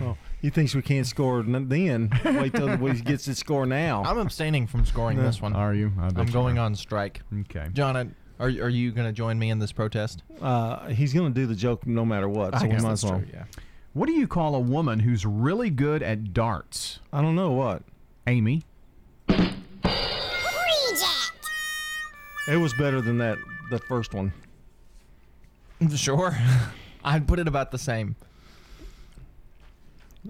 [0.00, 2.10] Oh, he thinks we can't score n- then.
[2.24, 4.02] Wait till he gets to score now.
[4.04, 5.54] I'm abstaining from scoring this one.
[5.54, 5.92] Are you?
[6.00, 6.66] I bet I'm you going are.
[6.66, 7.22] on strike.
[7.40, 7.68] Okay.
[7.72, 8.08] John, I-
[8.42, 10.22] are, are you going to join me in this protest?
[10.42, 12.58] Uh, he's going to do the joke no matter what.
[12.58, 13.20] So we guess might that's as well.
[13.20, 13.44] true, yeah.
[13.94, 16.98] What do you call a woman who's really good at darts?
[17.12, 17.82] I don't know what.
[18.26, 18.62] Amy.
[22.46, 23.38] It was better than that.
[23.70, 24.32] The first one.
[25.94, 26.36] Sure.
[27.04, 28.16] I'd put it about the same.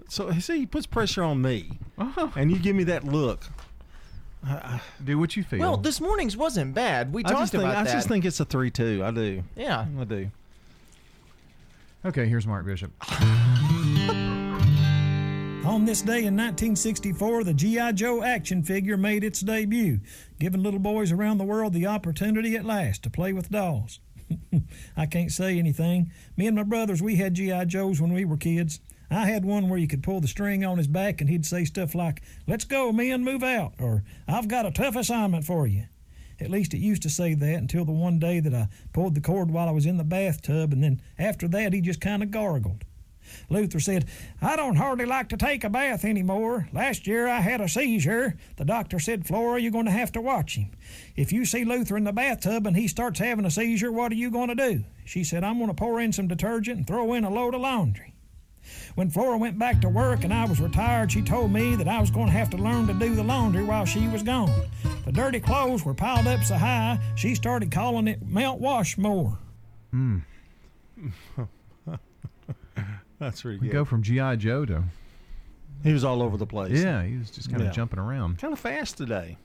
[0.09, 1.79] So see, he puts pressure on me,
[2.35, 3.45] and you give me that look.
[5.03, 5.59] Do what you feel.
[5.59, 7.13] Well, this morning's wasn't bad.
[7.13, 7.93] We I talked just think, about I that.
[7.93, 9.03] just think it's a three-two.
[9.03, 9.43] I do.
[9.55, 9.85] Yeah.
[9.99, 10.29] I do.
[12.05, 12.91] Okay, here's Mark Bishop.
[15.65, 17.93] On this day in 1964, the G.I.
[17.93, 19.99] Joe action figure made its debut,
[20.39, 23.99] giving little boys around the world the opportunity at last to play with dolls.
[24.97, 26.11] I can't say anything.
[26.37, 27.65] Me and my brothers, we had G.I.
[27.65, 28.79] Joes when we were kids.
[29.09, 31.65] I had one where you could pull the string on his back and he'd say
[31.65, 35.85] stuff like, Let's go, men, move out, or I've got a tough assignment for you.
[36.39, 39.21] At least it used to say that until the one day that I pulled the
[39.21, 42.29] cord while I was in the bathtub, and then after that he just kind of
[42.29, 42.85] gargled.
[43.49, 44.05] Luther said,
[44.41, 46.67] I don't hardly like to take a bath anymore.
[46.73, 48.35] Last year I had a seizure.
[48.57, 50.71] The doctor said, Flora, you're going to have to watch him.
[51.15, 54.15] If you see Luther in the bathtub and he starts having a seizure, what are
[54.15, 54.83] you going to do?
[55.05, 57.61] She said, I'm going to pour in some detergent and throw in a load of
[57.61, 58.15] laundry.
[58.95, 61.99] When Flora went back to work and I was retired, she told me that I
[61.99, 64.51] was going to have to learn to do the laundry while she was gone.
[65.05, 69.37] The dirty clothes were piled up so high, she started calling it Mount Washmore.
[69.91, 70.19] Hmm.
[73.19, 73.73] That's pretty We good.
[73.73, 74.83] go from GI Joe to
[75.83, 76.81] He was all over the place.
[76.83, 77.73] yeah, he was just kind of Yeah.
[77.73, 78.39] jumping around.
[78.39, 79.37] Kind of fast today.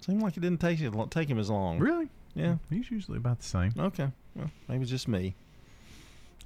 [0.00, 1.78] Seemed like it didn't take you, take him as long.
[1.78, 2.08] Really?
[2.34, 2.56] Yeah.
[2.70, 3.72] He's usually about the same.
[3.78, 4.10] Okay.
[4.34, 5.34] Well, maybe it's just me.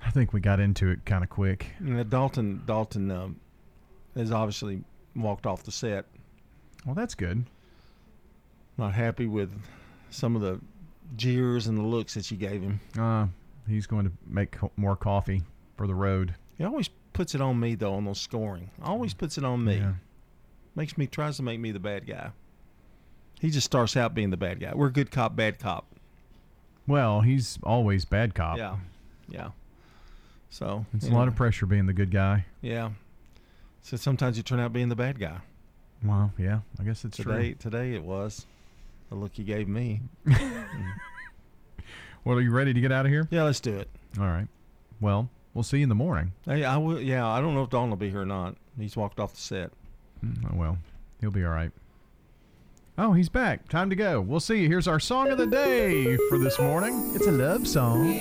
[0.05, 1.71] I think we got into it kind of quick.
[1.81, 3.41] And that Dalton Dalton um,
[4.15, 4.85] has obviously
[5.17, 6.05] walked off the set.
[6.87, 7.45] Well, that's good.
[8.77, 9.51] Not happy with
[10.11, 10.61] some of the
[11.17, 12.81] jeers and the looks that you gave him.
[12.97, 13.27] Uh,
[13.67, 15.43] he's going to make co- more coffee
[15.79, 16.35] for the road.
[16.59, 18.71] He always puts it on me though on those scoring.
[18.83, 19.77] Always puts it on me.
[19.77, 19.93] Yeah.
[20.75, 22.33] Makes me tries to make me the bad guy.
[23.41, 24.73] He just starts out being the bad guy.
[24.75, 25.87] We're good cop, bad cop.
[26.87, 28.59] Well, he's always bad cop.
[28.59, 28.77] Yeah,
[29.29, 29.51] yeah.
[30.51, 32.47] So It's a lot of pressure being the good guy.
[32.61, 32.91] Yeah.
[33.83, 35.39] So sometimes you turn out being the bad guy.
[36.05, 37.55] Well, yeah, I guess it's today.
[37.55, 38.47] Today it was
[39.09, 40.01] the look you gave me.
[42.25, 43.27] Well, are you ready to get out of here?
[43.31, 43.89] Yeah, let's do it.
[44.19, 44.49] All right.
[45.01, 46.31] Well, we'll see you in the morning.
[46.45, 47.01] Hey, I will.
[47.01, 48.55] Yeah, I don't know if Don will be here or not.
[48.79, 49.73] He's walked off the set.
[50.25, 50.79] Mm, well,
[51.21, 51.73] he'll be all right.
[52.97, 53.69] Oh, he's back.
[53.69, 54.21] Time to go.
[54.21, 54.69] We'll see you.
[54.69, 57.11] Here's our song of the day for this morning.
[57.17, 58.21] It's a love song.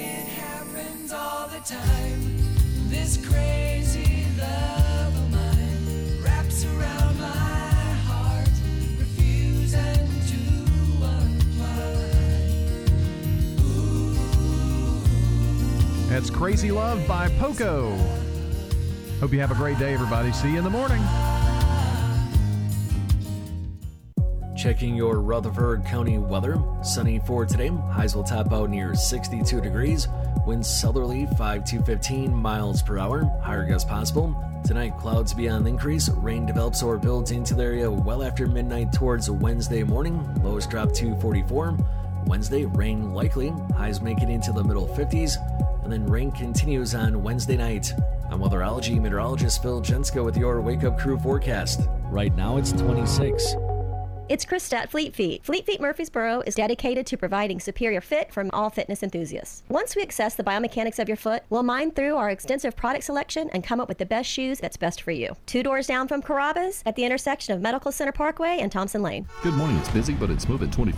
[16.18, 17.96] That's Crazy Love by Poco.
[19.20, 20.32] Hope you have a great day, everybody.
[20.32, 21.00] See you in the morning.
[24.58, 26.60] Checking your Rutherford County weather.
[26.82, 27.68] Sunny for today.
[27.68, 30.08] Highs will top out near 62 degrees.
[30.48, 33.32] Winds southerly 5 to 15 miles per hour.
[33.44, 34.36] Higher gusts possible.
[34.66, 36.10] Tonight, clouds beyond the increase.
[36.10, 40.28] Rain develops or builds into the area well after midnight towards Wednesday morning.
[40.44, 41.78] Lows drop to 44.
[42.26, 43.50] Wednesday, rain likely.
[43.78, 45.67] Highs make it into the middle 50s.
[45.88, 47.94] And then rain continues on Wednesday night.
[48.30, 51.88] I'm weatherology meteorologist Phil Jensko with your Wake Up Crew forecast.
[52.12, 53.56] Right now, it's 26.
[54.28, 55.46] It's Krista at Fleet Feet.
[55.46, 59.64] Fleet Feet Murfreesboro is dedicated to providing superior fit from all fitness enthusiasts.
[59.70, 63.50] Once we assess the biomechanics of your foot, we'll mine through our extensive product selection
[63.54, 65.38] and come up with the best shoes that's best for you.
[65.46, 69.26] Two doors down from Carrabba's at the intersection of Medical Center Parkway and Thompson Lane.
[69.42, 69.78] Good morning.
[69.78, 70.86] It's busy, but it's moving 20.